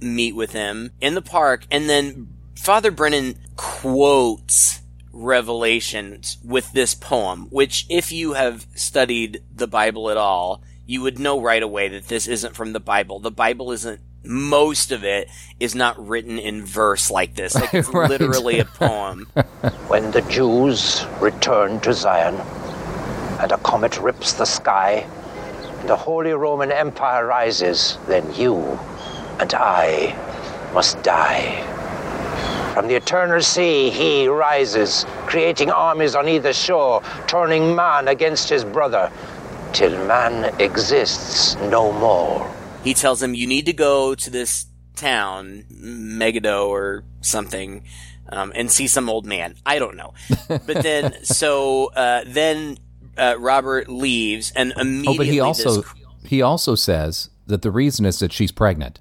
meet 0.00 0.34
with 0.34 0.52
him 0.52 0.92
in 1.00 1.14
the 1.14 1.22
park 1.22 1.66
and 1.70 1.88
then 1.88 2.28
Father 2.54 2.90
Brennan 2.90 3.38
quotes 3.56 4.80
Revelations 5.12 6.36
with 6.44 6.70
this 6.72 6.94
poem, 6.94 7.46
which 7.50 7.86
if 7.88 8.12
you 8.12 8.34
have 8.34 8.66
studied 8.74 9.42
the 9.54 9.66
Bible 9.66 10.10
at 10.10 10.18
all, 10.18 10.62
you 10.84 11.00
would 11.00 11.18
know 11.18 11.40
right 11.40 11.62
away 11.62 11.88
that 11.88 12.08
this 12.08 12.26
isn't 12.26 12.54
from 12.54 12.72
the 12.72 12.80
Bible. 12.80 13.18
The 13.18 13.30
Bible 13.30 13.72
isn't 13.72 14.00
most 14.26 14.92
of 14.92 15.04
it 15.04 15.28
is 15.60 15.74
not 15.74 15.98
written 16.08 16.38
in 16.38 16.64
verse 16.64 17.10
like 17.10 17.34
this. 17.34 17.54
Like 17.54 17.72
it's 17.74 17.88
Right. 17.92 18.10
literally 18.10 18.58
a 18.60 18.64
poem. 18.64 19.26
When 19.88 20.10
the 20.10 20.22
Jews 20.22 21.04
return 21.20 21.80
to 21.80 21.92
Zion, 21.92 22.34
and 23.40 23.52
a 23.52 23.58
comet 23.58 23.98
rips 24.00 24.32
the 24.34 24.44
sky, 24.46 25.06
and 25.80 25.88
the 25.88 25.96
Holy 25.96 26.32
Roman 26.32 26.72
Empire 26.72 27.26
rises, 27.26 27.98
then 28.06 28.34
you 28.34 28.56
and 29.38 29.52
I 29.54 30.14
must 30.72 31.02
die. 31.02 31.62
From 32.74 32.88
the 32.88 32.94
eternal 32.96 33.40
sea 33.40 33.88
he 33.90 34.26
rises, 34.28 35.06
creating 35.26 35.70
armies 35.70 36.14
on 36.14 36.28
either 36.28 36.52
shore, 36.52 37.02
turning 37.26 37.74
man 37.74 38.08
against 38.08 38.48
his 38.50 38.64
brother, 38.64 39.10
till 39.72 39.90
man 40.06 40.54
exists 40.60 41.56
no 41.56 41.92
more. 41.92 42.50
He 42.86 42.94
tells 42.94 43.22
him, 43.22 43.34
"You 43.34 43.46
need 43.46 43.66
to 43.66 43.72
go 43.72 44.14
to 44.14 44.30
this 44.30 44.66
town, 44.94 45.64
Megiddo 45.70 46.68
or 46.68 47.04
something." 47.20 47.84
Um, 48.28 48.52
and 48.56 48.70
see 48.72 48.88
some 48.88 49.08
old 49.08 49.24
man. 49.24 49.54
I 49.64 49.78
don't 49.78 49.96
know. 49.96 50.14
But 50.48 50.82
then, 50.82 51.22
so 51.24 51.86
uh, 51.94 52.24
then 52.26 52.78
uh, 53.16 53.36
Robert 53.38 53.88
leaves, 53.88 54.52
and 54.56 54.72
immediately. 54.76 55.14
Oh, 55.14 55.16
but 55.18 55.26
he 55.26 55.40
also 55.40 55.82
this- 55.82 55.92
he 56.24 56.42
also 56.42 56.74
says 56.74 57.30
that 57.46 57.62
the 57.62 57.70
reason 57.70 58.04
is 58.04 58.18
that 58.18 58.32
she's 58.32 58.50
pregnant. 58.50 58.98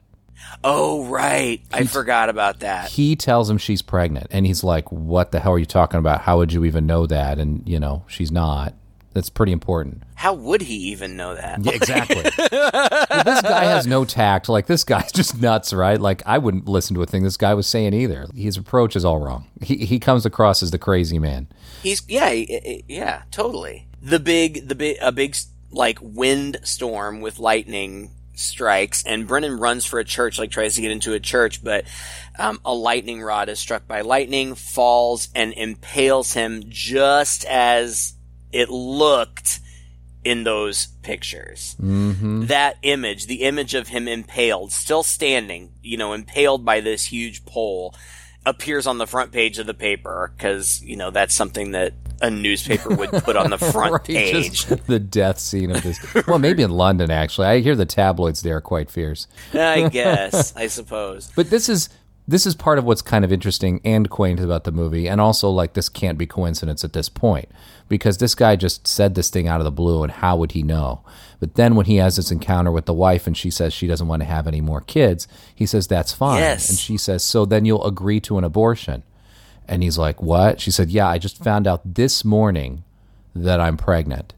Oh, 0.64 1.06
right. 1.06 1.62
I 1.72 1.86
forgot 1.86 2.30
about 2.30 2.60
that. 2.60 2.90
He 2.90 3.16
tells 3.16 3.50
him 3.50 3.58
she's 3.58 3.82
pregnant, 3.82 4.28
and 4.32 4.46
he's 4.46 4.64
like, 4.64 4.92
"What 4.92 5.32
the 5.32 5.40
hell 5.40 5.54
are 5.54 5.60
you 5.60 5.66
talking 5.66 5.98
about? 6.00 6.22
How 6.22 6.38
would 6.38 6.54
you 6.54 6.64
even 6.66 6.86
know 6.86 7.08
that?" 7.08 7.40
And 7.40 7.68
you 7.68 7.80
know, 7.80 8.04
she's 8.08 8.32
not. 8.32 8.74
That's 9.16 9.30
pretty 9.30 9.54
important. 9.54 10.04
How 10.16 10.34
would 10.34 10.62
he 10.62 10.76
even 10.92 11.16
know 11.16 11.36
that? 11.36 11.64
Yeah, 11.64 11.72
exactly. 11.72 12.26
Well, 12.52 13.24
this 13.24 13.42
guy 13.42 13.64
has 13.64 13.88
no 13.88 14.04
tact. 14.04 14.50
Like 14.50 14.68
this 14.68 14.84
guy's 14.84 15.12
just 15.14 15.40
nuts, 15.40 15.72
right? 15.72 16.00
Like 16.00 16.22
I 16.26 16.38
wouldn't 16.38 16.68
listen 16.68 16.96
to 16.96 17.02
a 17.02 17.06
thing 17.06 17.24
this 17.24 17.38
guy 17.38 17.54
was 17.54 17.66
saying 17.66 17.94
either. 17.94 18.28
His 18.36 18.58
approach 18.58 18.96
is 18.98 19.06
all 19.06 19.20
wrong. 19.20 19.48
He 19.62 19.78
he 19.86 20.00
comes 20.00 20.26
across 20.26 20.62
as 20.62 20.72
the 20.72 20.78
crazy 20.78 21.18
man. 21.18 21.48
He's 21.82 22.04
yeah, 22.10 22.30
yeah, 22.30 23.22
totally. 23.32 23.88
The 24.02 24.20
big, 24.20 24.68
the 24.68 24.76
big, 24.76 24.98
a 25.02 25.14
big 25.14 25.38
like 25.72 25.98
wind 26.02 26.58
storm 26.64 27.22
with 27.22 27.40
lightning 27.40 28.12
strikes, 28.34 29.04
and 29.06 29.28
Brennan 29.28 29.58
runs 29.58 29.86
for 29.86 30.00
a 30.00 30.06
church, 30.06 30.38
like 30.38 30.52
tries 30.52 30.76
to 30.76 30.82
get 30.82 30.92
into 30.92 31.14
a 31.14 31.22
church, 31.22 31.64
but 31.64 31.86
um, 32.38 32.60
a 32.66 32.74
lightning 32.74 33.22
rod 33.22 33.48
is 33.48 33.60
struck 33.60 33.88
by 33.88 34.02
lightning, 34.02 34.56
falls, 34.56 35.30
and 35.34 35.54
impales 35.54 36.34
him 36.34 36.64
just 36.68 37.46
as 37.46 38.14
it 38.52 38.70
looked 38.70 39.60
in 40.24 40.44
those 40.44 40.88
pictures. 41.04 41.76
Mm-hmm. 41.82 42.46
That 42.48 42.78
image, 42.82 43.28
the 43.28 43.44
image 43.44 43.76
of 43.76 43.90
him 43.90 44.08
impaled, 44.08 44.72
still 44.72 45.04
standing, 45.04 45.72
you 45.84 45.98
know, 45.98 46.14
impaled 46.14 46.66
by 46.66 46.82
this 46.82 47.06
huge 47.06 47.46
pole, 47.46 47.94
appears 48.46 48.86
on 48.88 48.98
the 48.98 49.08
front 49.08 49.32
page 49.32 49.58
of 49.60 49.66
the 49.66 49.74
paper 49.74 50.32
because 50.38 50.82
you 50.84 50.96
know 50.96 51.10
that's 51.10 51.34
something 51.34 51.72
that 51.72 51.94
a 52.22 52.30
newspaper 52.30 52.94
would 52.94 53.12
put 53.12 53.36
on 53.36 53.50
the 53.50 53.58
front 53.72 53.92
Right, 53.94 54.04
page. 54.04 54.66
the 54.88 55.00
death 55.00 55.40
scene 55.40 55.72
of 55.72 55.84
this. 55.84 56.00
Well, 56.28 56.40
maybe 56.40 56.64
in 56.64 56.72
London 56.72 57.12
actually. 57.12 57.48
I 57.48 57.60
hear 57.60 57.76
the 57.76 57.86
tabloids 57.86 58.42
there 58.42 58.58
are 58.58 58.62
quite 58.62 58.90
fierce. 58.90 59.28
I 59.54 59.90
guess, 59.92 60.56
I 60.56 60.68
suppose. 60.68 61.32
But 61.36 61.50
this 61.50 61.70
is 61.70 61.90
this 62.28 62.46
is 62.48 62.56
part 62.56 62.80
of 62.80 62.86
what's 62.86 63.02
kind 63.04 63.24
of 63.24 63.32
interesting 63.32 63.80
and 63.86 64.10
quaint 64.10 64.40
about 64.40 64.64
the 64.64 64.72
movie, 64.72 65.08
and 65.08 65.22
also 65.22 65.50
like 65.50 65.74
this 65.74 65.90
can't 65.90 66.18
be 66.18 66.26
coincidence 66.26 66.84
at 66.84 66.94
this 66.94 67.08
point 67.10 67.48
because 67.88 68.18
this 68.18 68.34
guy 68.34 68.56
just 68.56 68.88
said 68.88 69.14
this 69.14 69.30
thing 69.30 69.48
out 69.48 69.62
of 69.62 69.66
the 69.66 69.72
blue, 69.72 70.02
and 70.04 70.12
how 70.12 70.36
would 70.36 70.54
he 70.54 70.64
know? 70.64 71.02
But 71.40 71.54
then 71.56 71.76
when 71.76 71.86
he 71.86 71.98
has 71.98 72.16
this 72.16 72.32
encounter 72.32 72.72
with 72.72 72.86
the 72.86 72.94
wife, 72.94 73.28
and 73.28 73.38
she 73.38 73.52
says 73.52 73.74
she 73.74 73.86
doesn't 73.88 74.08
want 74.08 74.22
to 74.22 74.28
have 74.28 74.48
any 74.48 74.62
more 74.62 74.82
kids, 74.82 75.28
he 75.54 75.66
says 75.68 75.88
that's 75.88 76.14
fine, 76.14 76.40
Yes. 76.40 76.70
and 76.70 76.80
she 76.80 76.98
says 76.98 77.24
so 77.24 77.46
then 77.46 77.66
you'll 77.66 77.86
agree 77.86 78.20
to 78.22 78.38
an 78.40 78.44
abortion, 78.44 79.04
and 79.68 79.84
he's 79.84 79.98
like 79.98 80.22
what? 80.22 80.60
She 80.60 80.72
said 80.72 80.90
yeah, 80.90 81.08
I 81.08 81.20
just 81.20 81.44
found 81.44 81.68
out 81.68 81.82
this 81.96 82.26
morning 82.26 82.84
that 83.36 83.60
I'm 83.60 83.78
pregnant 83.78 84.34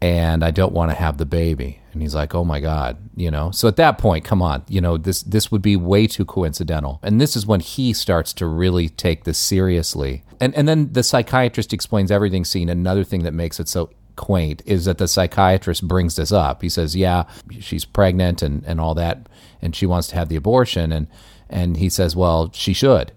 and 0.00 0.44
I 0.44 0.50
don't 0.50 0.72
want 0.72 0.90
to 0.90 0.96
have 0.96 1.18
the 1.18 1.26
baby. 1.26 1.80
And 1.98 2.02
he's 2.04 2.14
like, 2.14 2.32
"Oh 2.32 2.44
my 2.44 2.60
god," 2.60 2.96
you 3.16 3.28
know. 3.28 3.50
So 3.50 3.66
at 3.66 3.74
that 3.74 3.98
point, 3.98 4.24
come 4.24 4.40
on, 4.40 4.62
you 4.68 4.80
know, 4.80 4.96
this 4.96 5.20
this 5.20 5.50
would 5.50 5.62
be 5.62 5.74
way 5.74 6.06
too 6.06 6.24
coincidental. 6.24 7.00
And 7.02 7.20
this 7.20 7.34
is 7.34 7.44
when 7.44 7.58
he 7.58 7.92
starts 7.92 8.32
to 8.34 8.46
really 8.46 8.88
take 8.88 9.24
this 9.24 9.36
seriously. 9.36 10.22
And 10.40 10.54
and 10.54 10.68
then 10.68 10.92
the 10.92 11.02
psychiatrist 11.02 11.72
explains 11.72 12.12
everything 12.12 12.44
scene. 12.44 12.68
Another 12.68 13.02
thing 13.02 13.24
that 13.24 13.34
makes 13.34 13.58
it 13.58 13.68
so 13.68 13.90
quaint 14.14 14.62
is 14.64 14.84
that 14.84 14.98
the 14.98 15.08
psychiatrist 15.08 15.88
brings 15.88 16.14
this 16.14 16.30
up. 16.30 16.62
He 16.62 16.68
says, 16.68 16.94
"Yeah, 16.94 17.24
she's 17.58 17.84
pregnant 17.84 18.42
and 18.42 18.62
and 18.64 18.80
all 18.80 18.94
that 18.94 19.28
and 19.60 19.74
she 19.74 19.84
wants 19.84 20.06
to 20.08 20.14
have 20.14 20.28
the 20.28 20.36
abortion." 20.36 20.92
And 20.92 21.08
and 21.50 21.78
he 21.78 21.88
says, 21.88 22.14
"Well, 22.14 22.52
she 22.52 22.72
should." 22.72 23.10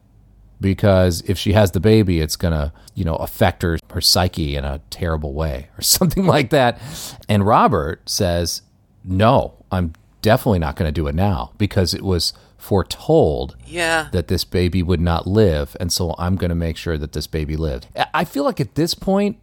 because 0.61 1.21
if 1.21 1.37
she 1.37 1.53
has 1.53 1.71
the 1.71 1.79
baby, 1.79 2.21
it's 2.21 2.35
gonna, 2.35 2.71
you 2.93 3.03
know, 3.03 3.15
affect 3.15 3.63
her 3.63 3.77
her 3.91 3.99
psyche 3.99 4.55
in 4.55 4.63
a 4.63 4.79
terrible 4.89 5.33
way 5.33 5.69
or 5.77 5.81
something 5.81 6.25
like 6.25 6.51
that. 6.51 6.79
And 7.27 7.45
Robert 7.45 8.07
says, 8.09 8.61
"No, 9.03 9.53
I'm 9.71 9.93
definitely 10.21 10.59
not 10.59 10.75
going 10.75 10.87
to 10.87 10.91
do 10.91 11.07
it 11.07 11.15
now 11.15 11.51
because 11.57 11.93
it 11.93 12.03
was 12.03 12.33
foretold 12.57 13.55
Yeah, 13.65 14.09
that 14.11 14.27
this 14.27 14.43
baby 14.43 14.83
would 14.83 15.01
not 15.01 15.25
live, 15.25 15.75
and 15.79 15.91
so 15.91 16.13
I'm 16.19 16.35
going 16.35 16.49
to 16.49 16.55
make 16.55 16.77
sure 16.77 16.97
that 16.97 17.13
this 17.13 17.27
baby 17.27 17.57
lived." 17.57 17.87
I- 18.13 18.25
feel 18.25 18.43
like 18.43 18.59
at 18.59 18.75
this 18.75 18.93
point, 18.93 19.37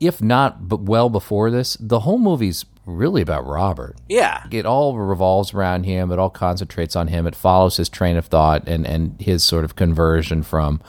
if 0.00 0.20
not, 0.20 0.68
but 0.68 0.82
well 0.82 1.08
before 1.08 1.50
this, 1.50 1.76
the 1.78 2.00
whole 2.00 2.18
movie's 2.18 2.64
really 2.86 3.20
about 3.20 3.44
Robert 3.44 3.96
yeah. 4.08 4.44
it 4.52 4.64
all 4.64 4.96
revolves 4.96 5.52
around 5.52 5.84
him. 5.84 6.12
It 6.12 6.20
all 6.20 6.30
concentrates 6.30 6.94
on 6.94 7.08
him. 7.08 7.26
It 7.26 7.34
follows 7.34 7.76
his 7.78 7.88
train 7.88 8.16
of 8.16 8.26
thought 8.26 8.66
and, 8.68 8.86
and 8.86 9.20
his 9.20 9.44
sort 9.44 9.64
of 9.64 9.74
conversion 9.74 10.44
from 10.44 10.80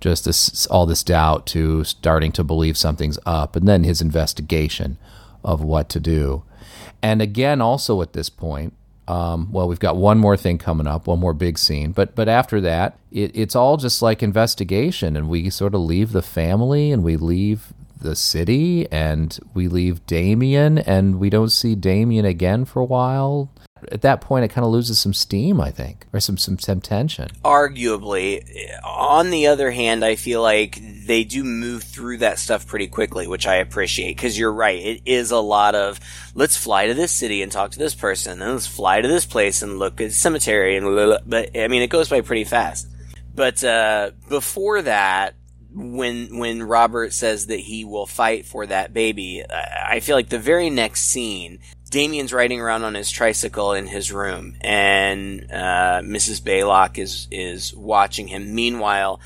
just 0.00 0.24
this 0.24 0.66
all 0.66 0.86
this 0.86 1.02
doubt 1.02 1.46
to 1.48 1.84
starting 1.84 2.32
to 2.32 2.44
believe 2.44 2.76
something's 2.78 3.18
up, 3.26 3.56
and 3.56 3.68
then 3.68 3.84
his 3.84 4.00
investigation 4.00 4.96
of 5.44 5.62
what 5.62 5.88
to 5.90 6.00
do. 6.00 6.42
And 7.02 7.22
again, 7.22 7.60
also 7.60 8.02
at 8.02 8.12
this 8.12 8.28
point, 8.28 8.74
um, 9.08 9.50
well, 9.50 9.66
we've 9.66 9.80
got 9.80 9.96
one 9.96 10.18
more 10.18 10.36
thing 10.36 10.58
coming 10.58 10.86
up, 10.86 11.06
one 11.06 11.18
more 11.18 11.34
big 11.34 11.58
scene, 11.58 11.90
but 11.92 12.14
but 12.14 12.28
after 12.28 12.60
that, 12.60 12.96
it, 13.10 13.32
it's 13.34 13.56
all 13.56 13.76
just 13.76 14.02
like 14.02 14.22
investigation, 14.22 15.16
and 15.16 15.28
we 15.28 15.50
sort 15.50 15.74
of 15.74 15.80
leave 15.80 16.12
the 16.12 16.22
family 16.22 16.92
and 16.92 17.02
we 17.02 17.16
leave 17.16 17.72
the 18.00 18.16
city 18.16 18.90
and 18.90 19.38
we 19.52 19.68
leave 19.68 20.06
Damien 20.06 20.78
and 20.78 21.18
we 21.18 21.28
don't 21.28 21.50
see 21.50 21.74
Damien 21.74 22.24
again 22.24 22.64
for 22.64 22.80
a 22.80 22.84
while. 22.84 23.50
At 23.90 24.02
that 24.02 24.20
point, 24.20 24.44
it 24.44 24.48
kind 24.48 24.64
of 24.64 24.70
loses 24.70 24.98
some 24.98 25.14
steam, 25.14 25.60
I 25.60 25.70
think, 25.70 26.06
or 26.12 26.20
some 26.20 26.36
some, 26.36 26.58
some 26.58 26.80
tension. 26.80 27.28
Arguably, 27.44 28.44
on 28.84 29.30
the 29.30 29.46
other 29.48 29.70
hand, 29.70 30.04
I 30.04 30.16
feel 30.16 30.42
like 30.42 30.80
they 31.06 31.24
do 31.24 31.44
move 31.44 31.82
through 31.82 32.18
that 32.18 32.38
stuff 32.38 32.66
pretty 32.66 32.88
quickly, 32.88 33.26
which 33.26 33.46
I 33.46 33.56
appreciate. 33.56 34.16
Because 34.16 34.38
you're 34.38 34.52
right, 34.52 34.80
it 34.80 35.02
is 35.04 35.30
a 35.30 35.38
lot 35.38 35.74
of 35.74 36.00
let's 36.34 36.56
fly 36.56 36.86
to 36.86 36.94
this 36.94 37.12
city 37.12 37.42
and 37.42 37.50
talk 37.50 37.72
to 37.72 37.78
this 37.78 37.94
person, 37.94 38.42
and 38.42 38.52
let's 38.52 38.66
fly 38.66 39.00
to 39.00 39.08
this 39.08 39.26
place 39.26 39.62
and 39.62 39.78
look 39.78 40.00
at 40.00 40.12
cemetery, 40.12 40.76
and 40.76 40.86
blah, 40.86 41.06
blah, 41.06 41.18
but 41.26 41.56
I 41.56 41.68
mean, 41.68 41.82
it 41.82 41.90
goes 41.90 42.08
by 42.08 42.20
pretty 42.20 42.44
fast. 42.44 42.88
But 43.34 43.62
uh, 43.64 44.10
before 44.28 44.82
that, 44.82 45.34
when 45.72 46.38
when 46.38 46.62
Robert 46.62 47.12
says 47.12 47.46
that 47.46 47.60
he 47.60 47.84
will 47.84 48.06
fight 48.06 48.44
for 48.44 48.66
that 48.66 48.92
baby, 48.92 49.44
I 49.48 50.00
feel 50.00 50.16
like 50.16 50.28
the 50.28 50.38
very 50.38 50.68
next 50.68 51.02
scene, 51.02 51.60
Damien's 51.90 52.32
riding 52.32 52.60
around 52.60 52.84
on 52.84 52.94
his 52.94 53.10
tricycle 53.10 53.72
in 53.72 53.88
his 53.88 54.12
room, 54.12 54.56
and 54.60 55.50
uh, 55.50 56.00
Mrs. 56.02 56.40
Baylock 56.40 56.98
is 56.98 57.26
is 57.30 57.74
watching 57.74 58.28
him. 58.28 58.54
Meanwhile, 58.54 59.20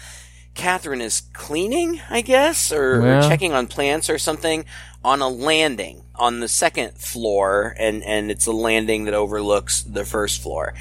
Catherine 0.54 1.02
is 1.02 1.22
cleaning, 1.32 2.00
I 2.08 2.22
guess, 2.22 2.72
or, 2.72 3.02
or 3.02 3.22
checking 3.22 3.52
on 3.52 3.66
plants 3.66 4.08
or 4.08 4.18
something 4.18 4.64
on 5.04 5.20
a 5.20 5.28
landing 5.28 6.04
on 6.14 6.40
the 6.40 6.48
second 6.48 6.96
floor, 6.96 7.76
and 7.78 8.02
and 8.02 8.30
it's 8.30 8.46
a 8.46 8.52
landing 8.52 9.04
that 9.04 9.14
overlooks 9.14 9.82
the 9.82 10.04
first 10.04 10.40
floor 10.40 10.74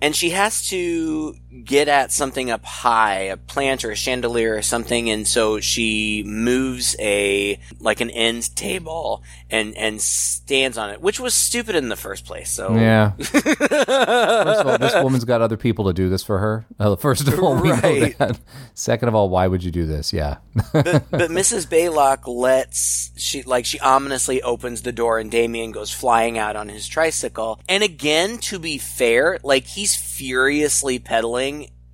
and 0.00 0.14
she 0.14 0.30
has 0.30 0.68
to 0.68 1.34
get 1.64 1.88
at 1.88 2.12
something 2.12 2.50
up 2.50 2.64
high, 2.64 3.20
a 3.20 3.36
plant 3.36 3.84
or 3.84 3.90
a 3.90 3.96
chandelier 3.96 4.54
or 4.54 4.62
something, 4.62 5.08
and 5.10 5.26
so 5.26 5.60
she 5.60 6.22
moves 6.26 6.94
a 6.98 7.58
like 7.80 8.00
an 8.00 8.10
end 8.10 8.54
table 8.54 9.22
and 9.50 9.76
and 9.76 10.00
stands 10.00 10.76
on 10.76 10.90
it, 10.90 11.00
which 11.00 11.18
was 11.18 11.34
stupid 11.34 11.74
in 11.74 11.88
the 11.88 11.96
first 11.96 12.24
place. 12.26 12.50
So 12.50 12.74
Yeah. 12.74 13.12
First 13.18 14.60
of 14.60 14.66
all, 14.66 14.78
this 14.78 14.94
woman's 15.02 15.24
got 15.24 15.40
other 15.40 15.56
people 15.56 15.86
to 15.86 15.92
do 15.92 16.08
this 16.08 16.22
for 16.22 16.38
her. 16.38 16.66
Uh, 16.78 16.94
first 16.94 17.26
of 17.26 17.40
all, 17.40 17.60
we 17.60 17.70
know 17.70 17.80
that. 17.80 18.38
Second 18.72 19.08
of 19.08 19.14
all, 19.14 19.28
why 19.28 19.48
would 19.48 19.64
you 19.64 19.72
do 19.72 19.84
this? 19.84 20.12
Yeah. 20.12 20.36
but, 20.72 20.84
but 21.10 21.10
Mrs. 21.30 21.66
Baylock 21.66 22.20
lets 22.26 23.10
she 23.16 23.42
like 23.42 23.64
she 23.64 23.80
ominously 23.80 24.40
opens 24.42 24.82
the 24.82 24.92
door 24.92 25.18
and 25.18 25.28
Damien 25.28 25.72
goes 25.72 25.90
flying 25.90 26.38
out 26.38 26.54
on 26.54 26.68
his 26.68 26.86
tricycle. 26.86 27.58
And 27.68 27.82
again, 27.82 28.38
to 28.38 28.60
be 28.60 28.78
fair, 28.78 29.40
like 29.42 29.64
he's 29.64 29.96
furiously 29.96 31.00
pedaling 31.00 31.37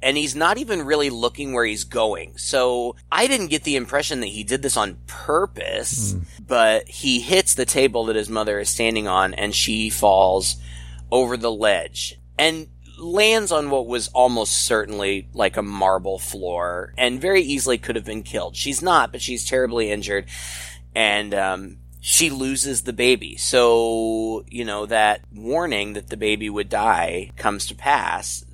and 0.03 0.19
he's 0.19 0.37
not 0.37 0.59
even 0.59 0.83
really 0.83 1.09
looking 1.09 1.53
where 1.53 1.65
he's 1.65 1.85
going. 1.85 2.37
So 2.37 2.95
I 3.11 3.27
didn't 3.27 3.49
get 3.49 3.65
the 3.65 3.77
impression 3.77 4.21
that 4.21 4.27
he 4.27 4.45
did 4.45 4.61
this 4.61 4.77
on 4.77 4.99
purpose, 5.07 6.15
but 6.47 6.87
he 6.89 7.21
hits 7.21 7.55
the 7.55 7.65
table 7.65 8.05
that 8.05 8.17
his 8.17 8.29
mother 8.29 8.59
is 8.59 8.69
standing 8.69 9.09
on 9.09 9.33
and 9.33 9.55
she 9.55 9.89
falls 9.89 10.57
over 11.11 11.37
the 11.39 11.51
ledge 11.51 12.21
and 12.39 12.69
lands 12.99 13.51
on 13.51 13.71
what 13.71 13.87
was 13.87 14.09
almost 14.09 14.67
certainly 14.67 15.29
like 15.33 15.57
a 15.57 15.63
marble 15.63 16.19
floor 16.19 16.93
and 16.99 17.21
very 17.21 17.43
easily 17.43 17.79
could 17.79 17.97
have 17.97 18.05
been 18.05 18.23
killed. 18.23 18.57
She's 18.57 18.83
not, 18.83 19.11
but 19.11 19.23
she's 19.23 19.49
terribly 19.49 19.91
injured 19.91 20.27
and 20.95 21.35
um, 21.35 21.79
she 22.01 22.29
loses 22.29 22.83
the 22.83 22.93
baby. 22.93 23.37
So, 23.37 24.45
you 24.49 24.67
know, 24.67 24.85
that 24.87 25.23
warning 25.35 25.95
that 25.95 26.09
the 26.09 26.19
baby 26.19 26.51
would 26.51 26.69
die 26.69 27.31
comes 27.37 27.67
to 27.69 27.75
pass. 27.75 28.45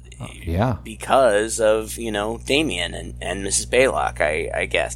Yeah. 0.43 0.79
because 0.83 1.61
of 1.61 1.97
you 1.97 2.13
know 2.13 2.39
Damien 2.39 2.95
and, 2.95 3.15
and 3.21 3.47
Mrs. 3.47 3.67
Baylock, 3.67 4.21
I, 4.21 4.51
I 4.55 4.67
guess. 4.67 4.95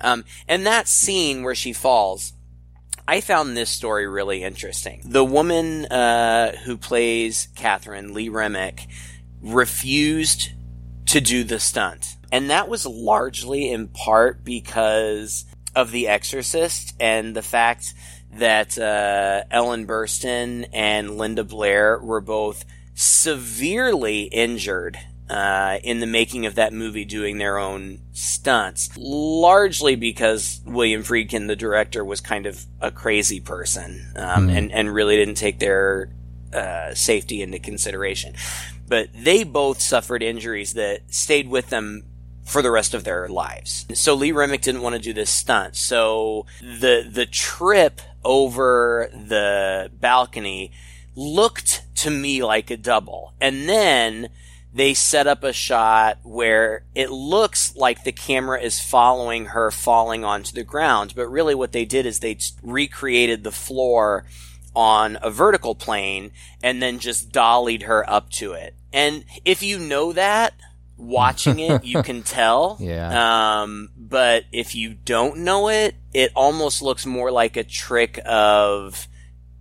Um, 0.00 0.24
and 0.48 0.66
that 0.66 0.88
scene 0.88 1.42
where 1.42 1.54
she 1.54 1.72
falls, 1.72 2.32
I 3.08 3.20
found 3.20 3.56
this 3.56 3.70
story 3.70 4.06
really 4.06 4.42
interesting. 4.42 5.02
The 5.04 5.24
woman 5.24 5.86
uh, 5.86 6.56
who 6.64 6.76
plays 6.76 7.48
Catherine 7.56 8.14
Lee 8.14 8.28
Remick 8.28 8.86
refused 9.40 10.50
to 11.06 11.20
do 11.20 11.44
the 11.44 11.60
stunt, 11.60 12.16
and 12.32 12.50
that 12.50 12.68
was 12.68 12.86
largely 12.86 13.70
in 13.70 13.88
part 13.88 14.44
because 14.44 15.44
of 15.74 15.90
The 15.90 16.08
Exorcist 16.08 16.94
and 16.98 17.36
the 17.36 17.42
fact 17.42 17.92
that 18.32 18.78
uh, 18.78 19.44
Ellen 19.50 19.86
Burstyn 19.86 20.68
and 20.72 21.18
Linda 21.18 21.44
Blair 21.44 21.98
were 21.98 22.20
both 22.20 22.64
severely 22.96 24.22
injured 24.22 24.98
uh, 25.28 25.78
in 25.82 26.00
the 26.00 26.06
making 26.06 26.46
of 26.46 26.54
that 26.54 26.72
movie 26.72 27.04
doing 27.04 27.38
their 27.38 27.58
own 27.58 27.98
stunts, 28.12 28.88
largely 28.96 29.96
because 29.96 30.60
William 30.64 31.02
Friedkin, 31.02 31.46
the 31.46 31.56
director, 31.56 32.04
was 32.04 32.20
kind 32.20 32.46
of 32.46 32.64
a 32.80 32.90
crazy 32.90 33.40
person 33.40 34.12
um, 34.16 34.48
and, 34.48 34.72
and 34.72 34.92
really 34.92 35.16
didn't 35.16 35.34
take 35.34 35.58
their 35.58 36.10
uh, 36.52 36.94
safety 36.94 37.42
into 37.42 37.58
consideration. 37.58 38.34
But 38.88 39.08
they 39.12 39.44
both 39.44 39.80
suffered 39.80 40.22
injuries 40.22 40.74
that 40.74 41.12
stayed 41.12 41.48
with 41.48 41.70
them 41.70 42.04
for 42.44 42.62
the 42.62 42.70
rest 42.70 42.94
of 42.94 43.04
their 43.04 43.28
lives. 43.28 43.84
So 43.94 44.14
Lee 44.14 44.30
Remick 44.30 44.62
didn't 44.62 44.82
want 44.82 44.94
to 44.94 45.00
do 45.00 45.12
this 45.12 45.30
stunt. 45.30 45.74
So 45.74 46.46
the 46.60 47.06
the 47.10 47.26
trip 47.26 48.00
over 48.24 49.10
the 49.12 49.90
balcony 49.92 50.70
looked 51.16 51.82
to 51.96 52.10
me 52.10 52.42
like 52.42 52.70
a 52.70 52.76
double. 52.76 53.34
And 53.40 53.68
then 53.68 54.30
they 54.72 54.92
set 54.94 55.26
up 55.26 55.42
a 55.42 55.52
shot 55.52 56.18
where 56.22 56.84
it 56.94 57.10
looks 57.10 57.74
like 57.76 58.04
the 58.04 58.12
camera 58.12 58.60
is 58.60 58.80
following 58.80 59.46
her 59.46 59.70
falling 59.70 60.24
onto 60.24 60.52
the 60.52 60.64
ground, 60.64 61.14
but 61.16 61.28
really 61.28 61.54
what 61.54 61.72
they 61.72 61.84
did 61.84 62.04
is 62.04 62.20
they 62.20 62.38
recreated 62.62 63.42
the 63.42 63.52
floor 63.52 64.26
on 64.74 65.18
a 65.22 65.30
vertical 65.30 65.74
plane 65.74 66.30
and 66.62 66.82
then 66.82 66.98
just 66.98 67.32
dollied 67.32 67.82
her 67.82 68.08
up 68.08 68.28
to 68.28 68.52
it. 68.52 68.74
And 68.92 69.24
if 69.44 69.62
you 69.62 69.78
know 69.78 70.12
that, 70.12 70.52
watching 70.98 71.58
it, 71.58 71.84
you 71.84 72.02
can 72.02 72.22
tell. 72.24 72.76
Yeah. 72.78 73.62
Um, 73.62 73.90
but 73.96 74.44
if 74.52 74.74
you 74.74 74.94
don't 74.94 75.38
know 75.38 75.68
it, 75.68 75.94
it 76.12 76.32
almost 76.34 76.82
looks 76.82 77.06
more 77.06 77.30
like 77.30 77.56
a 77.56 77.64
trick 77.64 78.20
of 78.26 79.08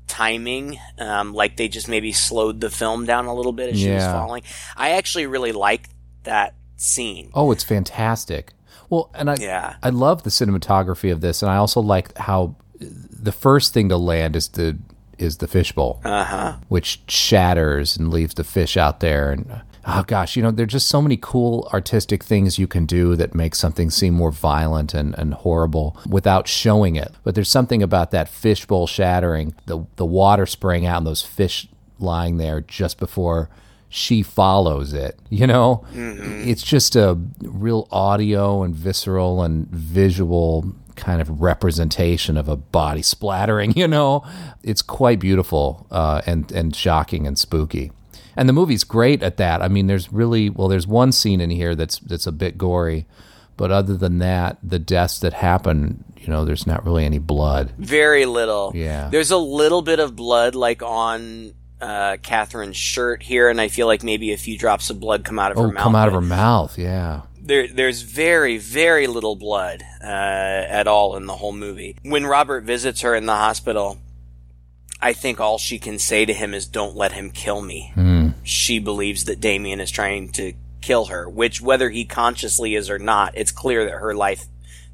timing. 0.07 0.79
Um, 0.99 1.33
like 1.33 1.57
they 1.57 1.67
just 1.67 1.87
maybe 1.87 2.11
slowed 2.11 2.61
the 2.61 2.69
film 2.69 3.05
down 3.05 3.25
a 3.25 3.33
little 3.33 3.53
bit 3.53 3.71
as 3.73 3.79
she 3.79 3.89
was 3.91 4.03
Yeah. 4.03 4.13
falling. 4.13 4.43
I 4.75 4.91
actually 4.91 5.27
really 5.27 5.51
like 5.51 5.89
that 6.23 6.55
scene. 6.77 7.31
Oh, 7.33 7.51
it's 7.51 7.63
fantastic. 7.63 8.53
Well, 8.89 9.09
and 9.15 9.29
I 9.29 9.35
Yeah. 9.39 9.75
I 9.81 9.89
love 9.89 10.23
the 10.23 10.29
cinematography 10.29 11.11
of 11.11 11.21
this, 11.21 11.41
and 11.41 11.51
I 11.51 11.57
also 11.57 11.81
like 11.81 12.15
how 12.17 12.55
the 12.79 13.31
first 13.31 13.73
thing 13.73 13.89
to 13.89 13.97
land 13.97 14.35
is 14.35 14.49
the 14.49 14.77
is 15.17 15.37
the 15.37 15.47
fishbowl, 15.47 16.01
uh-huh. 16.03 16.57
which 16.67 16.99
shatters 17.07 17.95
and 17.95 18.11
leaves 18.11 18.33
the 18.33 18.43
fish 18.43 18.75
out 18.75 18.99
there. 18.99 19.31
And 19.31 19.61
oh 19.87 20.03
gosh, 20.07 20.35
you 20.35 20.43
know, 20.43 20.51
there's 20.51 20.71
just 20.71 20.87
so 20.87 21.01
many 21.01 21.17
cool 21.17 21.69
artistic 21.73 22.23
things 22.23 22.57
you 22.57 22.67
can 22.67 22.85
do 22.85 23.15
that 23.15 23.35
make 23.35 23.55
something 23.55 23.89
seem 23.89 24.13
more 24.13 24.31
violent 24.31 24.93
and, 24.93 25.17
and 25.17 25.33
horrible 25.33 25.97
without 26.07 26.47
showing 26.47 26.95
it. 26.95 27.13
But 27.23 27.35
there's 27.35 27.49
something 27.51 27.83
about 27.83 28.11
that 28.11 28.29
fishbowl 28.29 28.87
shattering, 28.87 29.55
the 29.65 29.85
the 29.95 30.05
water 30.05 30.45
spraying 30.45 30.85
out, 30.85 30.97
and 30.97 31.07
those 31.07 31.21
fish 31.21 31.67
lying 31.99 32.37
there 32.37 32.61
just 32.61 32.97
before 32.97 33.49
she 33.89 34.23
follows 34.23 34.93
it. 34.93 35.19
You 35.29 35.47
know, 35.47 35.85
it's 35.93 36.63
just 36.63 36.95
a 36.95 37.17
real 37.41 37.87
audio 37.91 38.63
and 38.63 38.75
visceral 38.75 39.43
and 39.43 39.67
visual 39.67 40.73
kind 40.95 41.21
of 41.21 41.41
representation 41.41 42.37
of 42.37 42.47
a 42.47 42.55
body 42.55 43.01
splattering. 43.01 43.73
You 43.75 43.87
know, 43.87 44.25
it's 44.63 44.81
quite 44.81 45.19
beautiful 45.19 45.85
uh, 45.91 46.21
and 46.25 46.51
and 46.51 46.75
shocking 46.75 47.27
and 47.27 47.37
spooky. 47.37 47.91
And 48.37 48.49
the 48.49 48.53
movie's 48.53 48.83
great 48.83 49.23
at 49.23 49.37
that. 49.37 49.61
I 49.61 49.67
mean, 49.67 49.87
there's 49.87 50.11
really 50.11 50.49
well, 50.49 50.67
there's 50.67 50.87
one 50.87 51.11
scene 51.11 51.39
in 51.41 51.49
here 51.49 51.75
that's 51.75 51.99
that's 51.99 52.27
a 52.27 52.31
bit 52.31 52.57
gory, 52.57 53.05
but 53.57 53.71
other 53.71 53.95
than 53.95 54.19
that, 54.19 54.57
the 54.61 54.79
deaths 54.79 55.19
that 55.19 55.33
happen, 55.33 56.03
you 56.17 56.27
know, 56.27 56.43
there's 56.45 56.67
not 56.67 56.83
really 56.85 57.05
any 57.05 57.19
blood. 57.19 57.71
Very 57.77 58.25
little. 58.25 58.71
Yeah. 58.75 59.09
There's 59.09 59.31
a 59.31 59.37
little 59.37 59.81
bit 59.81 59.99
of 59.99 60.15
blood 60.15 60.53
like 60.55 60.81
on 60.83 61.53
uh, 61.79 62.17
Catherine's 62.21 62.75
shirt 62.77 63.23
here, 63.23 63.49
and 63.49 63.61
I 63.61 63.67
feel 63.69 63.87
like 63.87 64.03
maybe 64.03 64.33
a 64.33 64.37
few 64.37 64.57
drops 64.57 64.89
of 64.89 64.99
blood 64.99 65.23
come 65.23 65.39
out 65.39 65.51
of 65.51 65.57
Oh, 65.57 65.63
her 65.63 65.71
mouth. 65.71 65.83
come 65.83 65.95
out 65.95 66.07
of 66.07 66.13
her 66.13 66.21
mouth, 66.21 66.77
yeah. 66.77 67.21
There, 67.41 67.67
there's 67.67 68.01
very, 68.01 68.57
very 68.57 69.05
little 69.07 69.35
blood 69.35 69.83
uh, 70.03 70.07
at 70.07 70.87
all 70.87 71.15
in 71.15 71.25
the 71.27 71.35
whole 71.35 71.51
movie. 71.53 71.95
When 72.01 72.25
Robert 72.25 72.63
visits 72.63 73.01
her 73.01 73.13
in 73.13 73.27
the 73.27 73.35
hospital, 73.35 73.99
I 74.99 75.13
think 75.13 75.39
all 75.39 75.57
she 75.59 75.77
can 75.77 75.99
say 75.99 76.25
to 76.25 76.33
him 76.33 76.53
is, 76.55 76.65
"Don't 76.65 76.95
let 76.95 77.11
him 77.11 77.29
kill 77.29 77.61
me." 77.61 77.93
She 78.45 78.79
believes 78.79 79.25
that 79.25 79.41
Damien 79.41 79.79
is 79.79 79.91
trying 79.91 80.29
to 80.33 80.53
kill 80.81 81.05
her, 81.05 81.27
which, 81.27 81.61
whether 81.61 81.89
he 81.89 82.05
consciously 82.05 82.75
is 82.75 82.89
or 82.89 82.99
not, 82.99 83.33
it's 83.35 83.51
clear 83.51 83.85
that 83.85 83.99
her 83.99 84.13
life 84.13 84.45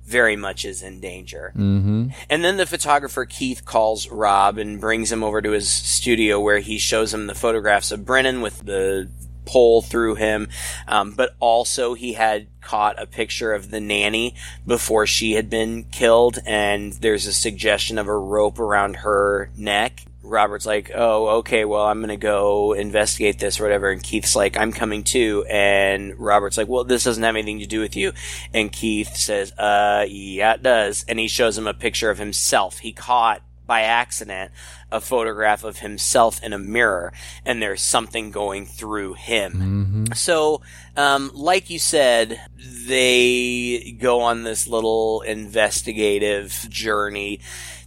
very 0.05 0.35
much 0.35 0.65
is 0.65 0.81
in 0.81 0.99
danger. 0.99 1.53
Mm-hmm. 1.55 2.09
And 2.29 2.43
then 2.43 2.57
the 2.57 2.65
photographer 2.65 3.25
Keith 3.25 3.65
calls 3.65 4.09
Rob 4.09 4.57
and 4.57 4.79
brings 4.81 5.11
him 5.11 5.23
over 5.23 5.41
to 5.41 5.51
his 5.51 5.69
studio 5.69 6.39
where 6.39 6.59
he 6.59 6.77
shows 6.77 7.13
him 7.13 7.27
the 7.27 7.35
photographs 7.35 7.91
of 7.91 8.05
Brennan 8.05 8.41
with 8.41 8.65
the 8.65 9.09
pole 9.45 9.81
through 9.81 10.15
him. 10.15 10.49
Um, 10.87 11.11
but 11.11 11.35
also 11.39 11.93
he 11.93 12.13
had 12.13 12.47
caught 12.61 13.01
a 13.01 13.07
picture 13.07 13.53
of 13.53 13.71
the 13.71 13.79
nanny 13.79 14.35
before 14.65 15.07
she 15.07 15.33
had 15.33 15.49
been 15.49 15.85
killed. 15.85 16.39
And 16.45 16.93
there's 16.93 17.25
a 17.25 17.33
suggestion 17.33 17.97
of 17.97 18.07
a 18.07 18.17
rope 18.17 18.59
around 18.59 18.97
her 18.97 19.49
neck. 19.55 20.05
Robert's 20.23 20.65
like, 20.65 20.91
oh, 20.93 21.39
okay, 21.39 21.65
well, 21.65 21.85
I'm 21.85 21.99
gonna 22.01 22.17
go 22.17 22.73
investigate 22.73 23.39
this 23.39 23.59
or 23.59 23.63
whatever. 23.63 23.89
And 23.89 24.01
Keith's 24.01 24.35
like, 24.35 24.57
I'm 24.57 24.71
coming 24.71 25.03
too. 25.03 25.45
And 25.49 26.17
Robert's 26.19 26.57
like, 26.57 26.67
well, 26.67 26.83
this 26.83 27.03
doesn't 27.03 27.23
have 27.23 27.35
anything 27.35 27.59
to 27.59 27.67
do 27.67 27.79
with 27.79 27.95
you. 27.95 28.13
And 28.53 28.71
Keith 28.71 29.15
says, 29.15 29.51
uh, 29.53 30.05
yeah, 30.07 30.53
it 30.53 30.63
does. 30.63 31.05
And 31.07 31.19
he 31.19 31.27
shows 31.27 31.57
him 31.57 31.67
a 31.67 31.73
picture 31.73 32.09
of 32.09 32.17
himself. 32.17 32.79
He 32.79 32.91
caught 32.93 33.41
by 33.65 33.81
accident 33.81 34.51
a 34.91 34.99
photograph 34.99 35.63
of 35.63 35.79
himself 35.79 36.43
in 36.43 36.51
a 36.51 36.59
mirror 36.59 37.13
and 37.45 37.61
there's 37.61 37.81
something 37.81 38.29
going 38.29 38.65
through 38.65 39.13
him. 39.13 39.53
So, 40.13 40.61
um, 40.97 41.31
like 41.33 41.69
you 41.69 41.79
said, 41.79 42.41
they 42.57 43.95
go 43.97 44.19
on 44.21 44.43
this 44.43 44.67
little 44.67 45.21
investigative 45.21 46.67
journey. 46.69 47.39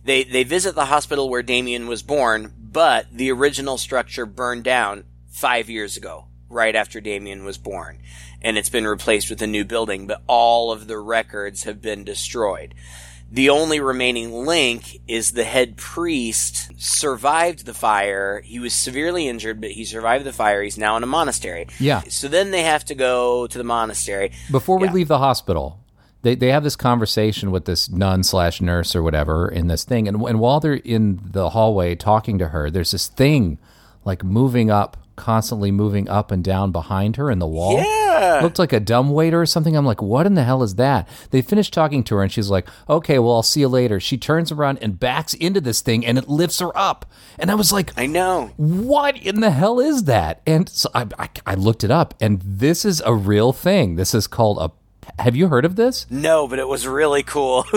They, 0.05 0.24
they 0.24 0.44
visit 0.44 0.74
the 0.74 0.84
hospital 0.86 1.28
where 1.28 1.42
Damien 1.42 1.86
was 1.88 2.02
born, 2.02 2.52
but 2.59 3.07
the 3.11 3.30
original 3.32 3.78
structure 3.78 4.26
burned 4.26 4.64
down 4.64 5.05
five 5.30 5.70
years 5.70 5.96
ago, 5.96 6.26
right 6.48 6.76
after 6.76 7.00
Damien 7.00 7.44
was 7.44 7.57
born. 7.59 8.00
And 8.42 8.59
it's 8.59 8.68
been 8.68 8.86
replaced 8.86 9.30
with 9.30 9.40
a 9.40 9.46
new 9.46 9.64
building, 9.64 10.07
but 10.07 10.22
all 10.26 10.70
of 10.70 10.86
the 10.86 10.98
records 10.98 11.64
have 11.64 11.80
been 11.80 12.05
destroyed. 12.05 12.74
The 13.30 13.48
only 13.50 13.80
remaining 13.80 14.30
link 14.44 15.00
is 15.09 15.32
the 15.32 15.42
head 15.44 15.76
priest 15.76 16.70
survived 16.76 17.64
the 17.64 17.74
fire. 17.74 18.42
He 18.44 18.61
was 18.61 18.74
severely 18.74 19.26
injured, 19.26 19.61
but 19.61 19.70
he 19.72 19.84
survived 19.84 20.24
the 20.24 20.32
fire. 20.32 20.62
He's 20.62 20.78
now 20.78 20.96
in 20.98 21.02
a 21.02 21.07
monastery. 21.07 21.66
Yeah. 21.80 22.02
So 22.09 22.28
then 22.28 22.50
they 22.50 22.62
have 22.62 22.84
to 22.84 22.94
go 22.94 23.46
to 23.48 23.59
the 23.59 23.64
monastery. 23.64 24.32
Before 24.52 24.78
we 24.78 24.86
Yeah. 24.88 24.92
leave 24.92 25.09
the 25.09 25.18
hospital, 25.18 25.80
they, 26.24 26.34
they 26.34 26.48
have 26.48 26.64
this 26.64 26.74
conversation 26.74 27.50
with 27.50 27.66
this 27.66 27.88
nun 27.90 28.24
slash 28.24 28.60
nurse 28.60 28.96
or 28.96 29.02
whatever 29.02 29.48
in 29.48 29.68
this 29.68 29.84
thing. 29.84 30.08
And, 30.08 30.20
and 30.22 30.40
while 30.40 30.58
they're 30.58 30.74
in 30.74 31.20
the 31.22 31.50
hallway 31.50 31.94
talking 31.94 32.38
to 32.38 32.48
her, 32.48 32.70
there's 32.70 32.90
this 32.92 33.06
thing 33.06 33.58
like 34.04 34.24
moving 34.24 34.70
up, 34.70 34.96
constantly 35.16 35.70
moving 35.70 36.08
up 36.08 36.30
and 36.30 36.42
down 36.42 36.72
behind 36.72 37.16
her 37.16 37.30
in 37.30 37.38
the 37.38 37.46
wall. 37.46 37.76
Yeah. 37.76 38.40
Looked 38.42 38.58
like 38.58 38.72
a 38.72 38.80
dumbwaiter 38.80 39.40
or 39.40 39.46
something. 39.46 39.76
I'm 39.76 39.84
like, 39.84 40.00
what 40.00 40.24
in 40.26 40.34
the 40.34 40.44
hell 40.44 40.62
is 40.62 40.76
that? 40.76 41.06
They 41.30 41.42
finish 41.42 41.70
talking 41.70 42.02
to 42.04 42.16
her 42.16 42.22
and 42.22 42.32
she's 42.32 42.48
like, 42.50 42.68
okay, 42.88 43.18
well, 43.18 43.34
I'll 43.34 43.42
see 43.42 43.60
you 43.60 43.68
later. 43.68 44.00
She 44.00 44.16
turns 44.16 44.50
around 44.50 44.78
and 44.80 44.98
backs 44.98 45.34
into 45.34 45.60
this 45.60 45.82
thing 45.82 46.06
and 46.06 46.16
it 46.16 46.28
lifts 46.28 46.58
her 46.60 46.76
up. 46.76 47.06
And 47.38 47.50
I 47.50 47.54
was 47.54 47.70
like, 47.72 47.92
I 47.98 48.06
know. 48.06 48.52
what 48.56 49.16
in 49.18 49.40
the 49.40 49.50
hell 49.50 49.78
is 49.78 50.04
that? 50.04 50.40
And 50.46 50.68
so 50.68 50.88
I, 50.94 51.06
I, 51.18 51.28
I 51.46 51.54
looked 51.54 51.84
it 51.84 51.90
up, 51.90 52.14
and 52.20 52.40
this 52.44 52.84
is 52.84 53.02
a 53.04 53.12
real 53.12 53.52
thing. 53.52 53.96
This 53.96 54.14
is 54.14 54.26
called 54.26 54.58
a. 54.58 54.70
Have 55.18 55.36
you 55.36 55.48
heard 55.48 55.64
of 55.64 55.76
this? 55.76 56.06
No, 56.10 56.48
but 56.48 56.58
it 56.58 56.68
was 56.68 56.86
really 56.86 57.22
cool. 57.22 57.64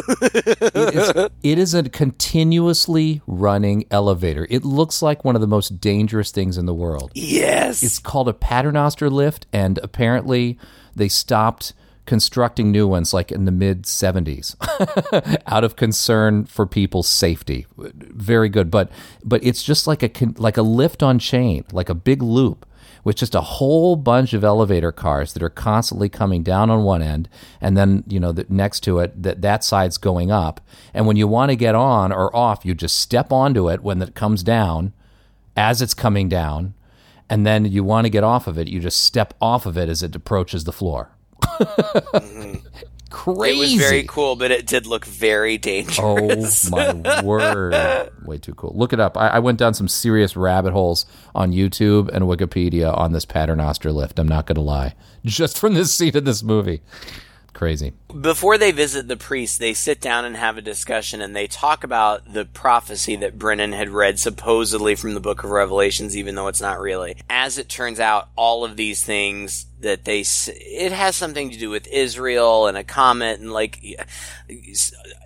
It 0.79 0.95
is, 0.95 1.29
it 1.43 1.59
is 1.59 1.73
a 1.73 1.83
continuously 1.89 3.21
running 3.27 3.85
elevator. 3.91 4.47
It 4.49 4.63
looks 4.65 5.01
like 5.01 5.23
one 5.23 5.35
of 5.35 5.41
the 5.41 5.47
most 5.47 5.79
dangerous 5.79 6.31
things 6.31 6.57
in 6.57 6.65
the 6.65 6.73
world. 6.73 7.11
yes. 7.15 7.83
It's 7.83 7.99
called 7.99 8.27
a 8.27 8.33
paternoster 8.33 9.09
lift, 9.09 9.47
and 9.53 9.79
apparently 9.83 10.57
they 10.95 11.07
stopped 11.07 11.73
constructing 12.05 12.71
new 12.71 12.87
ones 12.87 13.13
like 13.13 13.31
in 13.31 13.45
the 13.45 13.51
mid 13.51 13.83
70s 13.83 14.55
out 15.47 15.63
of 15.65 15.75
concern 15.75 16.45
for 16.45 16.65
people's 16.65 17.05
safety 17.07 17.65
very 17.75 18.47
good 18.47 18.71
but 18.71 18.89
but 19.25 19.43
it's 19.43 19.61
just 19.61 19.87
like 19.87 20.01
a 20.01 20.09
like 20.37 20.55
a 20.55 20.61
lift 20.61 21.03
on 21.03 21.19
chain 21.19 21.65
like 21.73 21.89
a 21.89 21.93
big 21.93 22.21
loop 22.23 22.65
with 23.07 23.15
just 23.15 23.35
a 23.35 23.39
whole 23.39 23.95
bunch 23.95 24.33
of 24.33 24.43
elevator 24.43 24.91
cars 24.91 25.31
that 25.31 25.41
are 25.41 25.49
constantly 25.49 26.09
coming 26.09 26.43
down 26.43 26.69
on 26.69 26.83
one 26.83 27.01
end, 27.01 27.29
and 27.61 27.77
then 27.77 28.03
you 28.05 28.19
know 28.19 28.33
that 28.33 28.49
next 28.49 28.81
to 28.81 28.99
it 28.99 29.23
that 29.23 29.41
that 29.41 29.63
side's 29.63 29.97
going 29.97 30.29
up. 30.29 30.59
And 30.93 31.07
when 31.07 31.15
you 31.15 31.25
want 31.25 31.49
to 31.49 31.55
get 31.55 31.73
on 31.73 32.11
or 32.11 32.35
off, 32.35 32.65
you 32.65 32.75
just 32.75 32.97
step 32.97 33.31
onto 33.31 33.69
it 33.69 33.81
when 33.81 34.01
it 34.01 34.13
comes 34.13 34.43
down, 34.43 34.91
as 35.55 35.81
it's 35.81 35.93
coming 35.93 36.27
down, 36.27 36.73
and 37.29 37.45
then 37.45 37.63
you 37.63 37.81
want 37.81 38.03
to 38.03 38.09
get 38.09 38.25
off 38.25 38.45
of 38.45 38.57
it, 38.57 38.67
you 38.67 38.81
just 38.81 39.01
step 39.01 39.33
off 39.39 39.65
of 39.65 39.77
it 39.77 39.87
as 39.87 40.03
it 40.03 40.13
approaches 40.13 40.65
the 40.65 40.73
floor. 40.73 41.09
Mm-hmm. 41.57 42.55
Crazy. 43.09 43.51
It 43.51 43.59
was 43.59 43.73
very 43.75 44.03
cool, 44.03 44.35
but 44.35 44.51
it 44.51 44.67
did 44.67 44.85
look 44.85 45.05
very 45.05 45.57
dangerous. 45.57 46.71
Oh 46.71 46.93
my 46.93 47.21
word! 47.23 48.11
Way 48.25 48.37
too 48.37 48.53
cool. 48.53 48.73
Look 48.75 48.93
it 48.93 48.99
up. 48.99 49.17
I, 49.17 49.27
I, 49.29 49.39
went 49.39 49.57
down 49.57 49.73
some 49.73 49.87
serious 49.87 50.35
rabbit 50.35 50.73
holes 50.73 51.05
on 51.33 51.51
YouTube 51.51 52.09
and 52.09 52.25
Wikipedia 52.25 52.95
on 52.95 53.13
this 53.13 53.25
Paternoster 53.25 53.91
lift. 53.91 54.19
I'm 54.19 54.27
not 54.27 54.45
going 54.45 54.55
to 54.55 54.61
lie. 54.61 54.95
Just 55.25 55.57
from 55.57 55.73
this 55.73 55.93
scene 55.93 56.15
in 56.15 56.25
this 56.25 56.43
movie 56.43 56.81
crazy. 57.57 57.91
Before 58.21 58.59
they 58.59 58.71
visit 58.71 59.07
the 59.07 59.17
priest, 59.17 59.57
they 59.57 59.73
sit 59.73 59.99
down 59.99 60.25
and 60.25 60.37
have 60.37 60.57
a 60.57 60.61
discussion 60.61 61.21
and 61.21 61.35
they 61.35 61.47
talk 61.47 61.83
about 61.83 62.31
the 62.31 62.45
prophecy 62.45 63.15
that 63.17 63.39
Brennan 63.39 63.73
had 63.73 63.89
read 63.89 64.19
supposedly 64.19 64.93
from 64.93 65.15
the 65.15 65.19
book 65.19 65.43
of 65.43 65.49
Revelations, 65.49 66.15
even 66.15 66.35
though 66.35 66.49
it's 66.49 66.61
not 66.61 66.79
really. 66.79 67.17
As 67.29 67.57
it 67.57 67.67
turns 67.67 67.99
out, 67.99 68.29
all 68.35 68.63
of 68.63 68.77
these 68.77 69.03
things 69.03 69.65
that 69.79 70.05
they, 70.05 70.23
it 70.47 70.91
has 70.91 71.15
something 71.15 71.49
to 71.49 71.57
do 71.57 71.71
with 71.71 71.87
Israel 71.87 72.67
and 72.67 72.77
a 72.77 72.83
comet 72.83 73.39
and 73.39 73.51
like 73.51 73.83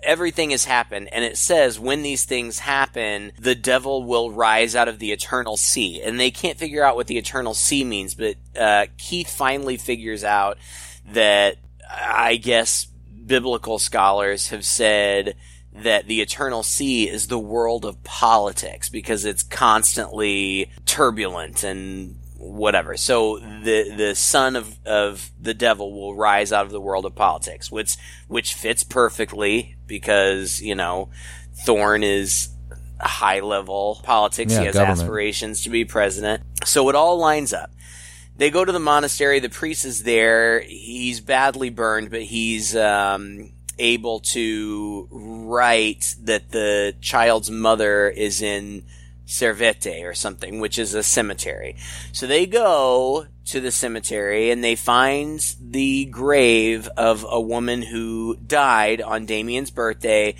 everything 0.02 0.50
has 0.50 0.64
happened. 0.64 1.10
And 1.12 1.26
it 1.26 1.36
says 1.36 1.78
when 1.78 2.02
these 2.02 2.24
things 2.24 2.60
happen, 2.60 3.32
the 3.38 3.54
devil 3.54 4.04
will 4.04 4.30
rise 4.32 4.74
out 4.74 4.88
of 4.88 5.00
the 5.00 5.12
eternal 5.12 5.58
sea. 5.58 6.00
And 6.00 6.18
they 6.18 6.30
can't 6.30 6.58
figure 6.58 6.82
out 6.82 6.96
what 6.96 7.08
the 7.08 7.18
eternal 7.18 7.52
sea 7.52 7.84
means, 7.84 8.14
but 8.14 8.36
uh, 8.58 8.86
Keith 8.96 9.28
finally 9.28 9.76
figures 9.76 10.24
out 10.24 10.56
that 11.12 11.56
I 12.00 12.36
guess 12.36 12.86
biblical 13.26 13.78
scholars 13.78 14.48
have 14.48 14.64
said 14.64 15.36
that 15.74 16.06
the 16.06 16.20
eternal 16.20 16.62
sea 16.62 17.08
is 17.08 17.28
the 17.28 17.38
world 17.38 17.84
of 17.84 18.02
politics 18.04 18.88
because 18.88 19.24
it's 19.24 19.42
constantly 19.42 20.70
turbulent 20.84 21.64
and 21.64 22.16
whatever. 22.36 22.96
So 22.96 23.38
the 23.38 23.92
the 23.96 24.14
son 24.14 24.56
of 24.56 24.78
of 24.84 25.30
the 25.40 25.54
devil 25.54 25.92
will 25.92 26.14
rise 26.14 26.52
out 26.52 26.66
of 26.66 26.72
the 26.72 26.80
world 26.80 27.06
of 27.06 27.14
politics, 27.14 27.70
which 27.70 27.96
which 28.28 28.54
fits 28.54 28.82
perfectly 28.82 29.76
because 29.86 30.60
you 30.60 30.74
know 30.74 31.08
Thorne 31.64 32.02
is 32.02 32.48
high 33.00 33.40
level 33.40 34.00
politics. 34.02 34.52
Yeah, 34.52 34.60
he 34.60 34.66
has 34.66 34.74
government. 34.74 35.00
aspirations 35.00 35.62
to 35.62 35.70
be 35.70 35.84
president. 35.84 36.42
So 36.64 36.88
it 36.88 36.94
all 36.94 37.16
lines 37.16 37.52
up 37.52 37.70
they 38.36 38.50
go 38.50 38.64
to 38.64 38.72
the 38.72 38.80
monastery. 38.80 39.40
The 39.40 39.48
priest 39.48 39.84
is 39.84 40.02
there. 40.02 40.60
He's 40.60 41.20
badly 41.20 41.70
burned, 41.70 42.10
but 42.10 42.22
he's 42.22 42.74
um, 42.74 43.52
able 43.78 44.20
to 44.20 45.08
write 45.10 46.14
that 46.22 46.50
the 46.50 46.94
child's 47.00 47.50
mother 47.50 48.08
is 48.08 48.42
in 48.42 48.84
Servete 49.26 50.04
or 50.04 50.14
something, 50.14 50.60
which 50.60 50.78
is 50.78 50.94
a 50.94 51.02
cemetery. 51.02 51.76
So 52.12 52.26
they 52.26 52.46
go 52.46 53.26
to 53.46 53.60
the 53.60 53.70
cemetery 53.70 54.50
and 54.50 54.62
they 54.62 54.76
find 54.76 55.40
the 55.60 56.04
grave 56.06 56.88
of 56.96 57.26
a 57.28 57.40
woman 57.40 57.82
who 57.82 58.36
died 58.36 59.00
on 59.00 59.26
Damien's 59.26 59.70
birthday 59.70 60.34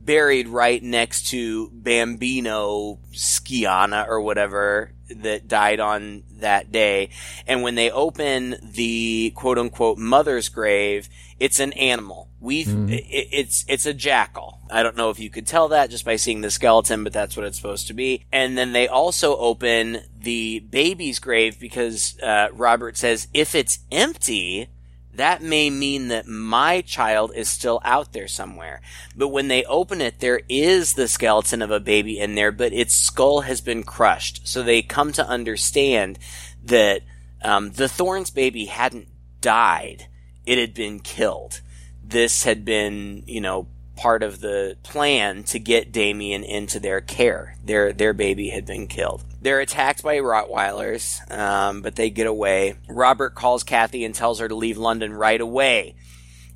buried 0.00 0.48
right 0.48 0.82
next 0.82 1.28
to 1.28 1.68
Bambino 1.70 2.98
Scianna 3.12 4.06
or 4.08 4.20
whatever 4.20 4.92
that 5.08 5.48
died 5.48 5.80
on 5.80 6.22
that 6.38 6.72
day. 6.72 7.10
And 7.46 7.62
when 7.62 7.74
they 7.74 7.90
open 7.90 8.56
the 8.62 9.32
quote 9.34 9.58
unquote 9.58 9.98
mother's 9.98 10.48
grave, 10.48 11.08
it's 11.38 11.60
an 11.60 11.72
animal. 11.74 12.28
We've, 12.40 12.66
mm. 12.66 12.90
it, 12.90 13.04
it's, 13.10 13.64
it's 13.68 13.86
a 13.86 13.94
jackal. 13.94 14.60
I 14.70 14.82
don't 14.82 14.96
know 14.96 15.10
if 15.10 15.18
you 15.18 15.30
could 15.30 15.46
tell 15.46 15.68
that 15.68 15.90
just 15.90 16.04
by 16.04 16.16
seeing 16.16 16.40
the 16.40 16.50
skeleton, 16.50 17.04
but 17.04 17.12
that's 17.12 17.36
what 17.36 17.46
it's 17.46 17.56
supposed 17.56 17.88
to 17.88 17.94
be. 17.94 18.24
And 18.32 18.56
then 18.56 18.72
they 18.72 18.88
also 18.88 19.36
open 19.36 20.00
the 20.18 20.60
baby's 20.60 21.18
grave 21.18 21.58
because, 21.58 22.18
uh, 22.20 22.48
Robert 22.52 22.96
says 22.96 23.28
if 23.34 23.54
it's 23.54 23.80
empty, 23.90 24.68
that 25.16 25.42
may 25.42 25.70
mean 25.70 26.08
that 26.08 26.26
my 26.26 26.80
child 26.80 27.32
is 27.34 27.48
still 27.48 27.80
out 27.84 28.12
there 28.12 28.28
somewhere. 28.28 28.80
But 29.14 29.28
when 29.28 29.48
they 29.48 29.64
open 29.64 30.00
it, 30.00 30.20
there 30.20 30.40
is 30.48 30.94
the 30.94 31.08
skeleton 31.08 31.62
of 31.62 31.70
a 31.70 31.80
baby 31.80 32.18
in 32.18 32.34
there, 32.34 32.52
but 32.52 32.72
its 32.72 32.94
skull 32.94 33.42
has 33.42 33.60
been 33.60 33.82
crushed. 33.82 34.46
So 34.46 34.62
they 34.62 34.82
come 34.82 35.12
to 35.12 35.26
understand 35.26 36.18
that 36.64 37.02
um, 37.42 37.72
the 37.72 37.88
Thornes 37.88 38.30
baby 38.30 38.66
hadn't 38.66 39.08
died; 39.40 40.06
it 40.44 40.58
had 40.58 40.74
been 40.74 41.00
killed. 41.00 41.60
This 42.02 42.44
had 42.44 42.64
been, 42.64 43.24
you 43.26 43.40
know, 43.40 43.68
part 43.96 44.22
of 44.22 44.40
the 44.40 44.76
plan 44.82 45.42
to 45.44 45.58
get 45.58 45.92
Damien 45.92 46.44
into 46.44 46.78
their 46.78 47.00
care. 47.00 47.56
Their 47.64 47.92
their 47.92 48.12
baby 48.12 48.50
had 48.50 48.66
been 48.66 48.86
killed. 48.86 49.24
They're 49.46 49.60
attacked 49.60 50.02
by 50.02 50.16
Rottweilers, 50.16 51.30
um, 51.30 51.80
but 51.80 51.94
they 51.94 52.10
get 52.10 52.26
away. 52.26 52.74
Robert 52.88 53.36
calls 53.36 53.62
Kathy 53.62 54.04
and 54.04 54.12
tells 54.12 54.40
her 54.40 54.48
to 54.48 54.56
leave 54.56 54.76
London 54.76 55.14
right 55.14 55.40
away. 55.40 55.94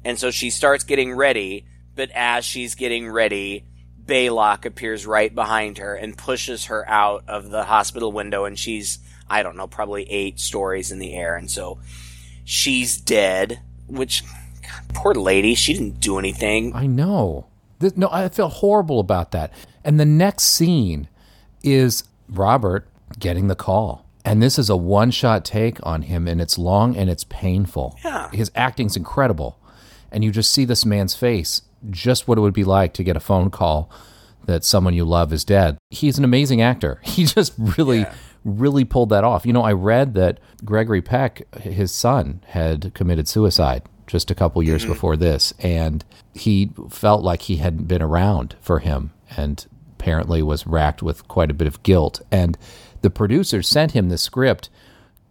And 0.05 0.19
so 0.19 0.33
she 0.33 0.51
starts 0.51 0.83
getting 0.83 1.15
ready, 1.15 1.67
but 1.95 2.11
as 2.11 2.45
she's 2.45 2.75
getting 2.75 3.09
ready, 3.09 3.65
Baylock 4.05 4.65
appears 4.65 5.07
right 5.07 5.33
behind 5.33 5.79
her 5.79 5.95
and 5.95 6.19
pushes 6.19 6.65
her 6.65 6.85
out 6.89 7.23
of 7.29 7.51
the 7.51 7.63
hospital 7.63 8.11
window, 8.11 8.45
and 8.45 8.59
she's, 8.59 8.99
I 9.29 9.45
don't 9.45 9.57
know, 9.57 9.69
probably 9.69 10.11
eight 10.11 10.41
stories 10.41 10.91
in 10.91 10.99
the 10.99 11.15
air. 11.15 11.37
And 11.37 11.49
so 11.49 11.79
she's 12.45 13.01
dead, 13.01 13.61
which, 13.87 14.25
God, 14.63 14.83
poor 14.95 15.15
lady, 15.15 15.55
she 15.55 15.75
didn't 15.75 16.01
do 16.01 16.19
anything. 16.19 16.75
I 16.75 16.89
know. 16.89 17.47
no, 17.95 18.09
I 18.11 18.29
feel 18.31 18.49
horrible 18.49 18.99
about 18.99 19.31
that. 19.31 19.53
And 19.85 20.01
the 20.01 20.05
next 20.05 20.43
scene 20.47 21.07
is 21.63 22.03
Robert 22.31 22.89
getting 23.19 23.49
the 23.49 23.55
call. 23.55 24.07
And 24.25 24.43
this 24.43 24.59
is 24.59 24.69
a 24.69 24.77
one 24.77 25.11
shot 25.11 25.45
take 25.45 25.85
on 25.85 26.03
him, 26.03 26.29
and 26.29 26.41
it's 26.41 26.59
long 26.59 26.97
and 26.97 27.09
it's 27.09 27.25
painful. 27.25 27.99
Yeah. 28.05 28.31
His 28.31 28.51
acting's 28.55 28.97
incredible. 28.97 29.59
And 30.13 30.23
you 30.23 30.31
just 30.31 30.53
see 30.53 30.65
this 30.65 30.85
man's 30.85 31.15
face, 31.15 31.63
just 31.89 32.29
what 32.29 32.37
it 32.37 32.41
would 32.43 32.53
be 32.53 32.65
like 32.65 32.93
to 32.95 33.05
get 33.05 33.17
a 33.17 33.21
phone 33.21 33.51
call 33.51 33.91
that 34.45 34.65
someone 34.65 34.95
you 34.95 35.05
love 35.05 35.33
is 35.33 35.45
dead. 35.45 35.79
He's 35.91 36.19
an 36.19 36.25
amazing 36.25 36.61
actor. 36.61 37.01
He 37.11 37.25
just 37.25 37.53
really, 37.59 38.01
yeah. 38.01 38.15
really 38.45 38.85
pulled 38.85 39.11
that 39.11 39.25
off. 39.25 39.47
You 39.47 39.53
know, 39.53 39.63
I 39.63 39.73
read 39.73 40.15
that 40.15 40.39
Gregory 40.65 41.03
Peck, 41.03 41.43
his 41.57 41.93
son, 41.93 42.43
had 42.49 42.93
committed 42.95 43.29
suicide 43.29 43.83
just 44.07 44.31
a 44.31 44.35
couple 44.35 44.63
years 44.63 44.83
mm-hmm. 44.83 44.93
before 44.93 45.17
this, 45.17 45.55
and 45.61 46.05
he 46.35 46.71
felt 46.89 47.23
like 47.23 47.43
he 47.43 47.57
hadn't 47.57 47.85
been 47.85 48.03
around 48.03 48.57
for 48.61 48.81
him. 48.81 49.13
And 49.37 49.65
apparently 50.01 50.43
was 50.43 50.67
racked 50.67 51.03
with 51.03 51.29
quite 51.29 51.51
a 51.51 51.55
bit 51.55 51.69
of 51.69 51.83
guilt. 51.83 52.23
And 52.33 52.57
the 53.03 53.11
producers 53.11 53.69
sent 53.69 53.93
him 53.93 54.09
the 54.09 54.17
script 54.17 54.71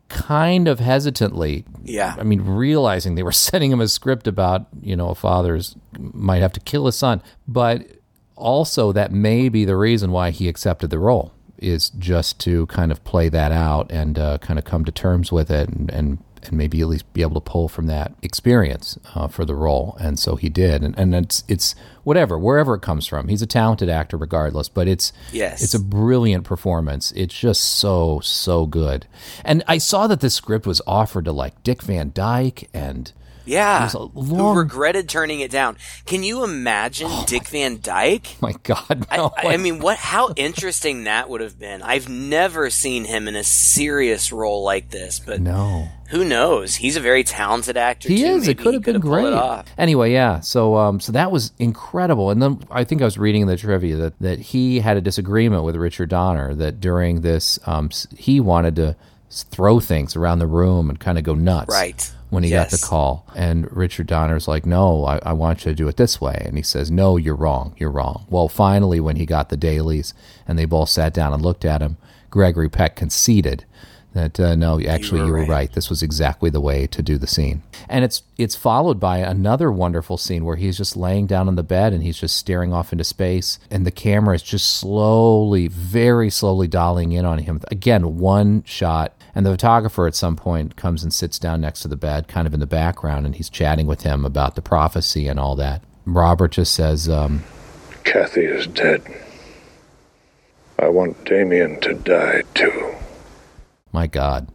kind 0.09 0.67
of 0.67 0.79
hesitantly. 0.79 1.65
Yeah. 1.83 2.15
I 2.19 2.23
mean, 2.23 2.41
realizing 2.41 3.15
they 3.15 3.23
were 3.23 3.31
sending 3.49 3.71
him 3.71 3.81
a 3.81 3.87
script 3.87 4.27
about, 4.27 4.67
you 4.81 4.95
know, 4.95 5.09
a 5.09 5.15
father's 5.15 5.75
might 5.97 6.41
have 6.41 6.53
to 6.53 6.59
kill 6.59 6.85
his 6.85 6.95
son. 6.95 7.23
But 7.47 7.87
also, 8.35 8.91
that 8.91 9.11
may 9.11 9.49
be 9.49 9.65
the 9.65 9.75
reason 9.75 10.11
why 10.11 10.29
he 10.29 10.47
accepted 10.47 10.91
the 10.91 10.99
role, 10.99 11.33
is 11.57 11.89
just 11.89 12.39
to 12.41 12.67
kind 12.67 12.91
of 12.91 13.03
play 13.03 13.27
that 13.27 13.51
out 13.51 13.91
and 13.91 14.17
uh, 14.17 14.37
kind 14.37 14.57
of 14.57 14.63
come 14.63 14.85
to 14.85 14.91
terms 14.91 15.31
with 15.31 15.51
it 15.51 15.67
and, 15.67 15.89
and 15.91 16.23
and 16.47 16.57
maybe 16.57 16.81
at 16.81 16.87
least 16.87 17.11
be 17.13 17.21
able 17.21 17.39
to 17.39 17.51
pull 17.51 17.67
from 17.67 17.87
that 17.87 18.13
experience 18.21 18.97
uh, 19.15 19.27
for 19.27 19.45
the 19.45 19.55
role. 19.55 19.97
And 19.99 20.19
so 20.19 20.35
he 20.35 20.49
did. 20.49 20.83
And, 20.83 20.97
and 20.97 21.13
it's 21.15 21.43
it's 21.47 21.75
whatever 22.03 22.37
wherever 22.37 22.75
it 22.75 22.81
comes 22.81 23.05
from. 23.07 23.27
He's 23.27 23.41
a 23.41 23.47
talented 23.47 23.89
actor 23.89 24.17
regardless, 24.17 24.69
but 24.69 24.87
it's 24.87 25.11
yes. 25.31 25.61
it's 25.61 25.73
a 25.73 25.79
brilliant 25.79 26.43
performance. 26.43 27.11
It's 27.15 27.37
just 27.37 27.63
so 27.63 28.19
so 28.21 28.65
good. 28.65 29.07
And 29.43 29.63
I 29.67 29.77
saw 29.77 30.07
that 30.07 30.21
this 30.21 30.35
script 30.35 30.65
was 30.65 30.81
offered 30.87 31.25
to 31.25 31.31
like 31.31 31.61
Dick 31.63 31.81
Van 31.81 32.11
Dyke 32.13 32.69
and 32.73 33.11
yeah, 33.49 33.89
long... 33.93 34.13
who 34.13 34.59
regretted 34.59 35.09
turning 35.09 35.39
it 35.39 35.49
down. 35.49 35.77
Can 36.05 36.23
you 36.23 36.43
imagine 36.43 37.07
oh 37.09 37.25
Dick 37.27 37.43
my... 37.45 37.49
Van 37.49 37.79
Dyke? 37.81 38.37
My 38.41 38.53
God, 38.63 39.07
no. 39.11 39.33
I, 39.35 39.53
I, 39.53 39.57
mean, 39.57 39.79
what? 39.79 39.97
How 39.97 40.31
interesting 40.35 41.05
that 41.05 41.29
would 41.29 41.41
have 41.41 41.59
been. 41.59 41.81
I've 41.81 42.07
never 42.07 42.69
seen 42.69 43.05
him 43.05 43.27
in 43.27 43.35
a 43.35 43.43
serious 43.43 44.31
role 44.31 44.63
like 44.63 44.91
this, 44.91 45.19
but 45.19 45.41
no, 45.41 45.87
who 46.09 46.23
knows? 46.23 46.75
He's 46.75 46.95
a 46.95 46.99
very 46.99 47.23
talented 47.23 47.75
actor. 47.75 48.09
He 48.09 48.19
too. 48.19 48.25
is. 48.25 48.47
Maybe 48.47 48.51
it 48.51 48.63
could 48.63 48.73
have 48.75 48.83
been 48.83 48.99
great. 48.99 49.63
Anyway, 49.77 50.11
yeah. 50.11 50.39
So, 50.39 50.75
um, 50.75 50.99
so 50.99 51.11
that 51.11 51.31
was 51.31 51.51
incredible. 51.59 52.29
And 52.29 52.41
then 52.41 52.63
I 52.69 52.83
think 52.83 53.01
I 53.01 53.05
was 53.05 53.17
reading 53.17 53.41
in 53.41 53.47
the 53.47 53.57
trivia 53.57 53.95
that 53.95 54.19
that 54.19 54.39
he 54.39 54.79
had 54.79 54.95
a 54.95 55.01
disagreement 55.01 55.63
with 55.63 55.75
Richard 55.75 56.09
Donner 56.09 56.53
that 56.55 56.79
during 56.79 57.21
this, 57.21 57.59
um, 57.65 57.89
he 58.15 58.39
wanted 58.39 58.75
to 58.77 58.95
throw 59.31 59.79
things 59.79 60.15
around 60.15 60.39
the 60.39 60.47
room 60.47 60.89
and 60.89 60.99
kind 60.99 61.17
of 61.17 61.23
go 61.23 61.35
nuts. 61.35 61.71
Right 61.71 62.11
when 62.29 62.43
he 62.43 62.49
yes. 62.49 62.71
got 62.71 62.79
the 62.79 62.85
call. 62.85 63.27
And 63.35 63.71
Richard 63.75 64.07
Donner's 64.07 64.47
like, 64.47 64.65
no, 64.65 65.05
I, 65.05 65.19
I, 65.23 65.33
want 65.33 65.65
you 65.65 65.71
to 65.71 65.75
do 65.75 65.87
it 65.87 65.97
this 65.97 66.21
way. 66.21 66.41
And 66.45 66.57
he 66.57 66.63
says, 66.63 66.91
no, 66.91 67.17
you're 67.17 67.35
wrong. 67.35 67.73
You're 67.77 67.91
wrong. 67.91 68.25
Well, 68.29 68.47
finally, 68.47 68.99
when 68.99 69.15
he 69.15 69.25
got 69.25 69.49
the 69.49 69.57
dailies 69.57 70.13
and 70.47 70.57
they 70.57 70.65
both 70.65 70.89
sat 70.89 71.13
down 71.13 71.33
and 71.33 71.41
looked 71.41 71.65
at 71.65 71.81
him, 71.81 71.97
Gregory 72.29 72.69
Peck 72.69 72.95
conceded 72.95 73.65
that 74.13 74.39
uh, 74.39 74.55
no, 74.55 74.81
actually, 74.81 75.21
you 75.21 75.27
were 75.27 75.33
were, 75.33 75.39
right. 75.41 75.49
right. 75.49 75.73
This 75.73 75.89
was 75.89 76.01
exactly 76.01 76.49
the 76.49 76.61
way 76.61 76.87
to 76.87 77.01
do 77.01 77.17
the 77.17 77.27
scene, 77.27 77.61
and 77.87 78.03
it's 78.03 78.23
it's 78.37 78.55
followed 78.55 78.99
by 78.99 79.19
another 79.19 79.71
wonderful 79.71 80.17
scene 80.17 80.45
where 80.45 80.55
he's 80.55 80.77
just 80.77 80.97
laying 80.97 81.27
down 81.27 81.47
on 81.47 81.55
the 81.55 81.63
bed 81.63 81.93
and 81.93 82.01
he's 82.01 82.19
just 82.19 82.35
staring 82.35 82.73
off 82.73 82.91
into 82.91 83.03
space, 83.03 83.59
and 83.69 83.85
the 83.85 83.91
camera 83.91 84.33
is 84.33 84.41
just 84.41 84.67
slowly, 84.77 85.67
very 85.67 86.29
slowly 86.29 86.67
dialing 86.67 87.11
in 87.11 87.23
on 87.25 87.39
him. 87.39 87.61
Again, 87.69 88.17
one 88.17 88.63
shot, 88.63 89.13
and 89.35 89.45
the 89.45 89.51
photographer 89.51 90.07
at 90.07 90.15
some 90.15 90.35
point 90.35 90.75
comes 90.75 91.03
and 91.03 91.13
sits 91.13 91.39
down 91.39 91.61
next 91.61 91.81
to 91.81 91.87
the 91.87 91.95
bed, 91.95 92.27
kind 92.27 92.47
of 92.47 92.53
in 92.53 92.59
the 92.59 92.65
background, 92.65 93.25
and 93.25 93.35
he's 93.35 93.49
chatting 93.49 93.87
with 93.87 94.01
him 94.01 94.25
about 94.25 94.55
the 94.55 94.61
prophecy 94.61 95.27
and 95.27 95.39
all 95.39 95.55
that. 95.55 95.83
Robert 96.05 96.51
just 96.51 96.73
says, 96.73 97.07
um, 97.07 97.43
Kathy 98.03 98.45
is 98.45 98.67
dead. 98.67 99.01
I 100.79 100.87
want 100.87 101.25
Damien 101.25 101.79
to 101.81 101.93
die 101.93 102.43
too. 102.53 102.95
"My 103.91 104.07
God." 104.07 104.47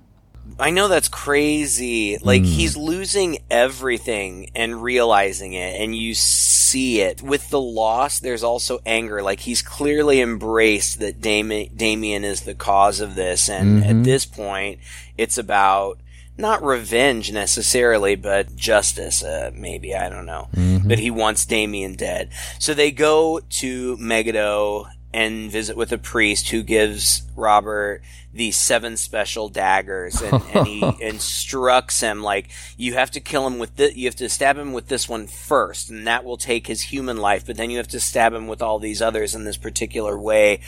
I 0.58 0.70
know 0.70 0.88
that's 0.88 1.08
crazy. 1.08 2.18
Like 2.22 2.42
Hmm. 2.42 2.48
he's 2.48 2.76
losing 2.76 3.38
everything 3.50 4.50
and 4.54 4.82
realizing 4.82 5.52
it, 5.54 5.80
and 5.80 5.96
you 5.96 6.14
see 6.14 7.00
it. 7.00 7.22
With 7.22 7.50
the 7.50 7.60
loss, 7.60 8.18
there's 8.20 8.44
also 8.44 8.80
anger. 8.86 9.22
Like 9.22 9.40
he's 9.40 9.62
clearly 9.62 10.20
embraced 10.20 11.00
that 11.00 11.20
Dami- 11.20 11.76
Damien 11.76 12.24
is 12.24 12.42
the 12.42 12.54
cause 12.54 13.00
of 13.00 13.14
this, 13.14 13.48
and 13.48 13.82
Mm-hmm. 13.82 13.90
at 13.98 14.04
this 14.04 14.24
point, 14.26 14.78
it's 15.18 15.38
about 15.38 15.98
not 16.36 16.62
revenge 16.64 17.30
necessarily, 17.32 18.16
but 18.16 18.56
justice. 18.56 19.22
Uh, 19.22 19.50
maybe 19.54 19.94
I 19.94 20.08
don't 20.08 20.26
know. 20.26 20.48
Mm-hmm. 20.56 20.88
But 20.88 20.98
he 20.98 21.10
wants 21.10 21.46
Damien 21.46 21.94
dead. 21.94 22.28
So 22.58 22.74
they 22.74 22.90
go 22.90 23.40
to 23.60 23.96
Megiddo 23.98 24.86
and 25.14 25.48
visit 25.48 25.76
with 25.76 25.92
a 25.92 25.98
priest 25.98 26.48
who 26.48 26.60
gives 26.64 27.22
Robert 27.36 28.02
the 28.32 28.50
seven 28.50 28.96
special 28.96 29.48
daggers 29.48 30.20
and, 30.20 30.42
and 30.52 30.66
he 30.66 30.92
instructs 31.00 32.00
him 32.00 32.20
like 32.20 32.48
you 32.76 32.94
have 32.94 33.12
to 33.12 33.20
kill 33.20 33.46
him 33.46 33.60
with 33.60 33.76
this 33.76 33.94
you 33.94 34.06
have 34.06 34.16
to 34.16 34.28
stab 34.28 34.58
him 34.58 34.72
with 34.72 34.88
this 34.88 35.08
one 35.08 35.28
first 35.28 35.88
and 35.88 36.08
that 36.08 36.24
will 36.24 36.36
take 36.36 36.66
his 36.66 36.82
human 36.82 37.16
life 37.16 37.46
but 37.46 37.56
then 37.56 37.70
you 37.70 37.76
have 37.76 37.86
to 37.86 38.00
stab 38.00 38.34
him 38.34 38.48
with 38.48 38.60
all 38.60 38.80
these 38.80 39.00
others 39.00 39.36
in 39.36 39.44
this 39.44 39.56
particular 39.56 40.18
way 40.18 40.60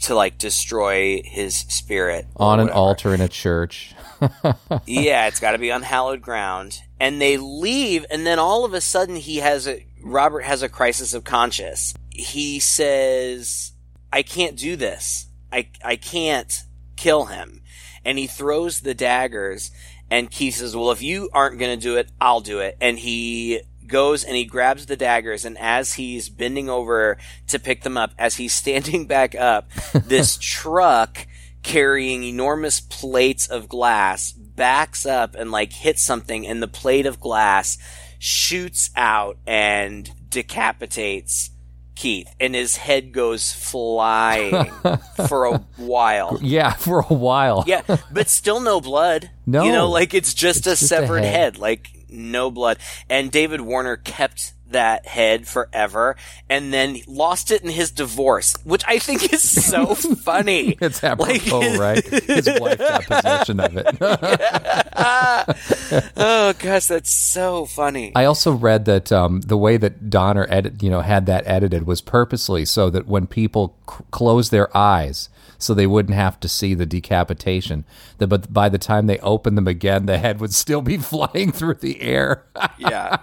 to 0.00 0.14
like 0.14 0.36
destroy 0.36 1.22
his 1.24 1.56
spirit 1.56 2.26
On 2.36 2.60
an 2.60 2.68
altar 2.68 3.14
in 3.14 3.22
a 3.22 3.28
church. 3.28 3.94
yeah, 4.86 5.26
it's 5.26 5.40
got 5.40 5.52
to 5.52 5.58
be 5.58 5.72
on 5.72 5.82
hallowed 5.82 6.20
ground. 6.20 6.80
And 7.00 7.20
they 7.20 7.36
leave, 7.36 8.06
and 8.10 8.26
then 8.26 8.38
all 8.38 8.64
of 8.64 8.74
a 8.74 8.80
sudden, 8.80 9.16
he 9.16 9.38
has 9.38 9.66
a 9.66 9.84
Robert 10.02 10.42
has 10.42 10.62
a 10.62 10.68
crisis 10.68 11.14
of 11.14 11.24
conscience. 11.24 11.94
He 12.10 12.60
says, 12.60 13.73
"I 14.14 14.22
can't 14.22 14.56
do 14.56 14.76
this. 14.76 15.26
I 15.52 15.68
I 15.84 15.96
can't 15.96 16.62
kill 16.96 17.24
him." 17.26 17.62
And 18.04 18.16
he 18.16 18.28
throws 18.28 18.80
the 18.80 18.94
daggers. 18.94 19.72
And 20.10 20.30
Keith 20.30 20.56
says, 20.56 20.76
"Well, 20.76 20.92
if 20.92 21.02
you 21.02 21.30
aren't 21.32 21.58
going 21.58 21.76
to 21.76 21.82
do 21.82 21.96
it, 21.96 22.10
I'll 22.20 22.40
do 22.40 22.60
it." 22.60 22.76
And 22.80 22.98
he 22.98 23.62
goes 23.86 24.24
and 24.24 24.36
he 24.36 24.44
grabs 24.44 24.86
the 24.86 24.96
daggers 24.96 25.44
and 25.44 25.58
as 25.58 25.94
he's 25.94 26.28
bending 26.28 26.70
over 26.70 27.18
to 27.46 27.58
pick 27.58 27.82
them 27.82 27.96
up 27.96 28.12
as 28.18 28.36
he's 28.36 28.52
standing 28.62 29.06
back 29.06 29.34
up 29.34 29.68
this 29.92 30.38
truck 30.40 31.26
carrying 31.62 32.22
enormous 32.22 32.80
plates 32.80 33.46
of 33.46 33.68
glass 33.68 34.32
backs 34.32 35.04
up 35.04 35.34
and 35.34 35.50
like 35.50 35.72
hits 35.72 36.02
something 36.02 36.46
and 36.46 36.62
the 36.62 36.68
plate 36.68 37.06
of 37.06 37.20
glass 37.20 37.76
shoots 38.18 38.90
out 38.96 39.36
and 39.46 40.10
decapitates 40.30 41.50
Keith 41.94 42.28
and 42.40 42.54
his 42.54 42.76
head 42.76 43.12
goes 43.12 43.52
flying 43.52 44.70
for 45.28 45.44
a 45.46 45.58
while. 45.76 46.38
Yeah, 46.42 46.72
for 46.72 47.00
a 47.00 47.14
while. 47.14 47.64
Yeah, 47.66 47.82
but 48.10 48.28
still 48.28 48.60
no 48.60 48.80
blood. 48.80 49.30
No. 49.46 49.64
You 49.64 49.72
know, 49.72 49.88
like 49.90 50.14
it's 50.14 50.34
just 50.34 50.58
It's 50.58 50.66
a 50.66 50.70
just 50.70 50.82
a 50.82 50.86
severed 50.86 51.24
head. 51.24 51.34
head. 51.34 51.58
like 51.58 51.90
no 52.08 52.50
blood. 52.50 52.78
And 53.08 53.30
David 53.30 53.60
Warner 53.60 53.96
kept 53.96 54.52
that 54.74 55.06
head 55.06 55.46
forever 55.48 56.16
and 56.48 56.72
then 56.72 56.98
lost 57.08 57.50
it 57.50 57.62
in 57.62 57.70
his 57.70 57.90
divorce, 57.90 58.54
which 58.64 58.84
I 58.86 58.98
think 58.98 59.32
is 59.32 59.64
so 59.66 59.94
funny. 59.94 60.76
It's 60.80 61.02
apropos, 61.02 61.58
Like- 61.60 61.80
right? 61.80 62.04
His 62.04 62.48
wife 62.60 62.78
got 62.78 63.04
possession 63.06 63.60
of 63.60 63.76
it. 63.76 63.96
oh 66.16 66.52
gosh, 66.58 66.86
that's 66.86 67.10
so 67.10 67.66
funny. 67.66 68.12
I 68.14 68.24
also 68.24 68.52
read 68.52 68.84
that 68.84 69.12
um, 69.12 69.40
the 69.42 69.56
way 69.56 69.76
that 69.76 70.10
Donner 70.10 70.46
edit, 70.48 70.82
you 70.82 70.90
know, 70.90 71.00
had 71.00 71.26
that 71.26 71.46
edited 71.46 71.86
was 71.86 72.00
purposely 72.00 72.64
so 72.64 72.90
that 72.90 73.06
when 73.06 73.26
people 73.26 73.76
c- 73.90 74.04
close 74.10 74.50
their 74.50 74.74
eyes, 74.76 75.28
so 75.58 75.72
they 75.72 75.86
wouldn't 75.86 76.16
have 76.16 76.38
to 76.40 76.48
see 76.48 76.74
the 76.74 76.86
decapitation. 76.86 77.84
That, 78.18 78.26
but 78.26 78.52
by 78.52 78.68
the 78.68 78.78
time 78.78 79.06
they 79.06 79.18
opened 79.20 79.56
them 79.56 79.68
again, 79.68 80.06
the 80.06 80.18
head 80.18 80.40
would 80.40 80.52
still 80.52 80.82
be 80.82 80.96
flying 80.98 81.52
through 81.52 81.74
the 81.74 82.00
air. 82.02 82.44
yeah. 82.78 83.18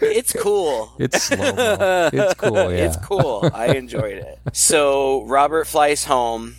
It's 0.00 0.32
cool. 0.32 0.92
it's 0.98 1.22
slow. 1.24 2.10
It's 2.12 2.34
cool. 2.34 2.56
Yeah. 2.56 2.86
It's 2.86 2.96
cool. 2.96 3.48
I 3.54 3.74
enjoyed 3.74 4.18
it. 4.18 4.38
So 4.52 5.24
Robert 5.24 5.66
flies 5.66 6.04
home, 6.04 6.56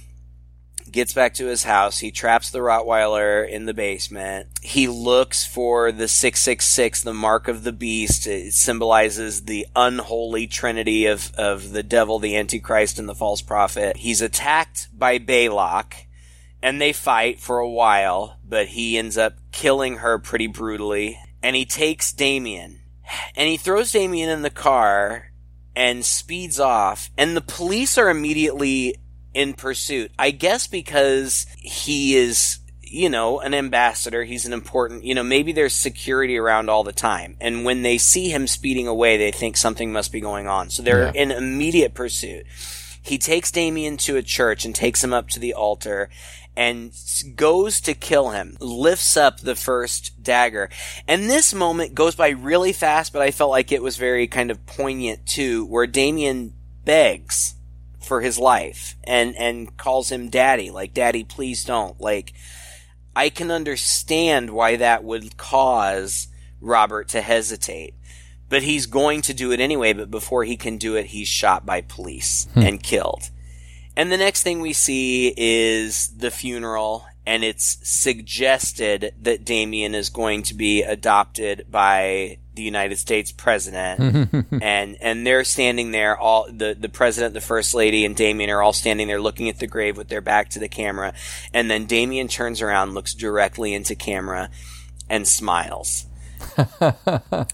gets 0.92 1.14
back 1.14 1.34
to 1.36 1.46
his 1.48 1.64
house. 1.64 2.00
He 2.00 2.12
traps 2.12 2.50
the 2.50 2.60
Rottweiler 2.60 3.48
in 3.48 3.66
the 3.66 3.74
basement. 3.74 4.48
He 4.62 4.88
looks 4.88 5.46
for 5.46 5.92
the 5.92 6.08
666, 6.08 7.04
the 7.04 7.14
mark 7.14 7.48
of 7.48 7.64
the 7.64 7.72
beast. 7.72 8.26
It 8.26 8.54
symbolizes 8.54 9.44
the 9.44 9.68
unholy 9.76 10.48
trinity 10.48 11.06
of, 11.06 11.34
of 11.36 11.72
the 11.72 11.84
devil, 11.84 12.20
the 12.20 12.36
Antichrist, 12.38 13.00
and 13.00 13.08
the 13.10 13.16
false 13.16 13.42
prophet. 13.42 13.98
He's 13.98 14.22
attacked 14.22 14.88
by 14.98 15.20
Baylock. 15.20 15.94
And 16.62 16.82
they 16.82 16.92
fight 16.92 17.40
for 17.40 17.60
a 17.60 17.70
while, 17.70 18.40
but 18.44 18.70
he 18.70 18.98
ends 18.98 19.16
up 19.18 19.36
killing 19.52 19.98
her 19.98 20.18
pretty 20.18 20.48
brutally. 20.48 21.20
And 21.44 21.56
he 21.56 21.66
takes 21.66 22.12
Damien. 22.12 22.80
And 23.36 23.50
he 23.50 23.58
throws 23.58 23.92
Damien 23.92 24.30
in 24.30 24.42
the 24.42 24.50
car 24.50 25.32
and 25.76 26.04
speeds 26.04 26.60
off. 26.60 27.10
And 27.18 27.36
the 27.36 27.42
police 27.42 27.98
are 27.98 28.10
immediately 28.10 28.96
in 29.34 29.54
pursuit. 29.54 30.12
I 30.18 30.32
guess 30.32 30.68
because 30.68 31.46
he 31.58 32.16
is, 32.16 32.60
you 32.82 33.10
know, 33.10 33.40
an 33.40 33.54
ambassador. 33.54 34.24
He's 34.24 34.46
an 34.46 34.54
important, 34.54 35.04
you 35.04 35.14
know, 35.14 35.24
maybe 35.24 35.52
there's 35.52 35.74
security 35.74 36.38
around 36.38 36.70
all 36.70 36.84
the 36.84 36.92
time. 36.92 37.38
And 37.40 37.64
when 37.64 37.84
they 37.84 37.98
see 37.98 38.30
him 38.30 38.48
speeding 38.48 38.88
away, 38.88 39.18
they 39.18 39.32
think 39.32 39.56
something 39.56 39.92
must 39.92 40.12
be 40.12 40.20
going 40.20 40.48
on. 40.48 40.70
So 40.70 40.82
they're 40.82 41.12
in 41.14 41.32
immediate 41.32 41.94
pursuit. 41.94 42.46
He 43.04 43.18
takes 43.18 43.52
Damien 43.52 43.98
to 43.98 44.18
a 44.18 44.24
church 44.24 44.66
and 44.66 44.76
takes 44.76 45.04
him 45.04 45.14
up 45.14 45.30
to 45.30 45.40
the 45.40 45.54
altar 45.54 46.10
and 46.58 46.92
goes 47.36 47.80
to 47.82 47.94
kill 47.94 48.32
him, 48.32 48.58
lifts 48.60 49.16
up 49.16 49.40
the 49.40 49.56
first 49.56 50.24
dagger. 50.24 50.72
And 51.08 51.30
this 51.30 51.54
moment 51.54 51.94
goes 51.94 52.16
by 52.16 52.30
really 52.30 52.74
fast, 52.74 53.14
but 53.14 53.22
I 53.22 53.30
felt 53.30 53.52
like 53.52 53.72
it 53.72 53.84
was 53.84 53.96
very 53.96 54.26
kind 54.26 54.50
of 54.50 54.66
poignant 54.66 55.28
too, 55.28 55.68
where 55.68 55.86
Damien 55.86 56.56
begs 56.84 57.54
for 58.02 58.22
his 58.22 58.40
life 58.40 58.96
and, 59.04 59.36
and 59.38 59.78
calls 59.78 60.12
him 60.12 60.30
daddy, 60.30 60.72
like, 60.72 60.96
daddy, 60.96 61.24
please 61.24 61.64
don't. 61.64 62.02
Like, 62.02 62.34
I 63.16 63.30
can 63.30 63.52
understand 63.52 64.50
why 64.50 64.78
that 64.78 65.04
would 65.04 65.38
cause 65.38 66.28
Robert 66.60 67.10
to 67.10 67.22
hesitate. 67.22 67.94
But 68.50 68.64
he's 68.64 68.88
going 68.88 69.22
to 69.24 69.34
do 69.36 69.52
it 69.52 69.60
anyway, 69.60 69.94
but 69.94 70.10
before 70.10 70.44
he 70.44 70.58
can 70.58 70.78
do 70.78 70.96
it, 70.96 71.08
he's 71.08 71.28
shot 71.28 71.68
by 71.68 71.82
police 71.82 72.48
hmm. 72.56 72.62
and 72.62 72.82
killed. 72.82 73.30
And 73.98 74.12
the 74.12 74.18
next 74.18 74.44
thing 74.44 74.60
we 74.60 74.74
see 74.74 75.34
is 75.36 76.10
the 76.10 76.30
funeral, 76.30 77.08
and 77.26 77.44
it's 77.44 77.80
suggested 77.82 79.12
that 79.24 79.44
Damien 79.44 79.96
is 79.96 80.12
going 80.12 80.44
to 80.44 80.54
be 80.54 80.84
adopted 80.84 81.66
by 81.72 82.38
the 82.54 82.62
United 82.62 83.00
States 83.00 83.32
president. 83.32 84.30
and 84.62 84.98
and 85.02 85.26
they're 85.26 85.44
standing 85.44 85.90
there, 85.90 86.16
all 86.16 86.46
the, 86.48 86.78
the 86.80 86.90
president, 86.90 87.34
the 87.34 87.42
first 87.42 87.74
lady, 87.74 88.06
and 88.06 88.16
Damien 88.16 88.52
are 88.52 88.62
all 88.62 88.72
standing 88.72 89.08
there 89.08 89.20
looking 89.20 89.50
at 89.50 89.58
the 89.58 89.66
grave 89.66 89.98
with 89.98 90.10
their 90.10 90.22
back 90.22 90.50
to 90.50 90.60
the 90.60 90.70
camera. 90.70 91.16
And 91.52 91.72
then 91.72 91.88
Damien 91.88 92.28
turns 92.28 92.62
around, 92.62 92.94
looks 92.94 93.16
directly 93.16 93.74
into 93.74 93.96
camera, 93.96 94.52
and 95.10 95.28
smiles 95.28 96.07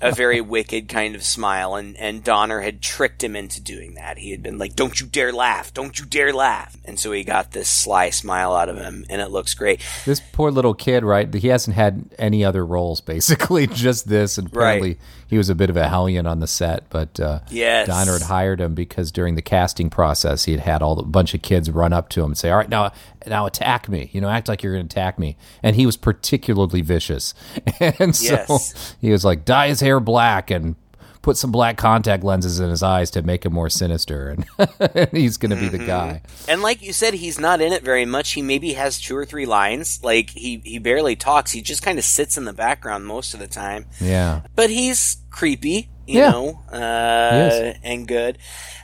a 0.01 0.11
very 0.15 0.41
wicked 0.41 0.87
kind 0.89 1.15
of 1.15 1.23
smile, 1.23 1.75
and, 1.75 1.95
and 1.97 2.23
Donner 2.23 2.61
had 2.61 2.81
tricked 2.81 3.23
him 3.23 3.35
into 3.35 3.61
doing 3.61 3.95
that. 3.95 4.17
He 4.17 4.31
had 4.31 4.43
been 4.43 4.57
like, 4.57 4.75
Don't 4.75 4.99
you 4.99 5.07
dare 5.07 5.31
laugh! 5.31 5.73
Don't 5.73 5.99
you 5.99 6.05
dare 6.05 6.33
laugh! 6.33 6.77
And 6.85 6.99
so 6.99 7.11
he 7.11 7.23
got 7.23 7.51
this 7.51 7.69
sly 7.69 8.09
smile 8.09 8.55
out 8.55 8.69
of 8.69 8.77
him, 8.77 9.05
and 9.09 9.21
it 9.21 9.29
looks 9.29 9.53
great. 9.53 9.81
This 10.05 10.21
poor 10.31 10.51
little 10.51 10.73
kid, 10.73 11.03
right? 11.03 11.33
He 11.33 11.47
hasn't 11.49 11.75
had 11.75 12.05
any 12.17 12.43
other 12.43 12.65
roles, 12.65 13.01
basically, 13.01 13.67
just 13.73 14.07
this. 14.07 14.37
And 14.37 14.47
apparently, 14.47 14.89
Right. 14.89 14.99
He 15.33 15.37
was 15.39 15.49
a 15.49 15.55
bit 15.55 15.69
of 15.71 15.75
a 15.75 15.89
hellion 15.89 16.27
on 16.27 16.39
the 16.39 16.47
set. 16.47 16.83
But 16.91 17.19
uh, 17.19 17.39
Yes. 17.49 17.87
Donner 17.87 18.13
had 18.13 18.21
hired 18.21 18.61
him 18.61 18.75
because 18.75 19.11
during 19.11 19.33
the 19.33 19.41
casting 19.41 19.89
process, 19.89 20.45
he 20.45 20.51
had 20.51 20.61
had 20.61 20.81
all 20.83 20.93
the 20.95 21.01
bunch 21.03 21.33
of 21.33 21.41
kids 21.41 21.71
run 21.71 21.91
up 21.91 22.09
to 22.09 22.19
him 22.21 22.27
and 22.27 22.37
say, 22.37 22.51
"All 22.51 22.57
right, 22.57 22.69
now, 22.69 22.91
now 23.25 23.45
attack 23.47 23.89
me. 23.89 24.09
You 24.13 24.21
know, 24.21 24.29
act 24.29 24.47
like 24.47 24.61
you're 24.61 24.73
going 24.73 24.87
to 24.87 24.93
attack 24.93 25.17
me." 25.17 25.35
And 25.63 25.75
he 25.75 25.85
was 25.87 25.97
particularly 25.97 26.81
vicious, 26.81 27.33
and 27.79 28.15
so 28.15 28.33
Yes. 28.35 28.95
he 29.01 29.09
was 29.11 29.25
like, 29.25 29.43
"Dye 29.43 29.69
his 29.69 29.79
hair 29.81 29.99
black 29.99 30.51
and." 30.51 30.75
Put 31.23 31.37
some 31.37 31.51
black 31.51 31.77
contact 31.77 32.23
lenses 32.23 32.59
in 32.59 32.69
his 32.69 32.83
eyes 32.83 33.09
to 33.11 33.23
make 33.23 33.43
him 33.45 33.53
more 33.53 33.69
sinister, 33.71 34.29
and 34.29 35.09
he's 35.11 35.37
going 35.37 35.49
to 35.49 35.55
be 35.55 35.69
the 35.69 35.79
guy. 35.83 36.21
And 36.47 36.61
like 36.61 36.83
you 36.83 36.93
said, 36.93 37.15
he's 37.15 37.39
not 37.39 37.59
in 37.61 37.73
it 37.73 37.81
very 37.81 38.05
much. 38.05 38.33
He 38.33 38.43
maybe 38.43 38.73
has 38.73 39.01
two 39.01 39.15
or 39.17 39.25
three 39.25 39.47
lines. 39.47 40.03
Like 40.03 40.29
he 40.29 40.61
he 40.63 40.77
barely 40.77 41.15
talks. 41.15 41.51
He 41.51 41.61
just 41.63 41.81
kind 41.81 41.97
of 41.97 42.05
sits 42.05 42.37
in 42.37 42.45
the 42.45 42.53
background 42.53 43.07
most 43.07 43.33
of 43.33 43.39
the 43.39 43.47
time. 43.47 43.87
Yeah. 43.99 44.41
But 44.55 44.69
he's 44.69 45.17
creepy, 45.31 45.89
you 46.05 46.19
Yeah. 46.19 46.29
know, 46.31 46.59
uh, 46.71 47.73
and 47.83 48.07
good. 48.07 48.37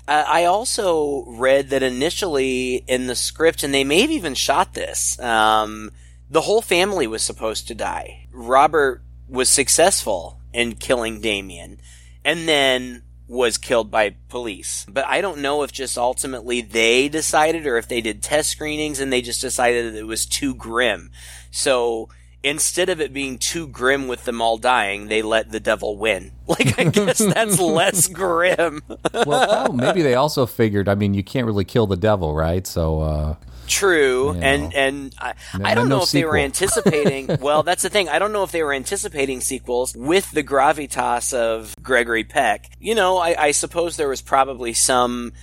Uh, 0.07 0.23
I 0.27 0.45
also 0.45 1.25
read 1.27 1.69
that 1.69 1.83
initially 1.83 2.77
in 2.87 3.05
the 3.05 3.15
script, 3.15 3.61
and 3.61 3.71
they 3.71 3.83
may 3.83 4.01
have 4.01 4.09
even 4.09 4.33
shot 4.33 4.73
this. 4.73 5.19
Um, 5.19 5.91
the 6.31 6.41
whole 6.41 6.61
family 6.63 7.05
was 7.05 7.21
supposed 7.21 7.67
to 7.67 7.75
die. 7.75 8.27
Robert 8.31 9.03
was 9.27 9.49
successful 9.49 10.39
in 10.51 10.73
killing 10.75 11.21
Damien, 11.21 11.79
and 12.23 12.47
then 12.47 13.03
was 13.27 13.57
killed 13.57 13.91
by 13.91 14.15
police. 14.27 14.85
But 14.89 15.05
I 15.05 15.21
don't 15.21 15.39
know 15.39 15.61
if 15.61 15.71
just 15.71 15.97
ultimately 15.97 16.61
they 16.61 17.09
decided 17.09 17.67
or 17.67 17.77
if 17.77 17.87
they 17.87 18.01
did 18.01 18.23
test 18.23 18.49
screenings 18.49 18.99
and 18.99 19.13
they 19.13 19.21
just 19.21 19.39
decided 19.39 19.93
that 19.93 19.99
it 19.99 20.07
was 20.07 20.25
too 20.25 20.55
grim. 20.55 21.11
So 21.51 22.09
instead 22.43 22.89
of 22.89 22.99
it 22.99 23.13
being 23.13 23.37
too 23.37 23.67
grim 23.67 24.07
with 24.07 24.25
them 24.25 24.41
all 24.41 24.57
dying, 24.57 25.07
they 25.07 25.21
let 25.21 25.51
the 25.51 25.59
devil 25.59 25.97
win. 25.97 26.31
Like 26.49 26.79
I 26.79 26.85
guess 26.85 27.19
that's 27.19 27.59
less 27.59 28.07
grim. 28.07 28.81
Well, 29.13 29.67
oh, 29.69 29.71
maybe 29.71 30.01
they 30.01 30.15
also 30.15 30.47
figured. 30.47 30.89
I 30.89 30.95
mean, 30.95 31.13
you 31.13 31.23
can't 31.23 31.45
really 31.45 31.63
kill 31.63 31.85
the 31.85 31.95
devil, 31.95 32.33
right? 32.33 32.65
So, 32.65 33.01
uh, 33.01 33.35
True, 33.69 34.33
You 34.35 34.41
and 34.41 34.63
know. 34.63 34.69
and 34.75 35.15
I, 35.19 35.33
No- 35.57 35.65
I 35.65 35.75
don't 35.75 35.87
no 35.89 35.97
know 35.97 36.03
if 36.03 36.11
they 36.11 36.25
were 36.25 36.37
anticipating. 36.49 37.37
well, 37.39 37.63
that's 37.63 37.83
the 37.83 37.89
thing. 37.89 38.09
I 38.09 38.19
don't 38.19 38.33
know 38.33 38.43
if 38.43 38.51
they 38.51 38.63
were 38.63 38.73
anticipating 38.73 39.41
sequels 39.41 39.95
with 39.95 40.29
the 40.31 40.43
gravitas 40.43 41.33
of 41.33 41.75
Gregory 41.81 42.23
Peck. 42.23 42.69
You 42.79 42.95
know, 42.95 43.17
I, 43.17 43.35
I 43.47 43.51
suppose 43.51 43.95
there 43.97 44.09
was 44.09 44.21
probably 44.21 44.73
some 44.73 45.33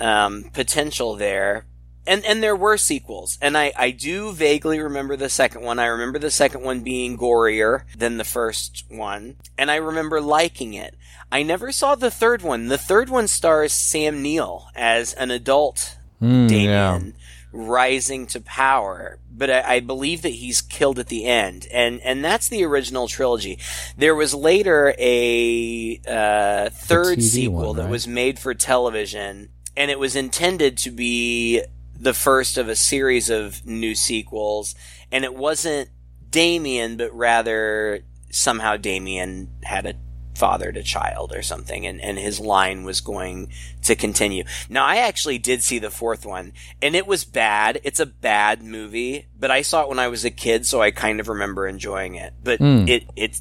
um, 0.00 0.44
potential 0.52 1.14
there. 1.14 1.66
And 2.06 2.22
and 2.26 2.42
there 2.42 2.54
were 2.54 2.76
sequels, 2.76 3.38
and 3.40 3.56
I, 3.56 3.72
I 3.74 3.90
do 3.90 4.30
vaguely 4.32 4.78
remember 4.78 5.16
the 5.16 5.30
second 5.30 5.62
one. 5.62 5.78
I 5.78 5.86
remember 5.86 6.18
the 6.18 6.30
second 6.30 6.62
one 6.62 6.80
being 6.82 7.16
gorier 7.16 7.84
than 7.96 8.18
the 8.18 8.24
first 8.24 8.84
one, 8.90 9.36
and 9.56 9.70
I 9.70 9.76
remember 9.76 10.20
liking 10.20 10.74
it. 10.74 10.96
I 11.32 11.42
never 11.44 11.72
saw 11.72 11.94
the 11.94 12.10
third 12.10 12.42
one. 12.42 12.66
The 12.68 12.76
third 12.76 13.08
one 13.08 13.26
stars 13.26 13.72
Sam 13.72 14.20
Neill 14.20 14.66
as 14.76 15.14
an 15.14 15.30
adult 15.30 15.96
hmm, 16.18 16.46
Damien 16.46 17.14
yeah. 17.16 17.23
Rising 17.54 18.26
to 18.28 18.40
power. 18.40 19.18
But 19.30 19.50
I, 19.50 19.76
I 19.76 19.80
believe 19.80 20.22
that 20.22 20.30
he's 20.30 20.60
killed 20.60 20.98
at 20.98 21.08
the 21.08 21.24
end, 21.24 21.66
and 21.72 22.00
and 22.00 22.24
that's 22.24 22.48
the 22.48 22.64
original 22.64 23.08
trilogy. 23.08 23.58
There 23.96 24.14
was 24.14 24.34
later 24.34 24.94
a 24.98 26.00
uh, 26.06 26.70
third 26.70 27.22
sequel 27.22 27.68
one, 27.68 27.76
that 27.76 27.88
was 27.88 28.06
made 28.06 28.38
for 28.38 28.54
television, 28.54 29.48
and 29.76 29.90
it 29.90 29.98
was 29.98 30.16
intended 30.16 30.76
to 30.78 30.90
be 30.90 31.62
the 31.98 32.14
first 32.14 32.58
of 32.58 32.68
a 32.68 32.76
series 32.76 33.30
of 33.30 33.64
new 33.64 33.94
sequels. 33.94 34.74
And 35.10 35.24
it 35.24 35.34
wasn't 35.34 35.90
Damien, 36.30 36.96
but 36.96 37.14
rather 37.14 38.04
somehow 38.30 38.76
Damien 38.76 39.48
had 39.62 39.86
a 39.86 39.94
fathered 40.34 40.76
a 40.76 40.82
child 40.82 41.32
or 41.32 41.42
something 41.42 41.86
and, 41.86 42.00
and 42.00 42.18
his 42.18 42.40
line 42.40 42.84
was 42.84 43.00
going 43.00 43.50
to 43.82 43.94
continue. 43.94 44.44
Now 44.68 44.84
I 44.84 44.96
actually 44.96 45.38
did 45.38 45.62
see 45.62 45.78
the 45.78 45.90
fourth 45.90 46.26
one 46.26 46.52
and 46.82 46.94
it 46.96 47.06
was 47.06 47.24
bad. 47.24 47.80
It's 47.84 48.00
a 48.00 48.06
bad 48.06 48.62
movie, 48.62 49.26
but 49.38 49.50
I 49.50 49.62
saw 49.62 49.82
it 49.82 49.88
when 49.88 49.98
I 49.98 50.08
was 50.08 50.24
a 50.24 50.30
kid 50.30 50.66
so 50.66 50.82
I 50.82 50.90
kind 50.90 51.20
of 51.20 51.28
remember 51.28 51.66
enjoying 51.68 52.16
it. 52.16 52.34
But 52.42 52.58
Hmm. 52.58 52.84
it 52.88 53.04
it 53.16 53.40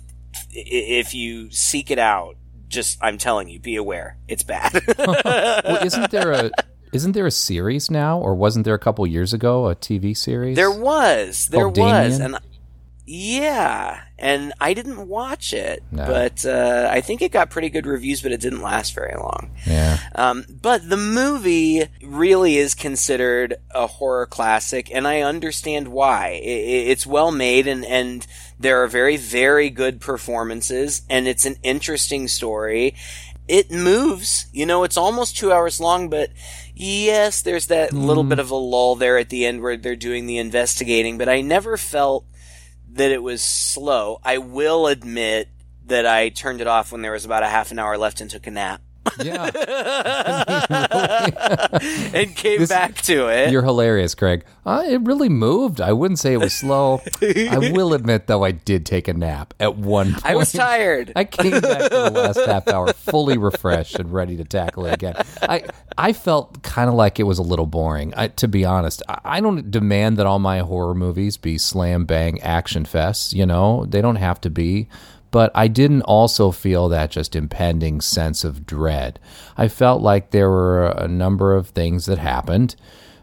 if 0.51 1.13
you 1.13 1.49
seek 1.51 1.89
it 1.91 1.99
out, 1.99 2.35
just 2.67 2.97
I'm 3.01 3.17
telling 3.17 3.49
you, 3.49 3.59
be 3.59 3.75
aware. 3.75 4.17
It's 4.27 4.43
bad. 4.43 4.71
Well, 4.97 5.83
isn't 5.85 6.11
there 6.11 6.31
a 6.31 6.51
isn't 6.91 7.13
there 7.13 7.25
a 7.25 7.31
series 7.31 7.89
now, 7.89 8.19
or 8.19 8.35
wasn't 8.35 8.65
there 8.65 8.75
a 8.75 8.79
couple 8.79 9.05
years 9.07 9.33
ago 9.33 9.67
a 9.69 9.75
TV 9.75 10.15
series? 10.15 10.55
There 10.55 10.69
was, 10.71 11.47
there 11.47 11.63
Called 11.63 11.77
was, 11.79 12.17
Damien? 12.19 12.35
and 12.35 12.43
yeah, 13.05 14.02
and 14.19 14.53
I 14.61 14.73
didn't 14.73 15.07
watch 15.07 15.53
it, 15.53 15.83
No. 15.91 16.05
but 16.05 16.45
uh, 16.45 16.87
I 16.91 17.01
think 17.01 17.21
it 17.21 17.31
got 17.31 17.49
pretty 17.49 17.69
good 17.69 17.85
reviews, 17.85 18.21
but 18.21 18.31
it 18.31 18.39
didn't 18.41 18.61
last 18.61 18.93
very 18.93 19.15
long. 19.15 19.49
Yeah. 19.65 19.97
Um, 20.15 20.45
but 20.61 20.87
the 20.87 20.97
movie 20.97 21.87
really 22.03 22.57
is 22.57 22.73
considered 22.75 23.55
a 23.71 23.87
horror 23.87 24.25
classic, 24.27 24.89
and 24.93 25.07
I 25.07 25.21
understand 25.21 25.87
why. 25.89 26.27
I- 26.27 26.31
I- 26.35 26.87
it's 26.93 27.05
well 27.07 27.31
made, 27.31 27.67
and, 27.67 27.83
and 27.85 28.25
there 28.59 28.81
are 28.83 28.87
very, 28.87 29.17
very 29.17 29.69
good 29.69 29.99
performances, 29.99 31.01
and 31.09 31.27
it's 31.27 31.45
an 31.45 31.57
interesting 31.63 32.27
story. 32.27 32.95
It 33.47 33.71
moves, 33.71 34.45
you 34.53 34.65
know, 34.65 34.83
it's 34.85 34.95
almost 34.95 35.35
two 35.35 35.51
hours 35.51 35.81
long, 35.81 36.07
but 36.09 36.29
yes, 36.75 37.41
there's 37.41 37.67
that 37.67 37.91
little 37.91 38.23
bit 38.23 38.39
of 38.39 38.49
a 38.51 38.55
lull 38.55 38.95
there 38.95 39.17
at 39.17 39.27
the 39.29 39.45
end 39.45 39.61
where 39.61 39.75
they're 39.75 39.95
doing 39.97 40.27
the 40.27 40.37
investigating, 40.37 41.17
but 41.17 41.27
I 41.27 41.41
never 41.41 41.75
felt 41.75 42.25
that 42.93 43.11
it 43.11 43.23
was 43.23 43.43
slow. 43.43 44.19
I 44.23 44.37
will 44.37 44.87
admit 44.87 45.49
that 45.85 46.05
I 46.05 46.29
turned 46.29 46.61
it 46.61 46.67
off 46.67 46.91
when 46.91 47.01
there 47.01 47.11
was 47.11 47.25
about 47.25 47.43
a 47.43 47.47
half 47.47 47.71
an 47.71 47.79
hour 47.79 47.97
left 47.97 48.21
and 48.21 48.29
took 48.29 48.47
a 48.47 48.51
nap. 48.51 48.81
Yeah. 49.21 49.45
and 52.13 52.35
came 52.35 52.59
This- 52.59 52.69
back 52.69 52.95
to 53.03 53.27
it. 53.27 53.51
You're 53.51 53.63
hilarious, 53.63 54.15
Craig. 54.15 54.45
Uh, 54.65 54.83
it 54.87 55.01
really 55.01 55.27
moved. 55.29 55.81
I 55.81 55.91
wouldn't 55.91 56.19
say 56.19 56.33
it 56.33 56.37
was 56.37 56.53
slow. 56.53 57.01
I 57.21 57.71
will 57.73 57.93
admit, 57.93 58.27
though, 58.27 58.43
I 58.43 58.51
did 58.51 58.85
take 58.85 59.07
a 59.09 59.13
nap 59.13 59.53
at 59.59 59.75
one 59.75 60.13
point. 60.13 60.25
I 60.25 60.35
was 60.35 60.51
tired. 60.53 61.11
I 61.15 61.25
came 61.25 61.59
back 61.59 61.83
for 61.83 61.89
the 61.89 62.11
last 62.11 62.39
half 62.45 62.67
hour 62.69 62.93
fully 62.93 63.37
refreshed 63.37 63.99
and 63.99 64.13
ready 64.13 64.37
to 64.37 64.45
tackle 64.45 64.85
it 64.85 64.93
again. 64.93 65.15
I 65.41 65.65
I 65.97 66.13
felt 66.13 66.63
kind 66.63 66.89
of 66.89 66.95
like 66.95 67.19
it 67.19 67.23
was 67.23 67.39
a 67.39 67.43
little 67.43 67.65
boring. 67.65 68.13
I, 68.15 68.29
to 68.29 68.47
be 68.47 68.63
honest, 68.63 69.03
I, 69.09 69.19
I 69.25 69.39
don't 69.41 69.69
demand 69.69 70.17
that 70.17 70.25
all 70.25 70.39
my 70.39 70.59
horror 70.59 70.95
movies 70.95 71.35
be 71.37 71.57
slam 71.57 72.05
bang 72.05 72.41
action 72.41 72.85
fests. 72.85 73.33
You 73.33 73.45
know, 73.45 73.85
they 73.85 74.01
don't 74.01 74.15
have 74.15 74.39
to 74.41 74.49
be. 74.49 74.87
But 75.33 75.51
I 75.55 75.67
didn't 75.67 76.03
also 76.03 76.51
feel 76.51 76.89
that 76.89 77.09
just 77.09 77.35
impending 77.35 78.01
sense 78.01 78.43
of 78.43 78.67
dread. 78.67 79.19
I 79.57 79.67
felt 79.67 80.03
like 80.03 80.29
there 80.29 80.51
were 80.51 80.89
a 80.89 81.07
number 81.07 81.55
of 81.55 81.69
things 81.69 82.05
that 82.05 82.19
happened, 82.19 82.75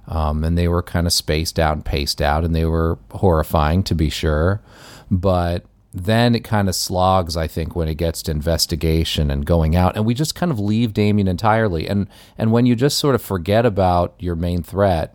um, 0.08 0.42
and 0.42 0.58
they 0.58 0.66
were 0.66 0.82
kind 0.82 1.06
of 1.06 1.12
spaced 1.12 1.60
out 1.60 1.76
and 1.76 1.84
paced 1.84 2.20
out, 2.20 2.44
and 2.44 2.52
they 2.52 2.64
were 2.64 2.98
horrifying 3.12 3.84
to 3.84 3.94
be 3.94 4.10
sure. 4.10 4.60
But 5.08 5.66
then 5.94 6.34
it 6.34 6.42
kind 6.42 6.68
of 6.68 6.74
slogs, 6.74 7.36
I 7.36 7.46
think, 7.46 7.76
when 7.76 7.86
it 7.86 7.94
gets 7.94 8.22
to 8.22 8.32
investigation 8.32 9.30
and 9.30 9.46
going 9.46 9.76
out, 9.76 9.94
and 9.96 10.04
we 10.04 10.12
just 10.12 10.34
kind 10.34 10.50
of 10.50 10.58
leave 10.58 10.92
Damien 10.92 11.28
entirely. 11.28 11.86
And 11.86 12.08
and 12.36 12.50
when 12.50 12.66
you 12.66 12.74
just 12.74 12.98
sort 12.98 13.14
of 13.14 13.22
forget 13.22 13.64
about 13.64 14.14
your 14.18 14.34
main 14.34 14.64
threat, 14.64 15.14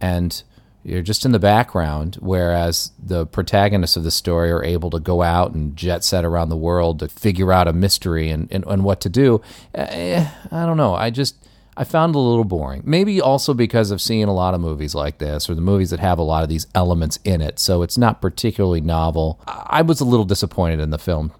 and 0.00 0.42
you're 0.90 1.02
just 1.02 1.24
in 1.24 1.32
the 1.32 1.38
background, 1.38 2.16
whereas 2.20 2.90
the 2.98 3.26
protagonists 3.26 3.96
of 3.96 4.02
the 4.02 4.10
story 4.10 4.50
are 4.50 4.64
able 4.64 4.90
to 4.90 4.98
go 4.98 5.22
out 5.22 5.54
and 5.54 5.76
jet 5.76 6.02
set 6.02 6.24
around 6.24 6.48
the 6.48 6.56
world 6.56 6.98
to 6.98 7.08
figure 7.08 7.52
out 7.52 7.68
a 7.68 7.72
mystery 7.72 8.30
and, 8.30 8.50
and, 8.50 8.64
and 8.66 8.82
what 8.82 9.00
to 9.02 9.08
do. 9.08 9.40
Eh, 9.74 10.28
I 10.50 10.66
don't 10.66 10.76
know. 10.76 10.94
I 10.94 11.10
just 11.10 11.36
I 11.76 11.84
found 11.84 12.14
it 12.14 12.18
a 12.18 12.20
little 12.20 12.44
boring. 12.44 12.82
Maybe 12.84 13.20
also 13.20 13.54
because 13.54 13.90
of 13.90 14.00
seeing 14.00 14.24
a 14.24 14.34
lot 14.34 14.52
of 14.52 14.60
movies 14.60 14.94
like 14.94 15.18
this 15.18 15.48
or 15.48 15.54
the 15.54 15.60
movies 15.60 15.90
that 15.90 16.00
have 16.00 16.18
a 16.18 16.22
lot 16.22 16.42
of 16.42 16.48
these 16.48 16.66
elements 16.74 17.18
in 17.24 17.40
it. 17.40 17.58
So 17.58 17.82
it's 17.82 17.96
not 17.96 18.20
particularly 18.20 18.80
novel. 18.80 19.40
I 19.46 19.82
was 19.82 20.00
a 20.00 20.04
little 20.04 20.26
disappointed 20.26 20.80
in 20.80 20.90
the 20.90 20.98
film, 20.98 21.32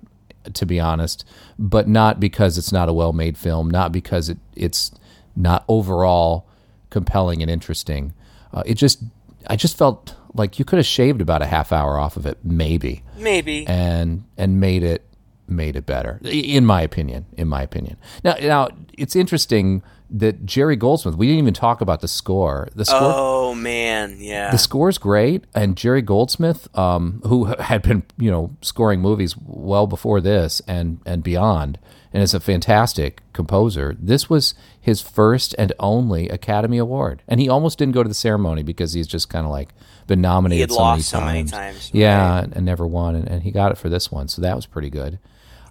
to 0.53 0.65
be 0.65 0.79
honest, 0.79 1.25
but 1.59 1.89
not 1.89 2.21
because 2.21 2.57
it's 2.57 2.73
not 2.73 2.89
a 2.89 2.93
well 2.93 3.13
made 3.13 3.37
film, 3.37 3.69
not 3.69 3.91
because 3.91 4.29
it, 4.29 4.39
it's 4.55 4.93
not 5.35 5.65
overall 5.69 6.47
compelling 6.89 7.43
and 7.43 7.51
interesting. 7.51 8.15
Uh, 8.53 8.63
it 8.65 8.75
just, 8.75 9.03
I 9.47 9.57
just 9.57 9.77
felt 9.77 10.15
like 10.35 10.59
you 10.59 10.65
could 10.65 10.77
have 10.79 10.87
shaved 10.87 11.21
about 11.21 11.43
a 11.43 11.47
half 11.47 11.73
hour 11.73 11.99
off 11.99 12.17
of 12.17 12.27
it, 12.27 12.39
maybe 12.45 13.03
Maybe. 13.19 13.67
and 13.67 14.25
and 14.37 14.61
made 14.61 14.83
it 14.83 15.07
made 15.49 15.75
it 15.75 15.85
better 15.85 16.21
in 16.23 16.65
my 16.65 16.81
opinion 16.81 17.27
in 17.37 17.49
my 17.49 17.61
opinion 17.61 17.97
now 18.23 18.35
now 18.41 18.69
it's 18.97 19.17
interesting 19.17 19.83
that 20.09 20.47
Jerry 20.47 20.77
Goldsmith 20.77 21.17
we 21.17 21.27
didn't 21.27 21.41
even 21.41 21.55
talk 21.55 21.81
about 21.81 22.03
the 22.03 22.07
score 22.09 22.69
the 22.77 22.85
score 22.85 23.01
oh 23.03 23.55
man, 23.57 24.17
yeah. 24.21 24.53
the 24.53 24.59
score's 24.59 24.97
great 24.97 25.45
and 25.53 25.77
Jerry 25.77 26.03
Goldsmith 26.03 26.69
um 26.79 27.21
who 27.27 27.47
had 27.47 27.83
been 27.83 28.05
you 28.17 28.31
know 28.31 28.55
scoring 28.63 29.01
movies 29.01 29.35
well 29.45 29.89
before 29.89 30.21
this 30.21 30.63
and 30.69 31.01
and 31.05 31.25
beyond 31.25 31.81
and 32.13 32.23
is 32.23 32.35
a 32.35 32.41
fantastic 32.41 33.23
composer 33.33 33.97
this 33.99 34.29
was 34.29 34.55
his 34.81 35.01
first 35.01 35.55
and 35.59 35.73
only 35.79 36.29
Academy 36.29 36.79
Award 36.79 37.23
and 37.29 37.41
he 37.41 37.49
almost 37.49 37.79
didn't 37.79 37.95
go 37.95 38.03
to 38.03 38.09
the 38.09 38.15
ceremony 38.15 38.63
because 38.63 38.93
he's 38.93 39.07
just 39.07 39.29
kind 39.29 39.45
of 39.45 39.53
like 39.53 39.71
been 40.07 40.21
nominated 40.21 40.57
He 40.57 40.61
had 40.63 40.73
so 40.73 40.77
lost 40.79 40.97
many 40.97 41.03
so 41.03 41.19
times 41.21 41.53
many 41.53 41.73
times, 41.73 41.91
yeah 41.93 42.35
right. 42.35 42.45
and, 42.45 42.57
and 42.57 42.67
never 42.67 42.87
won 42.87 43.15
and, 43.15 43.29
and 43.29 43.43
he 43.43 43.51
got 43.51 43.73
it 43.73 43.79
for 43.79 43.89
this 43.89 44.11
one 44.11 44.29
so 44.29 44.43
that 44.43 44.57
was 44.57 44.67
pretty 44.67 44.91
good 44.91 45.19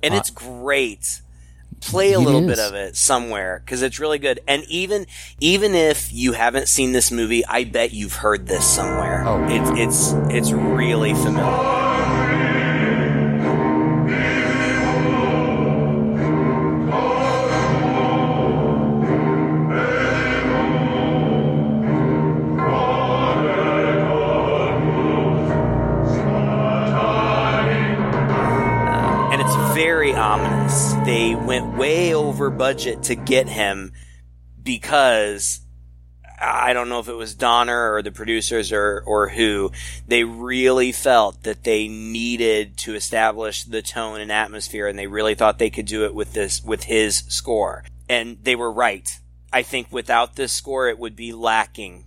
and 0.02 0.14
uh, 0.14 0.18
it's 0.18 0.30
great. 0.30 1.22
Play 1.82 2.12
a 2.14 2.20
little 2.20 2.42
is. 2.42 2.58
bit 2.58 2.60
of 2.60 2.74
it 2.74 2.98
somewhere 2.98 3.62
because 3.64 3.82
it's 3.82 4.00
really 4.00 4.20
good. 4.20 4.42
And 4.48 4.64
even 4.68 5.06
even 5.40 5.76
if 5.76 6.12
you 6.12 6.34
haven't 6.34 6.68
seen 6.68 6.92
this 6.92 7.12
movie, 7.12 7.46
I 7.46 7.64
bet 7.64 7.94
you've 7.94 8.16
heard 8.16 8.48
this 8.48 8.66
somewhere. 8.66 9.24
Oh. 9.26 9.46
it's 9.50 10.12
it's 10.12 10.34
it's 10.34 10.52
really 10.52 11.14
familiar. 11.14 11.99
Went 31.62 31.78
way 31.78 32.14
over 32.14 32.50
budget 32.50 33.04
to 33.04 33.16
get 33.16 33.48
him 33.48 33.92
because 34.62 35.62
I 36.40 36.72
don't 36.72 36.88
know 36.88 37.00
if 37.00 37.10
it 37.10 37.16
was 37.16 37.36
Donner 37.36 37.94
or 37.94 38.02
the 38.02 38.12
producers 38.12 38.72
or, 38.72 39.04
or 39.06 39.30
who, 39.30 39.72
they 40.08 40.24
really 40.24 40.92
felt 40.92 41.44
that 41.44 41.64
they 41.64 41.88
needed 41.88 42.78
to 42.78 42.96
establish 42.96 43.64
the 43.64 43.82
tone 43.82 44.22
and 44.22 44.32
atmosphere 44.32 44.88
and 44.88 44.98
they 44.98 45.08
really 45.08 45.36
thought 45.36 45.60
they 45.60 45.70
could 45.70 45.86
do 45.86 46.06
it 46.06 46.14
with 46.14 46.34
this, 46.34 46.64
with 46.64 46.84
his 46.84 47.24
score. 47.28 47.84
And 48.08 48.38
they 48.44 48.56
were 48.56 48.72
right. 48.72 49.20
I 49.52 49.64
think 49.64 49.92
without 49.92 50.36
this 50.36 50.54
score, 50.54 50.88
it 50.88 51.00
would 51.00 51.16
be 51.16 51.34
lacking 51.34 52.06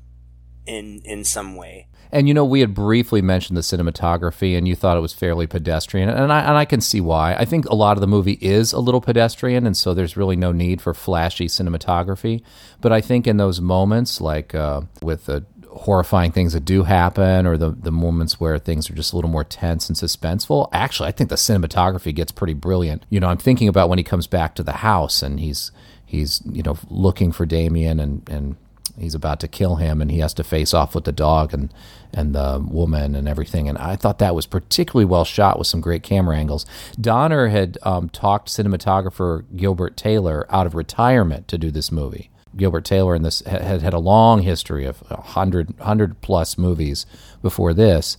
in, 0.65 1.03
in 1.05 1.25
some 1.25 1.57
way. 1.57 1.89
And 2.13 2.29
you 2.29 2.35
know, 2.35 2.45
we 2.45 2.61
had 2.61 2.75
briefly 2.75 3.23
mentioned 3.23 3.57
the 3.57 3.63
cinematography, 3.63 4.57
and 4.57 4.69
you 4.69 4.77
thought 4.77 4.99
it 4.99 5.01
was 5.01 5.15
fairly 5.15 5.47
pedestrian, 5.47 6.11
and 6.11 6.31
I 6.31 6.41
and 6.41 6.59
I 6.59 6.67
can 6.67 6.83
see 6.83 7.01
why. 7.01 7.35
I 7.35 7.47
think 7.47 7.65
a 7.65 7.75
lot 7.75 7.97
of 7.97 8.03
the 8.03 8.07
movie 8.07 8.39
is 8.43 8.75
a 8.75 8.81
little 8.81 9.01
pedestrian, 9.01 9.67
and 9.67 9.75
so 9.75 9.95
there's 9.95 10.15
really 10.17 10.37
no 10.37 10.53
need 10.53 10.83
for 10.83 10.93
flashy 10.93 11.49
cinematography. 11.49 12.43
But 12.83 12.93
I 12.93 13.01
think 13.01 13.27
in 13.27 13.39
those 13.39 13.63
moments, 13.63 14.21
like 14.21 14.55
uh, 14.55 14.83
with 15.01 15.25
the 15.25 15.47
horrifying 15.71 16.33
things 16.33 16.53
that 16.53 16.67
do 16.67 16.83
happen, 16.83 17.47
or 17.47 17.57
the 17.57 17.71
the 17.71 17.91
moments 17.93 18.39
where 18.39 18.59
things 18.59 18.91
are 18.91 18.95
just 18.95 19.15
a 19.15 19.17
little 19.17 19.31
more 19.31 19.45
tense 19.45 19.89
and 19.89 19.97
suspenseful, 19.97 20.69
actually, 20.71 21.09
I 21.09 21.13
think 21.13 21.31
the 21.31 21.37
cinematography 21.37 22.15
gets 22.15 22.31
pretty 22.31 22.55
brilliant. 22.55 23.07
You 23.09 23.21
know, 23.21 23.29
I'm 23.29 23.39
thinking 23.39 23.69
about 23.69 23.89
when 23.89 23.99
he 23.99 24.05
comes 24.05 24.27
back 24.27 24.55
to 24.57 24.63
the 24.63 24.73
house 24.73 25.23
and 25.23 25.41
he's 25.41 25.73
he's 26.05 26.43
you 26.45 26.63
know 26.63 26.77
looking 26.91 27.33
for 27.33 27.47
Damien 27.47 27.99
and 27.99 28.29
and 28.29 28.57
he's 28.99 29.15
about 29.15 29.41
to 29.41 29.49
kill 29.49 29.77
him 29.77 30.01
and 30.01 30.11
he 30.11 30.19
has 30.19 30.35
to 30.35 30.45
face 30.45 30.75
off 30.75 30.95
with 30.95 31.05
the 31.05 31.13
dog 31.13 31.53
and 31.53 31.73
and 32.13 32.35
the 32.35 32.65
woman 32.69 33.15
and 33.15 33.29
everything 33.29 33.69
and 33.69 33.79
i 33.79 33.97
thought 33.97 34.19
that 34.19 34.35
was 34.35 34.47
particularly 34.47 35.05
well 35.05 35.25
shot 35.25 35.59
with 35.59 35.67
some 35.67 35.81
great 35.81 36.03
camera 36.03 36.37
angles 36.37 36.67
donner 37.01 37.49
had 37.49 37.79
um, 37.83 38.09
talked 38.09 38.49
cinematographer 38.49 39.45
gilbert 39.57 39.97
taylor 39.97 40.47
out 40.51 40.67
of 40.67 40.75
retirement 40.75 41.49
to 41.49 41.57
do 41.57 41.71
this 41.71 41.91
movie 41.91 42.31
gilbert 42.57 42.85
taylor 42.85 43.15
in 43.15 43.23
this 43.23 43.41
had 43.41 43.83
had 43.83 43.95
a 43.95 43.99
long 43.99 44.43
history 44.43 44.85
of 44.85 45.01
100 45.11 45.79
100 45.79 46.21
plus 46.21 46.59
movies 46.59 47.07
before 47.41 47.73
this 47.73 48.19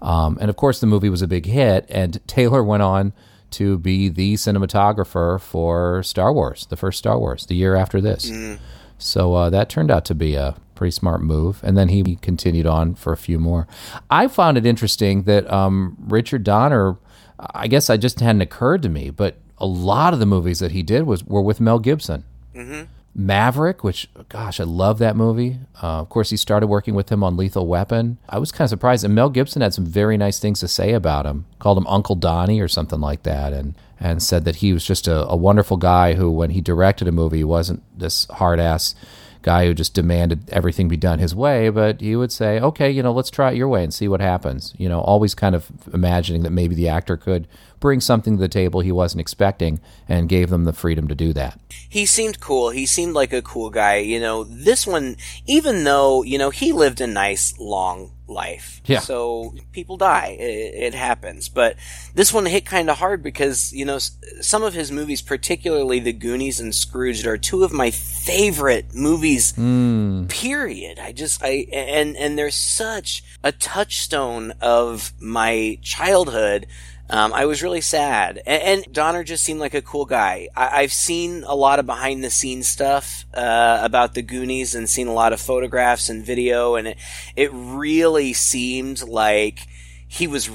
um, 0.00 0.38
and 0.40 0.50
of 0.50 0.56
course 0.56 0.80
the 0.80 0.86
movie 0.86 1.08
was 1.08 1.22
a 1.22 1.28
big 1.28 1.46
hit 1.46 1.86
and 1.88 2.26
taylor 2.28 2.62
went 2.62 2.82
on 2.82 3.12
to 3.52 3.78
be 3.78 4.08
the 4.08 4.34
cinematographer 4.34 5.40
for 5.40 6.02
Star 6.02 6.32
Wars, 6.32 6.66
the 6.66 6.76
first 6.76 6.98
Star 6.98 7.18
Wars, 7.18 7.46
the 7.46 7.54
year 7.54 7.76
after 7.76 8.00
this. 8.00 8.30
Mm. 8.30 8.58
So 9.02 9.34
uh, 9.34 9.50
that 9.50 9.68
turned 9.68 9.90
out 9.90 10.04
to 10.06 10.14
be 10.14 10.34
a 10.34 10.56
pretty 10.74 10.90
smart 10.92 11.22
move. 11.22 11.60
And 11.62 11.76
then 11.76 11.88
he 11.88 12.16
continued 12.16 12.66
on 12.66 12.94
for 12.94 13.12
a 13.12 13.16
few 13.16 13.38
more. 13.38 13.66
I 14.10 14.28
found 14.28 14.58
it 14.58 14.66
interesting 14.66 15.22
that 15.24 15.50
um, 15.52 15.96
Richard 16.00 16.44
Donner, 16.44 16.96
I 17.38 17.68
guess 17.68 17.90
I 17.90 17.96
just 17.96 18.20
hadn't 18.20 18.42
occurred 18.42 18.82
to 18.82 18.88
me, 18.88 19.10
but 19.10 19.36
a 19.58 19.66
lot 19.66 20.12
of 20.12 20.18
the 20.18 20.26
movies 20.26 20.58
that 20.58 20.72
he 20.72 20.82
did 20.82 21.04
was 21.04 21.24
were 21.24 21.42
with 21.42 21.60
Mel 21.60 21.78
Gibson. 21.78 22.24
Mm-hmm. 22.54 22.82
Maverick, 23.14 23.84
which 23.84 24.08
gosh, 24.28 24.58
I 24.58 24.64
love 24.64 24.98
that 24.98 25.16
movie. 25.16 25.58
Uh, 25.82 26.00
of 26.00 26.08
course, 26.08 26.30
he 26.30 26.36
started 26.36 26.66
working 26.66 26.94
with 26.94 27.10
him 27.10 27.22
on 27.22 27.36
Lethal 27.36 27.66
Weapon. 27.66 28.18
I 28.28 28.38
was 28.38 28.50
kind 28.50 28.64
of 28.64 28.70
surprised, 28.70 29.04
and 29.04 29.14
Mel 29.14 29.28
Gibson 29.28 29.60
had 29.60 29.74
some 29.74 29.84
very 29.84 30.16
nice 30.16 30.38
things 30.38 30.60
to 30.60 30.68
say 30.68 30.94
about 30.94 31.26
him. 31.26 31.44
Called 31.58 31.76
him 31.76 31.86
Uncle 31.86 32.16
Donnie 32.16 32.60
or 32.60 32.68
something 32.68 33.00
like 33.00 33.22
that, 33.24 33.52
and 33.52 33.74
and 34.02 34.20
said 34.20 34.44
that 34.44 34.56
he 34.56 34.72
was 34.72 34.84
just 34.84 35.06
a, 35.06 35.26
a 35.28 35.36
wonderful 35.36 35.76
guy 35.76 36.14
who, 36.14 36.28
when 36.28 36.50
he 36.50 36.60
directed 36.60 37.06
a 37.06 37.12
movie, 37.12 37.44
wasn't 37.44 37.82
this 37.96 38.26
hard 38.26 38.58
ass 38.58 38.96
guy 39.42 39.66
who 39.66 39.74
just 39.74 39.94
demanded 39.94 40.48
everything 40.50 40.88
be 40.88 40.96
done 40.96 41.20
his 41.20 41.34
way, 41.34 41.68
but 41.68 42.00
he 42.00 42.16
would 42.16 42.32
say, 42.32 42.58
okay, 42.60 42.90
you 42.90 43.02
know, 43.02 43.12
let's 43.12 43.30
try 43.30 43.52
it 43.52 43.56
your 43.56 43.68
way 43.68 43.84
and 43.84 43.94
see 43.94 44.08
what 44.08 44.20
happens. 44.20 44.74
You 44.76 44.88
know, 44.88 45.00
always 45.00 45.34
kind 45.34 45.54
of 45.54 45.70
imagining 45.92 46.42
that 46.42 46.50
maybe 46.50 46.74
the 46.74 46.88
actor 46.88 47.16
could 47.16 47.46
bring 47.78 48.00
something 48.00 48.36
to 48.36 48.40
the 48.40 48.48
table 48.48 48.80
he 48.80 48.92
wasn't 48.92 49.20
expecting 49.20 49.80
and 50.08 50.28
gave 50.28 50.50
them 50.50 50.64
the 50.64 50.72
freedom 50.72 51.06
to 51.08 51.14
do 51.14 51.32
that. 51.32 51.58
He 51.88 52.06
seemed 52.06 52.40
cool. 52.40 52.70
He 52.70 52.86
seemed 52.86 53.14
like 53.14 53.32
a 53.32 53.42
cool 53.42 53.70
guy. 53.70 53.96
You 53.96 54.18
know, 54.18 54.44
this 54.44 54.84
one, 54.84 55.16
even 55.46 55.84
though, 55.84 56.22
you 56.22 56.38
know, 56.38 56.50
he 56.50 56.72
lived 56.72 57.00
a 57.00 57.06
nice, 57.06 57.56
long 57.58 58.12
life. 58.32 58.80
Yeah. 58.84 59.00
So 59.00 59.54
people 59.72 59.96
die. 59.96 60.36
It, 60.38 60.74
it 60.74 60.94
happens. 60.94 61.48
But 61.48 61.76
this 62.14 62.32
one 62.32 62.46
hit 62.46 62.64
kind 62.66 62.90
of 62.90 62.98
hard 62.98 63.22
because, 63.22 63.72
you 63.72 63.84
know, 63.84 63.98
some 63.98 64.62
of 64.62 64.74
his 64.74 64.90
movies, 64.90 65.22
particularly 65.22 66.00
The 66.00 66.12
Goonies 66.12 66.60
and 66.60 66.74
Scrooged, 66.74 67.26
are 67.26 67.38
two 67.38 67.64
of 67.64 67.72
my 67.72 67.90
favorite 67.90 68.94
movies, 68.94 69.52
mm. 69.52 70.28
period. 70.28 70.98
I 70.98 71.12
just, 71.12 71.42
I, 71.42 71.66
and, 71.72 72.16
and 72.16 72.38
they're 72.38 72.50
such 72.50 73.22
a 73.44 73.52
touchstone 73.52 74.52
of 74.60 75.12
my 75.20 75.78
childhood 75.82 76.66
um, 77.10 77.32
I 77.32 77.44
was 77.44 77.62
really 77.62 77.80
sad, 77.80 78.40
and, 78.46 78.62
and, 78.62 78.92
Donner 78.92 79.22
just 79.24 79.44
seemed 79.44 79.60
like 79.60 79.74
a 79.74 79.82
cool 79.82 80.06
guy. 80.06 80.48
I, 80.56 80.82
have 80.82 80.92
seen 80.92 81.44
a 81.46 81.54
lot 81.54 81.78
of 81.78 81.84
behind 81.84 82.24
the 82.24 82.30
scenes 82.30 82.68
stuff 82.68 83.26
uh, 83.34 83.80
about 83.82 84.14
the 84.14 84.22
Goonies, 84.22 84.74
and 84.74 84.88
seen 84.88 85.08
a 85.08 85.12
lot 85.12 85.32
of 85.32 85.40
photographs 85.40 86.08
and 86.08 86.24
video, 86.24 86.74
and 86.76 86.88
it 86.88 86.98
it 87.36 87.50
really 87.52 88.32
seemed 88.32 89.06
like 89.06 89.66
he 90.06 90.26
was. 90.26 90.48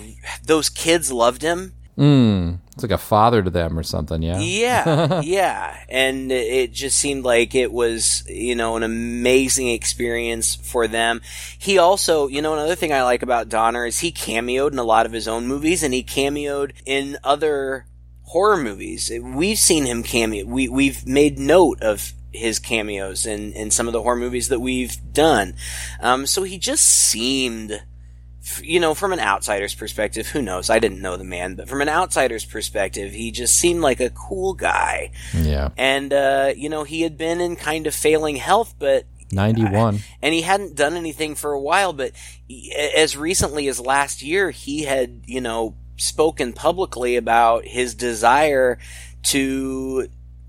Those 0.43 0.69
kids 0.69 1.11
loved 1.11 1.41
him, 1.41 1.73
Mm, 1.97 2.59
it's 2.73 2.83
like 2.83 2.91
a 2.91 2.97
father 2.97 3.41
to 3.41 3.49
them 3.49 3.77
or 3.77 3.81
something, 3.81 4.21
yeah. 4.21 4.39
Yeah, 4.39 5.21
yeah, 5.23 5.83
and 5.89 6.31
it 6.31 6.71
just 6.71 6.97
seemed 6.97 7.23
like 7.23 7.55
it 7.55 7.71
was, 7.71 8.23
you 8.27 8.53
know, 8.53 8.75
an 8.75 8.83
amazing 8.83 9.69
experience 9.69 10.53
for 10.55 10.87
them. 10.87 11.21
He 11.57 11.79
also, 11.79 12.27
you 12.27 12.41
know, 12.43 12.53
another 12.53 12.75
thing 12.75 12.93
I 12.93 13.01
like 13.01 13.23
about 13.23 13.49
Donner 13.49 13.87
is 13.87 13.99
he 13.99 14.11
cameoed 14.11 14.73
in 14.73 14.79
a 14.79 14.83
lot 14.83 15.07
of 15.07 15.11
his 15.11 15.27
own 15.27 15.47
movies, 15.47 15.81
and 15.81 15.91
he 15.91 16.03
cameoed 16.03 16.73
in 16.85 17.17
other 17.23 17.87
horror 18.27 18.57
movies. 18.57 19.11
We've 19.19 19.57
seen 19.57 19.85
him 19.85 20.03
cameo. 20.03 20.45
We 20.45 20.69
we've 20.69 21.07
made 21.07 21.39
note 21.39 21.81
of 21.81 22.13
his 22.31 22.59
cameos 22.59 23.25
in 23.25 23.53
in 23.53 23.71
some 23.71 23.87
of 23.87 23.93
the 23.93 24.03
horror 24.03 24.17
movies 24.17 24.49
that 24.49 24.59
we've 24.59 24.97
done. 25.13 25.55
Um, 25.99 26.27
so 26.27 26.43
he 26.43 26.59
just 26.59 26.85
seemed 26.85 27.81
you 28.61 28.79
know, 28.79 28.93
from 28.93 29.13
an 29.13 29.19
outsider's 29.19 29.75
perspective, 29.75 30.27
who 30.27 30.41
knows? 30.41 30.69
I 30.69 30.79
didn't 30.79 31.01
know 31.01 31.17
the 31.17 31.23
man, 31.23 31.55
but 31.55 31.67
from 31.67 31.81
an 31.81 31.89
outsider's 31.89 32.45
perspective, 32.45 33.11
he 33.11 33.31
just 33.31 33.57
seemed 33.57 33.81
like 33.81 33.99
a 33.99 34.09
cool 34.09 34.53
guy. 34.53 35.11
Yeah. 35.33 35.69
And, 35.77 36.13
uh, 36.13 36.53
you 36.55 36.69
know, 36.69 36.83
he 36.83 37.01
had 37.01 37.17
been 37.17 37.41
in 37.41 37.55
kind 37.55 37.87
of 37.87 37.95
failing 37.95 38.35
health, 38.35 38.75
but 38.79 39.05
91. 39.31 39.99
And 40.21 40.33
he 40.33 40.41
hadn't 40.41 40.75
done 40.75 40.95
anything 40.95 41.35
for 41.35 41.51
a 41.51 41.59
while, 41.59 41.93
but 41.93 42.11
as 42.95 43.17
recently 43.17 43.67
as 43.67 43.79
last 43.79 44.21
year, 44.21 44.51
he 44.51 44.83
had, 44.83 45.21
you 45.25 45.41
know, 45.41 45.75
spoken 45.97 46.53
publicly 46.53 47.15
about 47.15 47.65
his 47.65 47.95
desire 47.95 48.77
to 49.23 50.07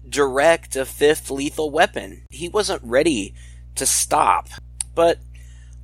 direct 0.09 0.77
a 0.77 0.85
fifth 0.85 1.31
lethal 1.31 1.71
weapon. 1.71 2.23
He 2.31 2.49
wasn't 2.49 2.83
ready 2.85 3.35
to 3.75 3.87
stop. 3.87 4.49
But 4.95 5.19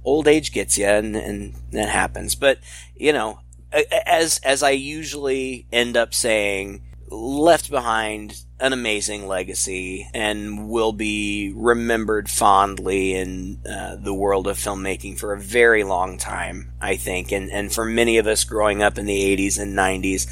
old 0.04 0.28
age 0.28 0.52
gets 0.52 0.78
you, 0.78 0.86
and, 0.86 1.16
and 1.16 1.54
that 1.72 1.88
happens. 1.88 2.34
But 2.34 2.58
you 2.96 3.12
know, 3.12 3.40
as 4.06 4.38
as 4.44 4.62
I 4.62 4.70
usually 4.70 5.66
end 5.72 5.96
up 5.96 6.14
saying, 6.14 6.82
left 7.08 7.70
behind 7.70 8.44
an 8.60 8.72
amazing 8.72 9.26
legacy 9.26 10.08
and 10.14 10.68
will 10.68 10.92
be 10.92 11.52
remembered 11.54 12.30
fondly 12.30 13.14
in 13.14 13.60
uh, 13.68 13.96
the 13.96 14.14
world 14.14 14.46
of 14.46 14.56
filmmaking 14.56 15.18
for 15.18 15.32
a 15.32 15.40
very 15.40 15.84
long 15.84 16.16
time, 16.16 16.72
I 16.80 16.96
think. 16.96 17.32
And, 17.32 17.50
and 17.50 17.72
for 17.72 17.84
many 17.84 18.18
of 18.18 18.26
us 18.26 18.44
growing 18.44 18.82
up 18.82 18.96
in 18.96 19.06
the 19.06 19.36
80s 19.36 19.60
and 19.60 19.76
90s, 19.76 20.26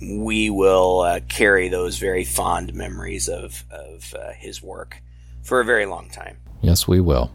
we 0.00 0.50
will 0.50 1.00
uh, 1.00 1.20
carry 1.28 1.68
those 1.68 1.98
very 1.98 2.24
fond 2.24 2.74
memories 2.74 3.28
of, 3.28 3.64
of 3.70 4.14
uh, 4.14 4.32
his 4.32 4.62
work 4.62 5.02
for 5.42 5.60
a 5.60 5.64
very 5.64 5.86
long 5.86 6.08
time. 6.08 6.38
Yes, 6.62 6.88
we 6.88 7.00
will. 7.00 7.30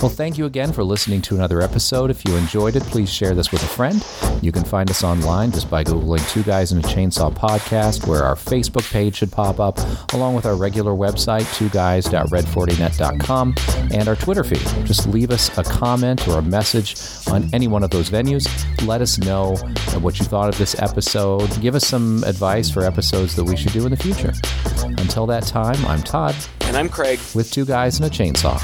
Well, 0.00 0.08
thank 0.08 0.38
you 0.38 0.46
again 0.46 0.72
for 0.72 0.84
listening 0.84 1.22
to 1.22 1.34
another 1.34 1.60
episode. 1.60 2.08
If 2.08 2.24
you 2.24 2.36
enjoyed 2.36 2.76
it, 2.76 2.84
please 2.84 3.12
share 3.12 3.34
this 3.34 3.50
with 3.50 3.64
a 3.64 3.66
friend. 3.66 4.00
You 4.40 4.52
can 4.52 4.62
find 4.62 4.88
us 4.88 5.02
online 5.02 5.50
just 5.50 5.68
by 5.68 5.82
Googling 5.82 6.24
Two 6.30 6.44
Guys 6.44 6.70
in 6.70 6.78
a 6.78 6.82
Chainsaw 6.82 7.34
Podcast, 7.34 8.06
where 8.06 8.22
our 8.22 8.36
Facebook 8.36 8.88
page 8.92 9.16
should 9.16 9.32
pop 9.32 9.58
up, 9.58 9.76
along 10.12 10.36
with 10.36 10.46
our 10.46 10.54
regular 10.54 10.92
website, 10.92 11.42
twoguys.red40net.com, 11.56 13.54
and 13.92 14.08
our 14.08 14.14
Twitter 14.14 14.44
feed. 14.44 14.62
Just 14.86 15.08
leave 15.08 15.32
us 15.32 15.58
a 15.58 15.64
comment 15.64 16.28
or 16.28 16.38
a 16.38 16.42
message 16.42 16.94
on 17.28 17.50
any 17.52 17.66
one 17.66 17.82
of 17.82 17.90
those 17.90 18.08
venues. 18.08 18.46
Let 18.86 19.00
us 19.02 19.18
know 19.18 19.56
what 20.00 20.20
you 20.20 20.24
thought 20.26 20.48
of 20.48 20.56
this 20.58 20.80
episode. 20.80 21.50
Give 21.60 21.74
us 21.74 21.84
some 21.84 22.22
advice 22.22 22.70
for 22.70 22.84
episodes 22.84 23.34
that 23.34 23.42
we 23.42 23.56
should 23.56 23.72
do 23.72 23.84
in 23.84 23.90
the 23.90 23.96
future. 23.96 24.32
Until 24.98 25.26
that 25.26 25.42
time, 25.42 25.84
I'm 25.86 26.02
Todd. 26.04 26.36
And 26.60 26.76
I'm 26.76 26.88
Craig. 26.88 27.18
With 27.34 27.50
Two 27.50 27.64
Guys 27.64 27.98
and 27.98 28.06
a 28.06 28.10
Chainsaw. 28.10 28.60